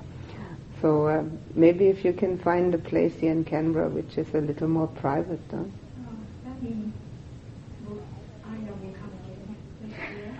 So 0.82 1.08
uh, 1.08 1.24
maybe 1.56 1.88
if 1.88 2.06
you 2.06 2.14
can 2.14 2.38
find 2.38 2.74
a 2.74 2.78
place 2.78 3.14
here 3.16 3.32
in 3.32 3.44
Canberra 3.44 3.90
which 3.90 4.18
is 4.18 4.34
a 4.34 4.42
little 4.42 4.68
more 4.68 4.88
private, 4.88 5.40
huh? 5.50 5.64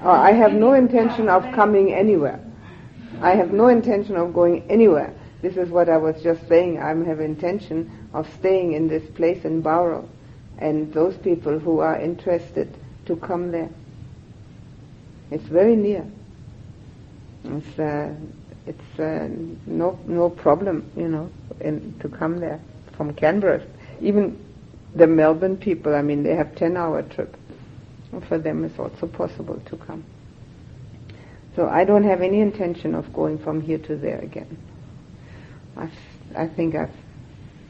Oh, 0.04 0.12
I 0.12 0.32
have 0.32 0.54
no 0.54 0.74
intention 0.74 1.28
of 1.28 1.44
coming 1.54 1.94
anywhere. 1.94 2.40
I 3.22 3.36
have 3.36 3.52
no 3.52 3.68
intention 3.68 4.16
of 4.16 4.32
going 4.34 4.70
anywhere. 4.70 5.14
This 5.42 5.58
is 5.58 5.70
what 5.70 5.90
I 5.90 5.98
was 5.98 6.22
just 6.22 6.48
saying. 6.48 6.80
I 6.80 6.90
have 6.90 7.20
intention 7.20 7.92
of 8.14 8.32
staying 8.36 8.74
in 8.74 8.88
this 8.88 9.04
place 9.12 9.44
in 9.44 9.62
Bowral, 9.62 10.08
and 10.60 10.94
those 10.94 11.18
people 11.18 11.58
who 11.58 11.80
are 11.80 12.00
interested 12.00 12.76
to 13.06 13.16
come 13.16 13.52
there. 13.52 13.70
It's 15.32 15.46
very 15.46 15.76
near. 15.76 16.06
It's 17.44 17.80
uh, 17.80 18.14
it's 18.68 18.99
uh, 18.99 19.28
no 19.65 19.99
no 20.05 20.30
problem, 20.30 20.91
you 20.95 21.07
know, 21.07 21.30
in, 21.59 21.97
to 21.99 22.09
come 22.09 22.39
there 22.39 22.59
from 22.95 23.13
Canberra. 23.13 23.65
Even 24.01 24.43
the 24.95 25.07
Melbourne 25.07 25.57
people, 25.57 25.95
I 25.95 26.01
mean, 26.01 26.24
they 26.24 26.36
have 26.36 26.55
ten 26.55 26.78
hour 26.78 27.01
trip. 27.03 27.36
For 28.28 28.38
them, 28.38 28.63
it's 28.63 28.80
also 28.80 29.05
possible 29.05 29.61
to 29.65 29.78
come. 29.78 30.03
So 31.55 31.68
I 31.68 31.84
don't 31.84 32.03
have 32.03 32.22
any 32.22 32.39
intention 32.39 32.95
of 32.95 33.11
going 33.13 33.39
from 33.39 33.61
here 33.61 33.80
to 33.80 33.95
there 33.95 34.20
again. 34.20 34.57
I've, 35.76 35.91
I 36.36 36.47
think 36.47 36.76
I've 36.76 36.95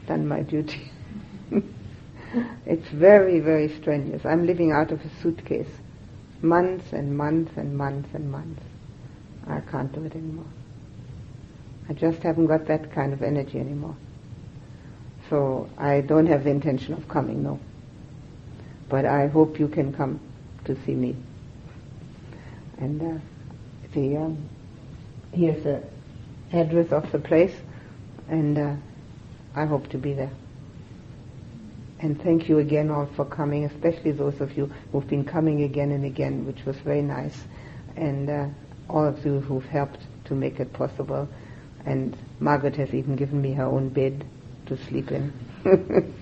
done 0.06 0.28
my 0.28 0.42
duty. 0.42 0.90
it's 2.66 2.88
very, 2.88 3.40
very 3.40 3.74
strenuous. 3.80 4.24
I'm 4.24 4.46
living 4.46 4.72
out 4.72 4.92
of 4.92 5.00
a 5.00 5.10
suitcase. 5.22 5.68
Months 6.42 6.92
and 6.92 7.16
months 7.16 7.52
and 7.56 7.76
months 7.76 8.08
and 8.14 8.30
months. 8.30 8.62
I 9.46 9.60
can't 9.60 9.92
do 9.92 10.04
it 10.04 10.14
anymore. 10.14 10.46
I 11.88 11.94
just 11.94 12.22
haven't 12.22 12.46
got 12.46 12.66
that 12.66 12.92
kind 12.92 13.12
of 13.12 13.22
energy 13.22 13.58
anymore. 13.58 13.96
So 15.30 15.68
I 15.78 16.00
don't 16.00 16.26
have 16.26 16.44
the 16.44 16.50
intention 16.50 16.94
of 16.94 17.08
coming, 17.08 17.42
no. 17.42 17.58
But 18.88 19.04
I 19.04 19.26
hope 19.26 19.58
you 19.58 19.68
can 19.68 19.92
come 19.92 20.20
to 20.64 20.76
see 20.84 20.94
me. 20.94 21.16
And 22.78 23.02
uh, 23.02 23.20
the 23.92 24.16
um, 24.16 24.48
here's 25.32 25.62
the 25.64 25.82
address 26.52 26.92
of 26.92 27.10
the 27.12 27.18
place, 27.18 27.54
and 28.28 28.58
uh, 28.58 28.74
I 29.54 29.66
hope 29.66 29.88
to 29.90 29.98
be 29.98 30.12
there. 30.12 30.30
And 32.00 32.22
thank 32.22 32.48
you 32.48 32.58
again 32.58 32.90
all 32.90 33.06
for 33.16 33.24
coming, 33.24 33.64
especially 33.64 34.12
those 34.12 34.40
of 34.40 34.56
you 34.56 34.72
who've 34.92 35.08
been 35.08 35.24
coming 35.24 35.62
again 35.62 35.90
and 35.90 36.04
again, 36.04 36.46
which 36.46 36.64
was 36.64 36.76
very 36.76 37.02
nice, 37.02 37.44
and 37.96 38.30
uh, 38.30 38.46
all 38.88 39.04
of 39.04 39.24
you 39.26 39.40
who've 39.40 39.66
helped 39.66 40.00
to 40.26 40.34
make 40.34 40.60
it 40.60 40.72
possible. 40.72 41.28
And 41.88 42.14
Margaret 42.38 42.76
has 42.76 42.92
even 42.92 43.16
given 43.16 43.40
me 43.40 43.54
her 43.54 43.64
own 43.64 43.88
bed 43.88 44.26
to 44.66 44.76
sleep 44.76 45.10
in. 45.10 45.32